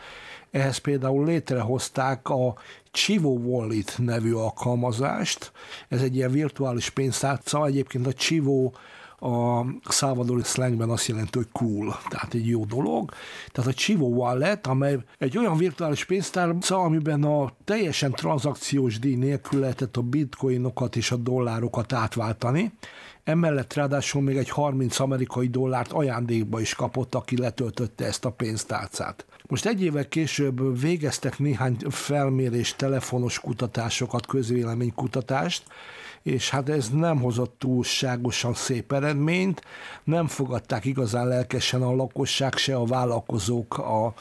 Ehhez 0.51 0.78
például 0.78 1.26
létrehozták 1.26 2.30
a 2.30 2.55
Chivo 2.91 3.30
Wallet 3.30 3.93
nevű 3.97 4.34
alkalmazást. 4.34 5.51
Ez 5.89 6.01
egy 6.01 6.15
ilyen 6.15 6.32
virtuális 6.32 6.89
pénztárca. 6.89 7.65
Egyébként 7.65 8.07
a 8.07 8.13
Chivo 8.13 8.71
a 9.19 9.65
szalvadori 9.84 10.43
slangben 10.43 10.89
azt 10.89 11.07
jelenti, 11.07 11.38
hogy 11.38 11.47
cool, 11.51 11.97
tehát 12.09 12.34
egy 12.34 12.47
jó 12.47 12.65
dolog. 12.65 13.11
Tehát 13.51 13.69
a 13.69 13.73
Chivo 13.73 14.05
Wallet, 14.05 14.67
amely 14.67 14.97
egy 15.17 15.38
olyan 15.38 15.57
virtuális 15.57 16.05
pénztárca, 16.05 16.78
amiben 16.78 17.23
a 17.23 17.51
teljesen 17.63 18.11
tranzakciós 18.11 18.99
díj 18.99 19.15
nélkül 19.15 19.59
lehetett 19.59 19.97
a 19.97 20.01
bitcoinokat 20.01 20.95
és 20.95 21.11
a 21.11 21.15
dollárokat 21.15 21.93
átváltani, 21.93 22.71
Emellett 23.26 23.73
ráadásul 23.73 24.21
még 24.21 24.38
egy 24.38 24.49
30 24.49 24.99
amerikai 24.99 25.47
dollárt 25.47 25.91
ajándékba 25.91 26.59
is 26.59 26.73
kapott, 26.73 27.15
aki 27.15 27.38
letöltötte 27.38 28.05
ezt 28.05 28.26
a 28.26 28.30
pénztárcát. 28.30 29.26
Most 29.47 29.65
egy 29.65 29.84
évvel 29.84 30.07
később 30.07 30.80
végeztek 30.82 31.39
néhány 31.39 31.78
felmérés, 31.89 32.76
telefonos 32.76 33.39
kutatásokat, 33.39 34.26
közvéleménykutatást, 34.26 35.63
és 36.23 36.49
hát 36.49 36.69
ez 36.69 36.89
nem 36.89 37.21
hozott 37.21 37.55
túlságosan 37.59 38.53
szép 38.53 38.93
eredményt, 38.93 39.61
nem 40.03 40.28
fogadták 40.28 40.86
igazán 40.86 41.28
lelkesen 41.28 41.82
a 41.82 41.95
lakosság, 41.95 42.55
se 42.55 42.76
a 42.76 42.86
vállalkozók 42.86 43.78
a 43.78 44.13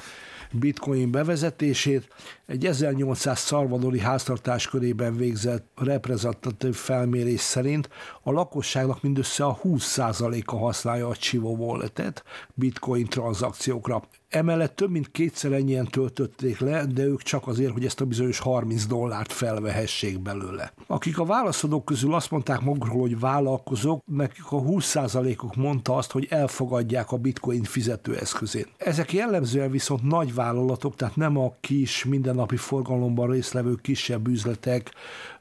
bitcoin 0.53 1.11
bevezetését. 1.11 2.09
Egy 2.47 2.67
1800 2.67 3.39
szarvadori 3.39 4.01
háztartás 4.01 4.71
végzett 5.17 5.67
reprezentatív 5.77 6.75
felmérés 6.75 7.41
szerint 7.41 7.89
a 8.23 8.33
lakosságnak 8.33 9.03
mindössze 9.03 9.45
a 9.45 9.59
20%-a 9.63 10.57
használja 10.57 11.09
a 11.09 11.15
Chivo 11.15 11.49
Wallet-et 11.49 12.23
bitcoin 12.55 13.07
tranzakciókra. 13.07 14.03
Emellett 14.29 14.77
több 14.77 14.91
mint 14.91 15.11
kétszer 15.11 15.53
ennyien 15.53 15.87
töltötték 15.87 16.59
le, 16.59 16.85
de 16.85 17.03
ők 17.03 17.23
csak 17.23 17.47
azért, 17.47 17.73
hogy 17.73 17.85
ezt 17.85 18.01
a 18.01 18.05
bizonyos 18.05 18.39
30 18.39 18.87
dollárt 18.87 19.33
felvehessék 19.33 20.21
belőle. 20.21 20.73
Akik 20.87 21.19
a 21.19 21.25
válaszadók 21.25 21.85
közül 21.85 22.15
azt 22.15 22.31
mondták 22.31 22.61
magukról, 22.61 23.01
hogy 23.01 23.19
vállalkozók, 23.19 24.03
nekik 24.07 24.45
a 24.51 24.63
20%-uk 24.63 25.57
mondta 25.57 25.97
azt, 25.97 26.11
hogy 26.11 26.27
elfogadják 26.31 27.13
a 27.13 27.17
bitcoin 27.17 27.63
fizetőeszközén. 27.63 28.67
Ezek 28.77 29.13
jellemzően 29.13 29.71
viszont 29.71 30.03
nagy 30.03 30.35
vállalatok, 30.35 30.97
tehát 30.97 31.17
nem 31.17 31.39
a 31.39 31.55
kis, 31.61 32.05
mindennapi 32.35 32.57
forgalomban 32.57 33.31
részlevő 33.31 33.75
kisebb 33.83 34.29
üzletek 34.29 34.93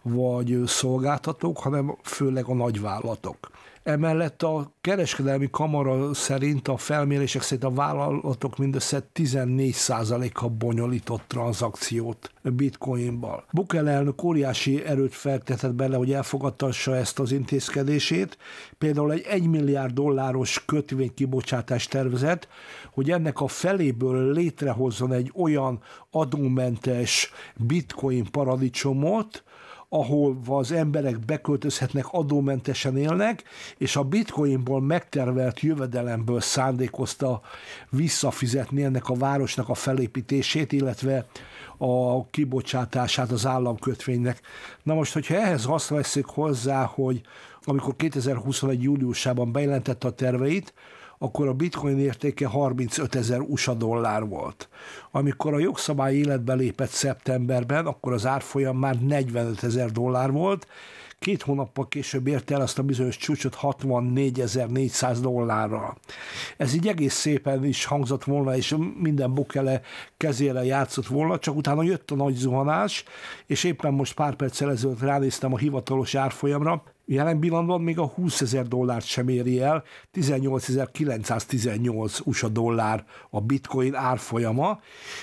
vagy 0.01 0.61
szolgáltatók, 0.65 1.57
hanem 1.57 1.97
főleg 2.03 2.45
a 2.45 2.53
nagyvállalatok. 2.53 3.51
Emellett 3.83 4.43
a 4.43 4.73
kereskedelmi 4.81 5.47
kamara 5.51 6.13
szerint 6.13 6.67
a 6.67 6.77
felmérések 6.77 7.41
szerint 7.41 7.63
a 7.63 7.73
vállalatok 7.73 8.57
mindössze 8.57 9.07
14%-a 9.15 10.49
bonyolított 10.49 11.21
tranzakciót 11.27 12.31
bitcoinbal. 12.41 13.45
Bukel 13.51 13.89
elnök 13.89 14.23
óriási 14.23 14.85
erőt 14.85 15.13
feltetett 15.13 15.73
bele, 15.73 15.95
hogy 15.95 16.13
elfogadtassa 16.13 16.95
ezt 16.95 17.19
az 17.19 17.31
intézkedését. 17.31 18.37
Például 18.77 19.11
egy 19.11 19.25
1 19.29 19.47
milliárd 19.47 19.93
dolláros 19.93 20.65
kötvény 20.65 21.13
kibocsátás 21.13 21.87
tervezet, 21.87 22.47
hogy 22.93 23.11
ennek 23.11 23.41
a 23.41 23.47
feléből 23.47 24.31
létrehozzon 24.31 25.13
egy 25.13 25.31
olyan 25.35 25.81
adómentes 26.11 27.31
bitcoin 27.55 28.31
paradicsomot, 28.31 29.43
ahol 29.93 30.37
az 30.47 30.71
emberek 30.71 31.19
beköltözhetnek, 31.19 32.05
adómentesen 32.11 32.97
élnek, 32.97 33.43
és 33.77 33.95
a 33.95 34.03
bitcoinból 34.03 34.81
megtervelt 34.81 35.59
jövedelemből 35.59 36.41
szándékozta 36.41 37.41
visszafizetni 37.89 38.83
ennek 38.83 39.09
a 39.09 39.15
városnak 39.15 39.69
a 39.69 39.73
felépítését, 39.73 40.71
illetve 40.71 41.25
a 41.77 42.25
kibocsátását 42.29 43.31
az 43.31 43.45
államkötvénynek. 43.45 44.41
Na 44.83 44.93
most, 44.93 45.13
hogyha 45.13 45.35
ehhez 45.35 45.65
azt 45.67 45.87
veszik 45.87 46.25
hozzá, 46.25 46.83
hogy 46.83 47.21
amikor 47.63 47.95
2021. 47.95 48.83
júliusában 48.83 49.51
bejelentette 49.51 50.07
a 50.07 50.11
terveit, 50.11 50.73
akkor 51.23 51.47
a 51.47 51.53
bitcoin 51.53 51.99
értéke 51.99 52.45
35 52.45 53.15
ezer 53.15 53.39
USA 53.39 53.73
dollár 53.73 54.27
volt. 54.27 54.69
Amikor 55.11 55.53
a 55.53 55.59
jogszabály 55.59 56.15
életbe 56.15 56.53
lépett 56.53 56.89
szeptemberben, 56.89 57.85
akkor 57.85 58.13
az 58.13 58.25
árfolyam 58.25 58.77
már 58.77 58.99
45 58.99 59.63
ezer 59.63 59.91
dollár 59.91 60.31
volt, 60.31 60.67
két 61.19 61.41
hónappal 61.41 61.87
később 61.87 62.27
érte 62.27 62.53
el 62.53 62.61
azt 62.61 62.79
a 62.79 62.83
bizonyos 62.83 63.17
csúcsot 63.17 63.57
64.400 63.61 65.17
dollárral. 65.21 65.97
Ez 66.57 66.73
így 66.73 66.87
egész 66.87 67.13
szépen 67.13 67.65
is 67.65 67.85
hangzott 67.85 68.23
volna, 68.23 68.55
és 68.55 68.75
minden 68.99 69.33
bukele 69.33 69.81
kezére 70.17 70.63
játszott 70.63 71.07
volna, 71.07 71.39
csak 71.39 71.55
utána 71.55 71.83
jött 71.83 72.11
a 72.11 72.15
nagy 72.15 72.35
zuhanás, 72.35 73.03
és 73.45 73.63
éppen 73.63 73.93
most 73.93 74.13
pár 74.13 74.35
perccel 74.35 74.71
ezelőtt 74.71 74.99
ránéztem 74.99 75.53
a 75.53 75.57
hivatalos 75.57 76.15
árfolyamra, 76.15 76.83
Jelen 77.05 77.39
pillanatban 77.39 77.81
még 77.81 77.99
a 77.99 78.05
20 78.05 78.41
ezer 78.41 78.67
dollárt 78.67 79.05
sem 79.05 79.27
éri 79.27 79.61
el, 79.61 79.83
18.918 80.13 82.25
USA 82.25 82.47
dollár 82.47 83.05
a 83.29 83.41
bitcoin 83.41 83.95
árfolyama. 83.95 84.79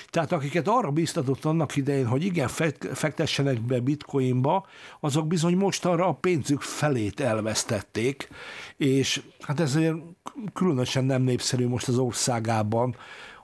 Tehát 0.09 0.31
akiket 0.31 0.67
arra 0.67 0.91
biztatott 0.91 1.45
annak 1.45 1.75
idején, 1.75 2.07
hogy 2.07 2.23
igen, 2.23 2.47
fektessenek 2.93 3.61
be 3.61 3.79
bitcoinba, 3.79 4.65
azok 4.99 5.27
bizony 5.27 5.57
most 5.57 5.85
arra 5.85 6.07
a 6.07 6.13
pénzük 6.13 6.61
felét 6.61 7.19
elvesztették, 7.19 8.29
és 8.77 9.21
hát 9.39 9.59
ezért 9.59 9.95
különösen 10.53 11.03
nem 11.03 11.21
népszerű 11.21 11.67
most 11.67 11.87
az 11.87 11.97
országában 11.97 12.95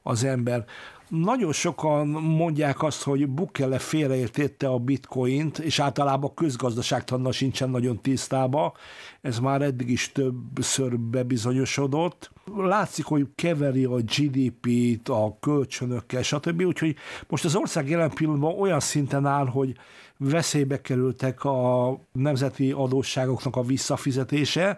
az 0.04 0.24
ember. 0.24 0.66
Nagyon 1.10 1.52
sokan 1.52 2.08
mondják 2.08 2.84
azt, 2.84 3.04
hogy 3.04 3.28
Bukele 3.28 3.80
félreértette 3.80 4.68
a 4.68 4.78
bitcoint, 4.78 5.60
és 5.60 5.80
általában 5.80 6.34
közgazdaságtanna 6.34 7.32
sincsen 7.32 7.70
nagyon 7.70 8.02
tisztába. 8.02 8.74
Ez 9.22 9.40
már 9.40 9.62
eddig 9.62 9.90
is 9.90 10.12
többször 10.12 11.00
bebizonyosodott. 11.00 12.32
Látszik, 12.56 13.06
hogy 13.06 13.28
keveri 13.36 13.84
a 13.86 13.96
GDP-t, 13.96 15.10
a 15.10 15.38
kölcsönökkel, 15.40 16.22
stb. 16.22 16.62
Úgyhogy 16.62 16.96
most 17.28 17.46
az 17.46 17.56
ország 17.56 17.90
jelen 17.90 18.10
pillanatban 18.10 18.60
olyan 18.60 18.80
szinten 18.80 19.26
áll, 19.26 19.46
hogy 19.46 19.76
veszélybe 20.18 20.82
kerültek 20.82 21.44
a 21.44 22.00
nemzeti 22.12 22.72
adósságoknak 22.72 23.56
a 23.56 23.62
visszafizetése, 23.62 24.78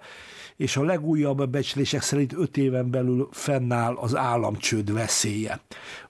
és 0.59 0.75
a 0.77 0.83
legújabb 0.83 1.49
becslések 1.49 2.01
szerint 2.01 2.33
öt 2.33 2.57
éven 2.57 2.89
belül 2.91 3.29
fennáll 3.31 3.95
az 3.95 4.15
államcsőd 4.15 4.93
veszélye. 4.93 5.59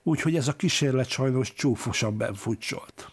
Úgyhogy 0.04 0.36
ez 0.36 0.48
a 0.48 0.54
kísérlet 0.56 1.08
sajnos 1.08 1.54
csúfosan 1.54 2.18
benfutcsolt. 2.18 3.12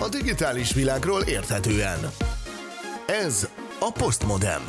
A 0.00 0.08
digitális 0.08 0.74
világról 0.74 1.22
érthetően. 1.22 1.98
Ez 3.06 3.48
a 3.80 3.92
Postmodem. 3.92 4.62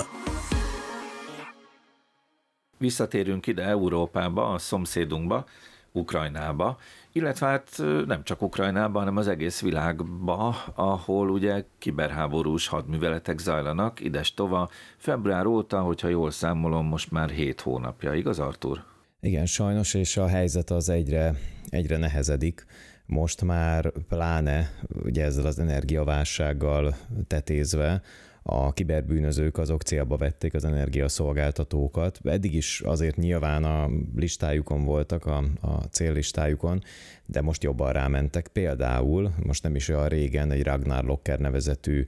Visszatérünk 2.78 3.48
ide 3.48 3.64
Európába, 3.64 4.54
a 4.54 4.58
szomszédunkba, 4.58 5.46
Ukrajnába, 5.92 6.78
illetve 7.12 7.48
hát 7.48 7.70
nem 8.06 8.24
csak 8.24 8.42
Ukrajnában, 8.42 9.02
hanem 9.02 9.18
az 9.18 9.28
egész 9.28 9.62
világba, 9.62 10.56
ahol 10.76 11.30
ugye 11.30 11.64
kiberháborús 11.78 12.68
hadműveletek 12.68 13.40
zajlanak, 13.40 14.00
ides 14.00 14.34
tova, 14.34 14.70
február 14.98 15.46
óta, 15.46 15.82
hogyha 15.82 16.08
jól 16.08 16.32
számolom, 16.32 16.86
most 16.86 17.12
már 17.12 17.30
hét 17.30 17.62
hónapja, 17.62 18.14
igaz 18.14 18.40
Artur? 18.40 18.84
Igen, 19.20 19.46
sajnos, 19.46 19.94
és 19.94 20.18
a 20.18 20.28
helyzet 20.28 20.70
az 20.70 20.90
egyre, 20.90 21.34
egyre 21.70 21.98
nehezedik. 21.98 22.66
Most 23.06 23.42
már 23.42 23.92
pláne 24.08 24.72
ugye 25.04 25.24
ezzel 25.24 25.46
az 25.46 25.60
energiaválsággal 25.60 26.96
tetézve, 27.28 28.02
a 28.44 28.74
kiberbűnözők 28.74 29.58
azok 29.58 29.82
célba 29.82 30.18
vették 30.18 30.54
az 30.54 30.66
energiaszolgáltatókat. 30.66 32.20
Eddig 32.24 32.54
is 32.54 32.82
azért 32.82 33.16
nyilván 33.16 33.64
a 33.64 33.90
listájukon 34.16 34.84
voltak, 34.84 35.26
a, 35.26 35.44
a 35.62 35.84
céllistájukon, 35.92 36.84
de 37.26 37.42
most 37.42 37.64
jobban 37.64 37.92
rámentek. 37.92 38.48
Például, 38.48 39.34
most 39.44 39.64
nem 39.64 39.76
is 39.76 39.90
olyan 39.90 40.08
régen 40.08 40.52
egy 40.52 40.64
Ragnar 40.64 41.04
Locker 41.04 41.40
nevezetű 41.40 42.06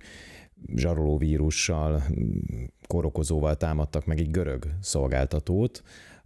zsarolóvírussal, 0.75 2.03
korokozóval 2.87 3.57
támadtak 3.57 4.05
meg 4.05 4.19
egy 4.19 4.31
görög 4.31 4.65
szolgáltatót, 4.81 5.83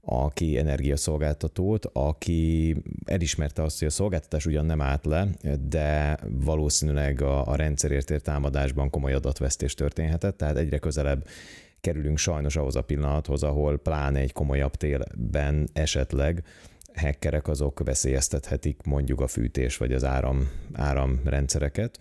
aki 0.10 0.58
energiaszolgáltatót, 0.58 1.86
aki 1.94 2.76
elismerte 3.06 3.64
azt, 3.64 3.80
hogy 3.80 3.88
a 3.88 3.92
szolgáltatás 3.92 4.46
ugyan 4.46 4.66
nem 4.66 4.82
állt 4.82 5.06
le, 5.06 5.28
de 5.70 6.18
valószínűleg 6.30 7.22
a, 7.22 7.48
a 7.48 7.56
rendszerért 7.56 8.22
támadásban 8.24 8.90
komoly 8.90 9.14
adatvesztés 9.14 9.74
történhetett, 9.74 10.38
tehát 10.38 10.58
egyre 10.58 10.78
közelebb 10.78 11.28
kerülünk 11.82 12.18
sajnos 12.18 12.56
ahhoz 12.56 12.76
a 12.76 12.82
pillanathoz, 12.82 13.44
ahol 13.44 13.78
pláne 13.78 14.20
egy 14.20 14.34
komolyabb 14.34 14.76
télben 14.76 15.70
esetleg 15.74 16.44
hackerek 16.96 17.48
azok 17.48 17.80
veszélyeztethetik 17.84 18.82
mondjuk 18.84 19.22
a 19.22 19.28
fűtés 19.28 19.78
vagy 19.78 19.94
az 19.94 20.04
áram, 20.04 20.50
áramrendszereket. 20.74 22.00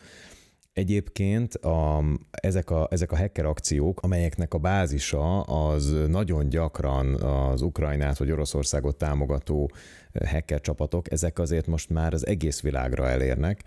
Egyébként 0.77 1.55
a, 1.55 2.05
ezek, 2.31 2.71
a, 2.71 2.89
ezek 2.91 3.13
a 3.13 3.17
hacker 3.17 3.45
akciók, 3.45 4.01
amelyeknek 4.03 4.55
a 4.55 4.59
bázisa 4.59 5.41
az 5.41 5.95
nagyon 6.09 6.49
gyakran 6.49 7.15
az 7.15 7.63
Ukrajnát 7.63 8.19
vagy 8.19 8.31
Oroszországot 8.31 8.97
támogató 8.97 9.71
hacker 10.25 10.61
csapatok, 10.61 11.13
ezek 11.13 11.39
azért 11.39 11.67
most 11.67 11.91
már 11.91 12.13
az 12.13 12.27
egész 12.27 12.61
világra 12.61 13.09
elérnek. 13.09 13.63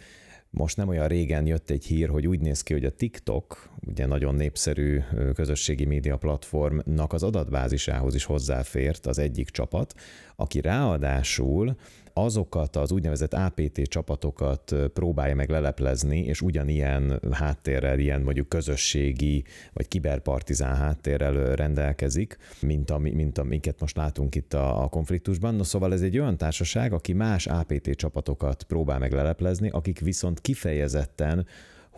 most 0.50 0.78
nem 0.78 0.88
olyan 0.88 1.08
régen 1.08 1.46
jött 1.46 1.70
egy 1.70 1.86
hír, 1.86 2.10
hogy 2.10 2.28
úgy 2.28 2.40
néz 2.40 2.62
ki, 2.62 2.74
hogy 2.74 2.86
a 2.86 2.96
TikTok, 2.96 3.70
ugye 3.88 4.06
nagyon 4.06 4.36
népszerű 4.36 5.00
közösségi 5.34 5.86
média 5.86 6.18
platformnak 6.18 7.14
az 7.14 7.24
adatbázisához 7.24 8.16
is 8.16 8.24
hozzáfért 8.24 9.06
az 9.06 9.20
egyik 9.20 9.50
csapat, 9.50 9.94
aki 10.36 10.62
ráadásul 10.62 11.76
azokat 12.24 12.76
az 12.76 12.92
úgynevezett 12.92 13.34
APT 13.34 13.82
csapatokat 13.82 14.76
próbálja 14.94 15.36
meg 15.36 15.50
leleplezni, 15.50 16.20
és 16.20 16.42
ugyanilyen 16.42 17.20
háttérrel, 17.32 18.00
ilyen 18.00 18.22
mondjuk 18.22 18.50
közösségi 18.50 19.44
vagy 19.74 19.88
kiberpartizán 19.88 20.76
háttérrel 20.76 21.56
rendelkezik, 21.56 22.38
mint, 22.62 22.90
ami, 22.90 23.12
mint 23.12 23.38
amiket 23.38 23.80
most 23.80 23.98
látunk 23.98 24.36
itt 24.36 24.54
a, 24.54 24.84
a 24.84 24.88
konfliktusban. 24.88 25.56
No, 25.56 25.64
szóval 25.64 25.94
ez 25.94 26.02
egy 26.02 26.18
olyan 26.18 26.38
társaság, 26.38 26.94
aki 26.94 27.14
más 27.14 27.48
APT 27.48 27.90
csapatokat 27.90 28.64
próbál 28.64 29.00
meg 29.00 29.12
leleplezni, 29.12 29.70
akik 29.70 30.00
viszont 30.00 30.42
kifejezetten 30.42 31.46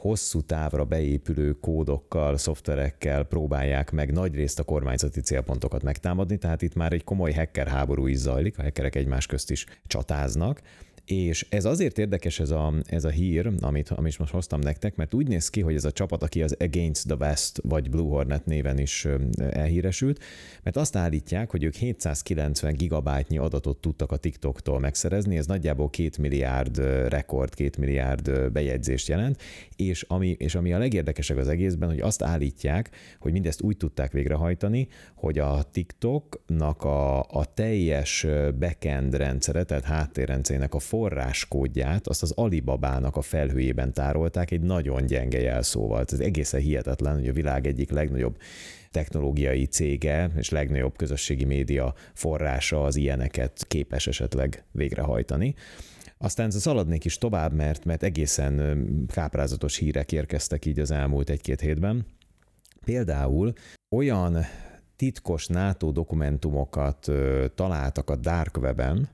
hosszú 0.02 0.42
távra 0.42 0.86
beépülő 0.86 1.60
kódokkal, 1.60 2.38
szoftverekkel 2.38 3.24
próbálják 3.24 3.92
meg 3.92 4.12
nagyrészt 4.12 4.60
a 4.60 4.64
kormányzati 4.64 5.22
célpontokat 5.22 5.84
megtámadni, 5.84 6.38
tehát 6.38 6.62
itt 6.62 6.76
már 6.76 6.94
egy 6.94 7.04
komoly 7.04 7.34
hacker 7.34 7.68
háború 7.68 8.08
is 8.08 8.18
zajlik, 8.18 8.60
a 8.60 8.62
hackerek 8.62 8.96
egymás 8.96 9.26
közt 9.26 9.52
is 9.52 9.66
csatáznak, 9.88 10.62
és 11.06 11.46
ez 11.50 11.66
azért 11.66 11.98
érdekes 11.98 12.40
ez 12.40 12.50
a, 12.50 12.74
ez 12.86 13.04
a 13.04 13.10
hír, 13.10 13.52
amit, 13.60 13.90
amit 13.90 14.20
most 14.20 14.32
hoztam 14.32 14.60
nektek, 14.60 14.96
mert 14.96 15.14
úgy 15.14 15.28
néz 15.28 15.50
ki, 15.50 15.62
hogy 15.62 15.76
ez 15.76 15.86
a 15.86 15.92
csapat, 15.92 16.24
aki 16.24 16.44
az 16.44 16.56
Against 16.60 17.08
the 17.08 17.16
West 17.16 17.60
vagy 17.64 17.90
Blue 17.90 18.10
Hornet 18.10 18.46
néven 18.46 18.78
is 18.78 19.08
elhíresült, 19.38 20.24
mert 20.64 20.78
azt 20.78 20.96
állítják, 20.96 21.52
hogy 21.52 21.64
ők 21.64 21.76
790 21.76 22.74
gigabájtnyi 22.74 23.38
adatot 23.38 23.78
tudtak 23.78 24.12
a 24.12 24.18
TikToktól 24.18 24.80
megszerezni, 24.80 25.38
ez 25.38 25.46
nagyjából 25.46 25.90
2 25.90 26.10
milliárd 26.20 26.78
rekord, 27.08 27.54
2 27.54 27.70
milliárd 27.80 28.52
bejegyzést 28.52 29.08
jelent, 29.08 29.42
és 29.76 30.02
ami, 30.02 30.36
és 30.40 30.56
ami 30.56 30.74
a 30.74 30.78
legérdekesebb 30.78 31.38
az 31.38 31.48
egészben, 31.48 31.90
hogy 31.90 32.00
azt 32.00 32.24
állítják, 32.24 32.90
hogy 33.20 33.32
mindezt 33.32 33.62
úgy 33.62 33.78
tudták 33.78 34.12
végrehajtani, 34.12 34.88
hogy 35.16 35.40
a 35.40 35.64
TikToknak 35.72 36.84
a, 36.84 37.20
a 37.20 37.54
teljes 37.54 38.26
backend 38.60 39.16
rendszere, 39.16 39.64
tehát 39.64 39.84
háttérrendszerének 39.84 40.74
a 40.74 40.80
forráskódját 40.92 42.08
azt 42.08 42.22
az 42.22 42.32
Alibabának 42.32 43.16
a 43.16 43.22
felhőjében 43.22 43.94
tárolták 43.94 44.52
egy 44.52 44.62
nagyon 44.62 45.06
gyenge 45.06 45.40
jelszóval. 45.40 46.04
Ez 46.12 46.20
egészen 46.20 46.60
hihetetlen, 46.60 47.14
hogy 47.16 47.28
a 47.28 47.34
világ 47.34 47.68
egyik 47.68 47.90
legnagyobb 47.92 48.38
technológiai 48.92 49.66
cége 49.66 50.30
és 50.38 50.50
legnagyobb 50.50 50.96
közösségi 50.96 51.46
média 51.46 51.94
forrása 52.14 52.84
az 52.84 52.96
ilyeneket 52.96 53.66
képes 53.68 54.08
esetleg 54.08 54.64
végrehajtani. 54.72 55.56
Aztán 56.18 56.52
szaladnék 56.52 57.06
is 57.06 57.18
tovább, 57.18 57.54
mert, 57.54 57.86
mert 57.86 58.04
egészen 58.04 58.86
káprázatos 59.08 59.78
hírek 59.78 60.12
érkeztek 60.12 60.66
így 60.66 60.80
az 60.80 60.92
elmúlt 60.92 61.30
egy-két 61.30 61.62
hétben. 61.62 62.06
Például 62.86 63.54
olyan 63.96 64.38
titkos 64.96 65.48
NATO 65.48 65.92
dokumentumokat 65.92 67.12
találtak 67.56 68.10
a 68.10 68.16
Dark 68.16 68.58
Web-en, 68.58 69.10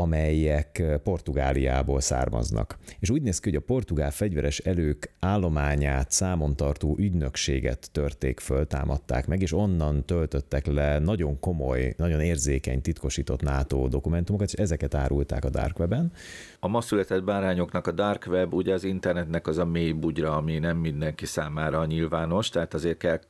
amelyek 0.00 0.82
Portugáliából 1.02 2.00
származnak. 2.00 2.78
És 2.98 3.10
úgy 3.10 3.22
néz 3.22 3.38
ki, 3.38 3.48
hogy 3.48 3.58
a 3.58 3.64
portugál 3.64 4.10
fegyveres 4.10 4.58
elők 4.58 5.10
állományát 5.20 6.10
számon 6.10 6.56
tartó 6.56 6.96
ügynökséget 6.98 7.88
törték 7.92 8.40
föl, 8.40 8.66
támadták 8.66 9.26
meg, 9.26 9.42
és 9.42 9.52
onnan 9.52 10.04
töltöttek 10.04 10.66
le 10.66 10.98
nagyon 10.98 11.40
komoly, 11.40 11.94
nagyon 11.96 12.20
érzékeny, 12.20 12.80
titkosított 12.80 13.42
NATO 13.42 13.88
dokumentumokat, 13.88 14.48
és 14.48 14.54
ezeket 14.54 14.94
árulták 14.94 15.44
a 15.44 15.50
Dark 15.50 15.78
Web-en. 15.78 16.12
A 16.60 16.68
ma 16.68 16.80
született 16.80 17.24
bárányoknak 17.24 17.86
a 17.86 17.92
Dark 17.92 18.26
Web, 18.28 18.54
ugye 18.54 18.72
az 18.72 18.84
internetnek 18.84 19.46
az 19.46 19.58
a 19.58 19.64
mély 19.64 19.92
bugyra, 19.92 20.36
ami 20.36 20.58
nem 20.58 20.76
mindenki 20.76 21.26
számára 21.26 21.84
nyilvános, 21.84 22.48
tehát 22.48 22.74
azért 22.74 22.98
kell 22.98 23.20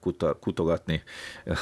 kutogatni 0.40 1.02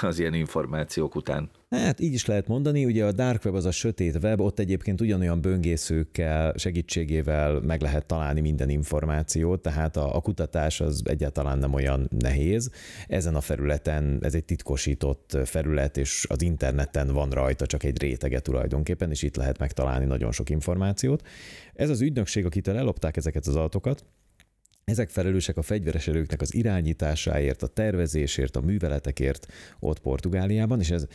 az 0.03 0.19
ilyen 0.19 0.35
információk 0.35 1.15
után. 1.15 1.51
Hát 1.71 2.01
így 2.01 2.13
is 2.13 2.27
lehet 2.27 2.47
mondani, 2.49 2.85
ugye 2.85 3.05
a 3.05 3.13
dark 3.13 3.45
web 3.45 3.55
az 3.55 3.65
a 3.65 3.71
sötét 3.71 4.19
web, 4.23 4.41
ott 4.41 4.59
egyébként 4.59 5.01
ugyanolyan 5.01 5.41
böngészőkkel 5.41 6.53
segítségével 6.57 7.61
meg 7.61 7.81
lehet 7.81 8.07
találni 8.07 8.41
minden 8.41 8.69
információt, 8.69 9.61
tehát 9.61 9.97
a, 9.97 10.17
a 10.17 10.21
kutatás 10.21 10.81
az 10.81 11.03
egyáltalán 11.05 11.59
nem 11.59 11.75
olyan 11.75 12.09
nehéz. 12.19 12.71
Ezen 13.07 13.35
a 13.35 13.41
felületen 13.41 14.19
ez 14.23 14.35
egy 14.35 14.45
titkosított 14.45 15.39
felület, 15.45 15.97
és 15.97 16.27
az 16.29 16.43
interneten 16.43 17.09
van 17.09 17.31
rajta 17.31 17.67
csak 17.67 17.83
egy 17.83 18.01
rétege 18.01 18.41
tulajdonképpen, 18.41 19.11
és 19.11 19.23
itt 19.23 19.37
lehet 19.37 19.59
megtalálni 19.59 20.05
nagyon 20.05 20.33
sok 20.33 20.51
információt. 20.51 21.23
Ez 21.75 21.91
az 21.91 22.01
ügynökség, 22.01 22.45
akitől 22.45 22.77
ellopták 22.77 23.17
ezeket 23.17 23.47
az 23.47 23.57
adatokat, 23.57 24.05
ezek 24.85 25.11
felelősek 25.11 25.57
a 25.57 25.63
fegyveres 25.63 26.09
erőknek 26.09 26.41
az 26.41 26.55
irányításáért, 26.55 27.63
a 27.63 27.67
tervezésért, 27.67 28.57
a 28.57 28.61
műveletekért 28.61 29.47
ott 29.79 29.99
Portugáliában, 29.99 30.81
és 30.81 30.91
ez 30.91 31.07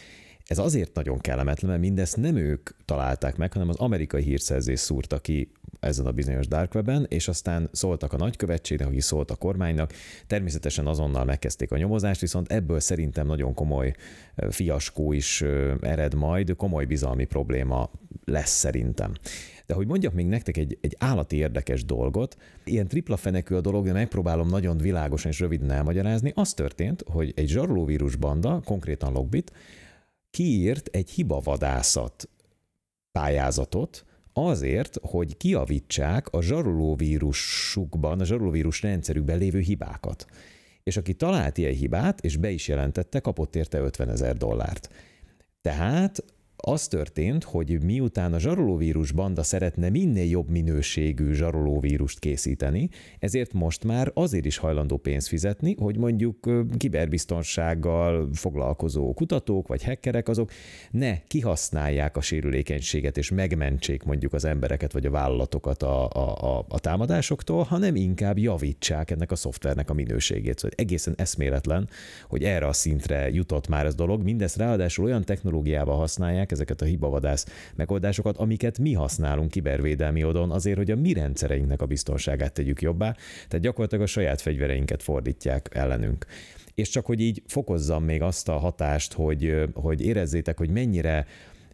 ez 0.52 0.58
azért 0.58 0.94
nagyon 0.94 1.20
kellemetlen, 1.20 1.70
mert 1.72 1.84
mindezt 1.84 2.18
nem 2.18 2.36
ők 2.36 2.70
találták 2.86 3.38
meg, 3.38 3.54
hanem 3.54 3.70
az 3.70 3.76
amerikai 3.76 4.24
hírszerzés 4.24 4.80
szúrta 4.80 5.20
ki 5.20 5.52
ezen 5.80 6.06
a 6.06 6.12
bizonyos 6.12 6.48
dark 6.48 6.76
web 6.76 6.92
és 7.08 7.28
aztán 7.28 7.70
szóltak 7.72 8.14
a 8.14 8.18
nagykövetségnek, 8.18 8.88
aki 8.88 9.02
szólt 9.02 9.32
a 9.32 9.36
kormánynak, 9.36 9.94
természetesen 10.28 10.88
azonnal 10.88 11.26
megkezdték 11.26 11.72
a 11.72 11.78
nyomozást, 11.78 12.22
viszont 12.22 12.52
ebből 12.52 12.80
szerintem 12.80 13.28
nagyon 13.28 13.54
komoly 13.54 13.94
fiaskó 14.50 15.14
is 15.14 15.42
ered 15.82 16.14
majd, 16.14 16.56
komoly 16.56 16.86
bizalmi 16.86 17.26
probléma 17.26 17.92
lesz 18.26 18.58
szerintem. 18.58 19.14
De 19.72 19.78
hogy 19.78 19.88
mondjak 19.88 20.14
még 20.14 20.26
nektek 20.26 20.58
egy, 20.58 20.78
egy 20.82 20.96
állati 21.00 21.36
érdekes 21.36 21.86
dolgot, 21.86 22.38
ilyen 22.64 22.88
tripla 22.88 23.18
fenekű 23.18 23.56
a 23.56 23.62
dolog, 23.62 23.86
de 23.86 23.92
megpróbálom 23.92 24.48
nagyon 24.48 24.78
világosan 24.78 25.32
és 25.32 25.40
röviden 25.40 25.72
elmagyarázni, 25.72 26.32
az 26.36 26.54
történt, 26.54 27.04
hogy 27.08 27.34
egy 27.36 27.48
zsarolóvírus 27.48 28.16
banda, 28.16 28.62
konkrétan 28.66 29.12
Logbit, 29.12 29.52
kiírt 30.32 30.88
egy 30.88 31.10
hibavadászat 31.10 32.30
pályázatot, 33.12 34.06
azért, 34.34 34.98
hogy 35.02 35.38
kiavítsák 35.38 36.28
a 36.30 36.42
zsarolóvírusukban, 36.42 38.20
a 38.20 38.26
zsarolóvírus 38.26 38.82
rendszerükben 38.82 39.38
lévő 39.38 39.60
hibákat. 39.60 40.26
És 40.84 40.98
aki 40.98 41.14
talált 41.14 41.58
ilyen 41.58 41.74
hibát, 41.74 42.22
és 42.22 42.38
be 42.38 42.50
is 42.50 42.68
jelentette, 42.68 43.20
kapott 43.20 43.56
érte 43.56 43.80
50 43.80 44.10
ezer 44.10 44.38
dollárt. 44.38 44.90
Tehát 45.62 46.24
az 46.62 46.88
történt, 46.88 47.43
hogy 47.43 47.84
miután 47.84 48.34
a 48.34 48.39
zsarolóvírus 48.39 49.12
banda 49.12 49.43
szeretne 49.43 49.89
minél 49.89 50.30
jobb 50.30 50.49
minőségű 50.49 51.34
zsarolóvírust 51.34 52.20
készíteni, 52.20 52.89
ezért 53.20 53.53
most 53.53 53.84
már 53.84 54.12
azért 54.14 54.45
is 54.45 54.57
hajlandó 54.57 54.97
pénzt 54.97 55.28
fizetni, 55.28 55.76
hogy 55.80 55.97
mondjuk 55.97 56.49
kiberbiztonsággal 56.78 58.30
foglalkozó 58.34 59.14
kutatók 59.14 59.68
vagy 59.68 59.84
hackerek 59.84 60.28
azok 60.28 60.51
ne 60.91 61.22
kihasználják 61.28 62.18
a 62.18 62.22
sérülékenységet 62.22 63.18
és 63.18 63.32
megmentsék 63.32 64.03
mondjuk 64.03 64.34
az 64.34 64.45
embereket 64.45 64.91
vagy 64.91 65.05
a 65.05 65.12
vállalatokat 65.12 65.84
a, 65.84 66.09
a, 66.09 66.57
a, 66.57 66.66
a 66.70 66.80
támadásoktól, 66.80 67.64
hanem 67.64 67.95
inkább 67.95 68.38
javítsák 68.38 69.12
ennek 69.12 69.32
a 69.32 69.36
szoftvernek 69.36 69.89
a 69.89 69.93
minőségét. 69.93 70.59
Szóval 70.59 70.78
egészen 70.78 71.14
eszméletlen, 71.18 71.89
hogy 72.28 72.43
erre 72.43 72.68
a 72.68 72.74
szintre 72.74 73.30
jutott 73.30 73.68
már 73.68 73.86
ez 73.86 73.95
dolog, 73.95 74.24
mindezt 74.24 74.57
ráadásul 74.57 75.05
olyan 75.05 75.24
technológiával 75.24 75.97
használják, 75.97 76.51
ezeket 76.52 76.82
a 76.82 76.86
hibavadász 76.86 77.45
megoldásokat, 77.76 78.38
amiket 78.38 78.80
mi 78.80 78.93
használunk 78.93 79.52
kibervédelmi 79.52 80.24
odon 80.24 80.52
azért, 80.52 80.78
hogy 80.78 80.91
a 80.91 80.95
mi 80.95 81.14
rendszereinknek 81.14 81.82
a 81.82 81.86
biztonságát 81.86 82.54
tegyük 82.54 82.82
jobbá, 82.82 83.16
tehát 83.47 83.66
gyakorlatilag 83.66 84.04
a 84.04 84.08
saját 84.08 84.41
fegyvereinket 84.41 85.04
fordítják 85.04 85.70
ellenünk. 85.72 86.26
És 86.76 86.89
csak 86.89 87.06
hogy 87.06 87.20
így 87.20 87.43
fokozzam 87.47 88.04
még 88.04 88.22
azt 88.22 88.49
a 88.49 88.58
hatást, 88.58 89.14
hogy, 89.14 89.64
hogy 89.74 90.02
érezzétek, 90.02 90.58
hogy 90.58 90.70
mennyire 90.70 91.26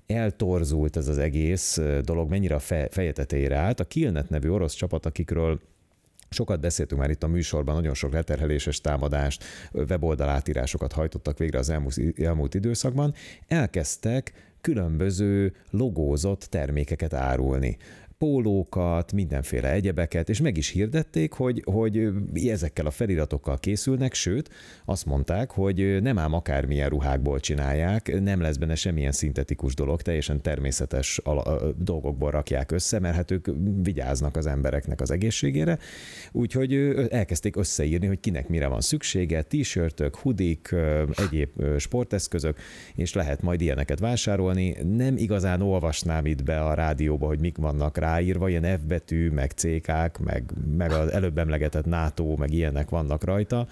eltorzult 0.07 0.97
ez 0.97 1.07
az 1.07 1.17
egész 1.17 1.81
dolog, 2.01 2.29
mennyire 2.29 2.55
a 2.55 2.59
fejetetére 2.89 3.55
állt. 3.55 3.79
A 3.79 3.83
Killnet 3.83 4.29
nevű 4.29 4.49
orosz 4.49 4.73
csapat, 4.73 5.05
akikről 5.05 5.59
Sokat 6.29 6.59
beszéltünk 6.59 7.01
már 7.01 7.09
itt 7.09 7.23
a 7.23 7.27
műsorban, 7.27 7.75
nagyon 7.75 7.93
sok 7.93 8.13
leterheléses 8.13 8.81
támadást, 8.81 9.43
weboldalátírásokat 9.71 10.91
hajtottak 10.91 11.37
végre 11.37 11.59
az 11.59 11.69
elmúlt, 11.69 11.99
elmúlt 12.19 12.53
időszakban. 12.53 13.13
Elkezdtek 13.47 14.33
különböző 14.61 15.53
logózott 15.69 16.41
termékeket 16.41 17.13
árulni 17.13 17.77
pólókat, 18.17 19.11
mindenféle 19.11 19.71
egyebeket, 19.71 20.29
és 20.29 20.41
meg 20.41 20.57
is 20.57 20.69
hirdették, 20.69 21.33
hogy, 21.33 21.61
hogy 21.65 22.11
ezekkel 22.49 22.85
a 22.85 22.91
feliratokkal 22.91 23.57
készülnek, 23.57 24.13
sőt, 24.13 24.49
azt 24.85 25.05
mondták, 25.05 25.51
hogy 25.51 26.01
nem 26.01 26.17
ám 26.17 26.33
akármilyen 26.33 26.89
ruhákból 26.89 27.39
csinálják, 27.39 28.21
nem 28.21 28.41
lesz 28.41 28.57
benne 28.57 28.75
semmilyen 28.75 29.11
szintetikus 29.11 29.75
dolog, 29.75 30.01
teljesen 30.01 30.41
természetes 30.41 31.21
dolgokból 31.77 32.31
rakják 32.31 32.71
össze, 32.71 32.99
mert 32.99 33.15
hát 33.15 33.31
ők 33.31 33.47
vigyáznak 33.81 34.35
az 34.35 34.45
embereknek 34.45 35.01
az 35.01 35.11
egészségére, 35.11 35.77
úgyhogy 36.31 36.73
elkezdték 37.09 37.55
összeírni, 37.55 38.07
hogy 38.07 38.19
kinek 38.19 38.47
mire 38.47 38.67
van 38.67 38.81
szüksége, 38.81 39.41
t-shirtök, 39.41 40.15
hudik, 40.15 40.75
egyéb 41.15 41.49
sporteszközök, 41.77 42.57
és 42.95 43.13
lehet 43.13 43.41
majd 43.41 43.61
ilyeneket 43.61 43.99
vásárolni. 43.99 44.75
Nem 44.95 45.17
igazán 45.17 45.61
olvasnám 45.61 46.25
itt 46.25 46.43
be 46.43 46.61
a 46.61 46.73
rádióba, 46.73 47.27
hogy 47.27 47.39
mik 47.39 47.57
vannak 47.57 47.97
rá 47.97 48.06
ráírva, 48.07 48.49
ilyen 48.49 48.79
F 48.79 48.81
betű, 48.81 49.29
meg 49.29 49.51
CK-k, 49.51 50.19
meg, 50.19 50.51
meg 50.77 50.91
az 50.91 51.11
előbb 51.11 51.37
emlegetett 51.37 51.85
NATO, 51.85 52.35
meg 52.35 52.51
ilyenek 52.51 52.89
vannak 52.89 53.23
rajta, 53.23 53.67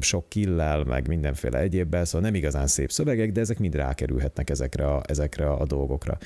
sok 0.00 0.28
killel, 0.28 0.84
meg 0.84 1.08
mindenféle 1.08 1.58
egyébbel, 1.58 2.04
szóval 2.04 2.20
nem 2.20 2.34
igazán 2.34 2.66
szép 2.66 2.90
szövegek, 2.90 3.32
de 3.32 3.40
ezek 3.40 3.58
mind 3.58 3.74
rákerülhetnek 3.74 4.50
ezekre 4.50 4.86
a, 4.86 5.02
ezekre 5.06 5.50
a 5.50 5.66
dolgokra 5.66 6.18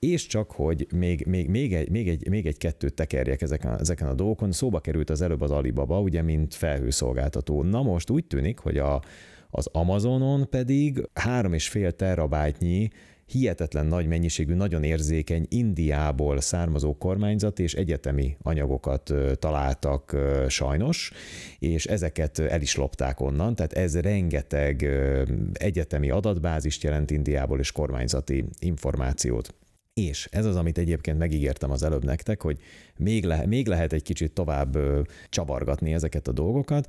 és 0.00 0.26
csak 0.26 0.50
hogy 0.50 0.86
még, 0.94 1.26
még, 1.26 1.48
még, 1.48 1.74
egy, 1.74 1.90
még, 1.90 2.08
egy, 2.08 2.28
még 2.28 2.46
egy 2.46 2.56
kettőt 2.56 2.94
tekerjek 2.94 3.42
ezeken, 3.42 3.78
ezeken 3.78 4.08
a 4.08 4.14
dolgokon, 4.14 4.52
szóba 4.52 4.80
került 4.80 5.10
az 5.10 5.20
előbb 5.20 5.40
az 5.40 5.50
Alibaba, 5.50 6.00
ugye, 6.00 6.22
mint 6.22 6.54
felhőszolgáltató. 6.54 7.62
Na 7.62 7.82
most 7.82 8.10
úgy 8.10 8.24
tűnik, 8.24 8.58
hogy 8.58 8.78
a, 8.78 9.02
az 9.50 9.68
Amazonon 9.72 10.48
pedig 10.50 11.08
3,5 11.14 11.90
terabájtnyi 11.90 12.90
hihetetlen 13.30 13.86
nagy 13.86 14.06
mennyiségű, 14.06 14.54
nagyon 14.54 14.82
érzékeny 14.82 15.46
Indiából 15.48 16.40
származó 16.40 16.96
kormányzat 16.96 17.58
és 17.58 17.74
egyetemi 17.74 18.36
anyagokat 18.42 19.12
találtak 19.38 20.16
sajnos, 20.48 21.12
és 21.58 21.86
ezeket 21.86 22.38
el 22.38 22.60
is 22.60 22.76
lopták 22.76 23.20
onnan, 23.20 23.54
tehát 23.54 23.72
ez 23.72 24.00
rengeteg 24.00 24.88
egyetemi 25.52 26.10
adatbázist 26.10 26.82
jelent 26.82 27.10
Indiából 27.10 27.58
és 27.58 27.72
kormányzati 27.72 28.44
információt. 28.58 29.54
És 29.94 30.28
ez 30.30 30.44
az, 30.44 30.56
amit 30.56 30.78
egyébként 30.78 31.18
megígértem 31.18 31.70
az 31.70 31.82
előbb 31.82 32.04
nektek, 32.04 32.42
hogy 32.42 32.58
még, 32.96 33.24
le, 33.24 33.46
még 33.46 33.66
lehet 33.66 33.92
egy 33.92 34.02
kicsit 34.02 34.32
tovább 34.32 34.78
csavargatni 35.28 35.92
ezeket 35.92 36.28
a 36.28 36.32
dolgokat, 36.32 36.88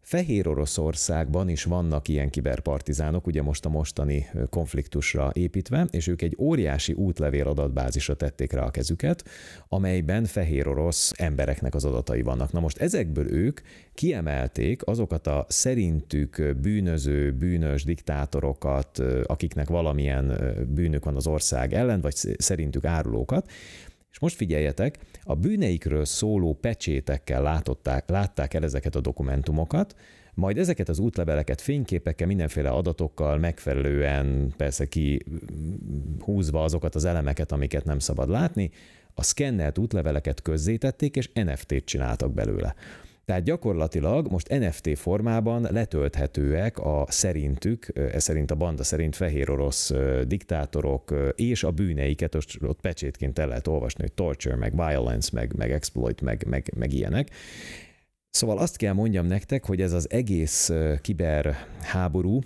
Fehér 0.00 0.48
Oroszországban 0.48 1.48
is 1.48 1.64
vannak 1.64 2.08
ilyen 2.08 2.30
kiberpartizánok, 2.30 3.26
ugye 3.26 3.42
most 3.42 3.64
a 3.64 3.68
mostani 3.68 4.26
konfliktusra 4.50 5.30
építve, 5.32 5.86
és 5.90 6.06
ők 6.06 6.22
egy 6.22 6.36
óriási 6.38 6.92
útlevél 6.92 7.46
adatbázisra 7.46 8.14
tették 8.14 8.52
rá 8.52 8.62
a 8.62 8.70
kezüket, 8.70 9.24
amelyben 9.68 10.24
fehér 10.24 10.68
orosz 10.68 11.12
embereknek 11.16 11.74
az 11.74 11.84
adatai 11.84 12.22
vannak. 12.22 12.52
Na 12.52 12.60
most 12.60 12.78
ezekből 12.78 13.32
ők 13.32 13.60
kiemelték 13.94 14.86
azokat 14.86 15.26
a 15.26 15.46
szerintük 15.48 16.56
bűnöző, 16.62 17.32
bűnös 17.32 17.84
diktátorokat, 17.84 18.98
akiknek 19.24 19.68
valamilyen 19.68 20.54
bűnök 20.68 21.04
van 21.04 21.16
az 21.16 21.26
ország 21.26 21.72
ellen, 21.72 22.00
vagy 22.00 22.14
szerintük 22.38 22.84
árulókat, 22.84 23.50
és 24.10 24.18
most 24.18 24.36
figyeljetek, 24.36 24.98
a 25.22 25.34
bűneikről 25.34 26.04
szóló 26.04 26.54
pecsétekkel 26.60 27.42
látották, 27.42 28.08
látták 28.08 28.54
el 28.54 28.64
ezeket 28.64 28.94
a 28.94 29.00
dokumentumokat, 29.00 29.94
majd 30.34 30.58
ezeket 30.58 30.88
az 30.88 30.98
útleveleket 30.98 31.60
fényképekkel, 31.60 32.26
mindenféle 32.26 32.70
adatokkal 32.70 33.38
megfelelően 33.38 34.52
persze 34.56 34.86
ki 34.86 35.24
húzva 36.20 36.62
azokat 36.62 36.94
az 36.94 37.04
elemeket, 37.04 37.52
amiket 37.52 37.84
nem 37.84 37.98
szabad 37.98 38.28
látni, 38.28 38.70
a 39.14 39.22
szkennelt 39.22 39.78
útleveleket 39.78 40.42
közzétették, 40.42 41.16
és 41.16 41.30
NFT-t 41.32 41.84
csináltak 41.84 42.34
belőle. 42.34 42.74
Tehát 43.28 43.42
gyakorlatilag 43.42 44.30
most 44.30 44.48
NFT 44.48 44.98
formában 44.98 45.66
letölthetőek 45.70 46.78
a 46.78 47.04
szerintük, 47.08 47.86
ez 48.12 48.22
szerint 48.22 48.50
a 48.50 48.54
banda 48.54 48.82
szerint 48.82 49.16
fehér 49.16 49.50
orosz 49.50 49.92
diktátorok 50.26 51.14
és 51.34 51.64
a 51.64 51.70
bűneiket 51.70 52.34
ott, 52.34 52.56
ott 52.62 52.80
pecsétként 52.80 53.38
el 53.38 53.48
lehet 53.48 53.66
olvasni, 53.66 54.00
hogy 54.00 54.12
torture, 54.12 54.56
meg 54.56 54.72
violence, 54.76 55.30
meg, 55.32 55.52
meg 55.56 55.70
exploit, 55.70 56.20
meg, 56.20 56.44
meg, 56.46 56.72
meg 56.76 56.92
ilyenek. 56.92 57.30
Szóval 58.30 58.58
azt 58.58 58.76
kell 58.76 58.92
mondjam 58.92 59.26
nektek, 59.26 59.64
hogy 59.64 59.80
ez 59.80 59.92
az 59.92 60.10
egész 60.10 60.72
kiberháború, 61.00 62.40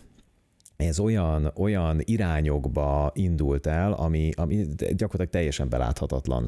ez 0.87 0.99
olyan, 0.99 1.53
olyan 1.57 2.01
irányokba 2.05 3.11
indult 3.15 3.67
el, 3.67 3.93
ami, 3.93 4.31
ami 4.35 4.67
gyakorlatilag 4.77 5.29
teljesen 5.29 5.69
beláthatatlan 5.69 6.47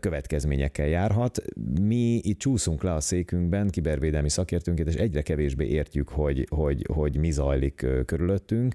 következményekkel 0.00 0.86
járhat. 0.86 1.42
Mi 1.80 2.20
itt 2.22 2.38
csúszunk 2.38 2.82
le 2.82 2.92
a 2.92 3.00
székünkben, 3.00 3.68
kibervédelmi 3.68 4.28
szakértőnként, 4.28 4.88
és 4.88 4.94
egyre 4.94 5.22
kevésbé 5.22 5.66
értjük, 5.66 6.08
hogy, 6.08 6.46
hogy, 6.50 6.86
hogy 6.92 7.16
mi 7.16 7.30
zajlik 7.30 7.86
körülöttünk 8.06 8.74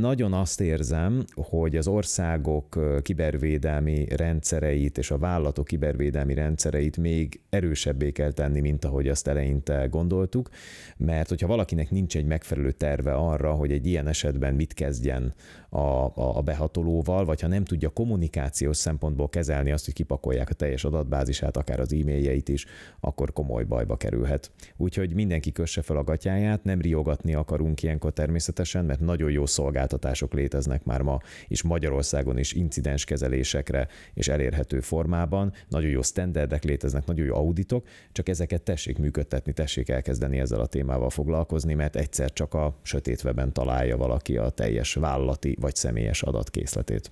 nagyon 0.00 0.32
azt 0.32 0.60
érzem, 0.60 1.24
hogy 1.34 1.76
az 1.76 1.86
országok 1.86 2.78
kibervédelmi 3.02 4.06
rendszereit 4.16 4.98
és 4.98 5.10
a 5.10 5.18
vállalatok 5.18 5.64
kibervédelmi 5.64 6.34
rendszereit 6.34 6.96
még 6.96 7.40
erősebbé 7.48 8.10
kell 8.10 8.32
tenni, 8.32 8.60
mint 8.60 8.84
ahogy 8.84 9.08
azt 9.08 9.28
eleinte 9.28 9.86
gondoltuk, 9.86 10.48
mert 10.96 11.28
hogyha 11.28 11.46
valakinek 11.46 11.90
nincs 11.90 12.16
egy 12.16 12.24
megfelelő 12.24 12.70
terve 12.70 13.12
arra, 13.12 13.52
hogy 13.52 13.72
egy 13.72 13.86
ilyen 13.86 14.06
esetben 14.06 14.54
mit 14.54 14.74
kezdjen 14.74 15.34
a, 15.68 16.04
a, 16.36 16.42
behatolóval, 16.42 17.24
vagy 17.24 17.40
ha 17.40 17.48
nem 17.48 17.64
tudja 17.64 17.88
kommunikációs 17.88 18.76
szempontból 18.76 19.28
kezelni 19.28 19.70
azt, 19.70 19.84
hogy 19.84 19.94
kipakolják 19.94 20.50
a 20.50 20.54
teljes 20.54 20.84
adatbázisát, 20.84 21.56
akár 21.56 21.80
az 21.80 21.92
e-mailjeit 21.92 22.48
is, 22.48 22.66
akkor 23.00 23.32
komoly 23.32 23.64
bajba 23.64 23.96
kerülhet. 23.96 24.50
Úgyhogy 24.76 25.14
mindenki 25.14 25.52
kösse 25.52 25.82
fel 25.82 25.96
a 25.96 26.04
gatyáját, 26.04 26.64
nem 26.64 26.80
riogatni 26.80 27.34
akarunk 27.34 27.82
ilyenkor 27.82 28.12
természetesen, 28.12 28.84
mert 28.84 29.00
nagyon 29.00 29.30
jó 29.30 29.39
szolgáltatások 29.46 30.32
léteznek 30.32 30.84
már 30.84 31.02
ma, 31.02 31.20
és 31.48 31.62
Magyarországon 31.62 32.38
is 32.38 32.52
incidens 32.52 33.04
kezelésekre 33.04 33.88
és 34.14 34.28
elérhető 34.28 34.80
formában. 34.80 35.52
Nagyon 35.68 35.90
jó 35.90 36.02
standardek 36.02 36.64
léteznek, 36.64 37.06
nagyon 37.06 37.26
jó 37.26 37.34
auditok, 37.34 37.86
csak 38.12 38.28
ezeket 38.28 38.62
tessék 38.62 38.98
működtetni, 38.98 39.52
tessék 39.52 39.88
elkezdeni 39.88 40.38
ezzel 40.38 40.60
a 40.60 40.66
témával 40.66 41.10
foglalkozni, 41.10 41.74
mert 41.74 41.96
egyszer 41.96 42.32
csak 42.32 42.54
a 42.54 42.76
sötét 42.82 43.22
találja 43.52 43.96
valaki 43.96 44.36
a 44.36 44.50
teljes 44.50 44.94
vállalati 44.94 45.56
vagy 45.60 45.74
személyes 45.74 46.22
adatkészletét. 46.22 47.10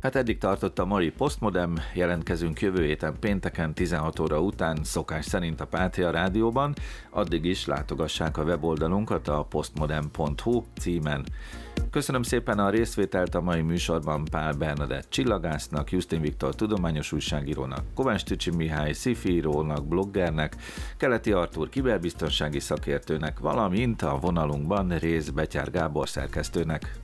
Hát 0.00 0.16
eddig 0.16 0.38
tartott 0.38 0.78
a 0.78 0.84
mai 0.84 1.10
Postmodem, 1.10 1.76
jelentkezünk 1.94 2.60
jövő 2.60 2.84
héten 2.84 3.16
pénteken 3.20 3.74
16 3.74 4.18
óra 4.18 4.40
után, 4.40 4.78
szokás 4.82 5.24
szerint 5.24 5.60
a 5.60 5.66
Pátia 5.66 6.10
Rádióban, 6.10 6.74
addig 7.10 7.44
is 7.44 7.66
látogassák 7.66 8.36
a 8.36 8.42
weboldalunkat 8.42 9.28
a 9.28 9.42
postmodem.hu 9.42 10.64
címen. 10.78 11.24
Köszönöm 11.90 12.22
szépen 12.22 12.58
a 12.58 12.70
részvételt 12.70 13.34
a 13.34 13.40
mai 13.40 13.60
műsorban 13.60 14.24
Pál 14.24 14.52
Bernadett 14.52 15.10
csillagásznak, 15.10 15.90
Justin 15.90 16.20
Viktor 16.20 16.54
tudományos 16.54 17.12
újságírónak, 17.12 17.84
Kovács 17.94 18.24
Tücsi 18.24 18.50
Mihály 18.50 18.92
szifírónak, 18.92 19.86
bloggernek, 19.86 20.56
Keleti 20.96 21.32
Artúr 21.32 21.68
kiberbiztonsági 21.68 22.60
szakértőnek, 22.60 23.38
valamint 23.38 24.02
a 24.02 24.18
vonalunkban 24.20 24.98
Rész 24.98 25.28
Betyár 25.28 25.70
Gábor 25.70 26.08
szerkesztőnek. 26.08 26.98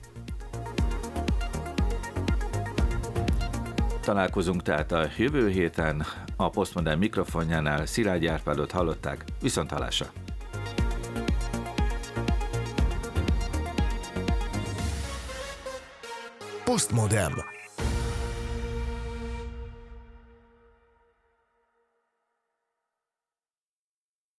Találkozunk 4.06 4.62
tehát 4.62 4.92
a 4.92 5.08
jövő 5.16 5.48
héten 5.48 6.06
a 6.36 6.48
Postmodern 6.48 6.98
mikrofonjánál 6.98 7.86
Szilágy 7.86 8.26
Árpádot 8.26 8.70
hallották, 8.70 9.24
viszont 9.40 9.70
halása. 9.70 10.06
Postmodern. 16.64 17.55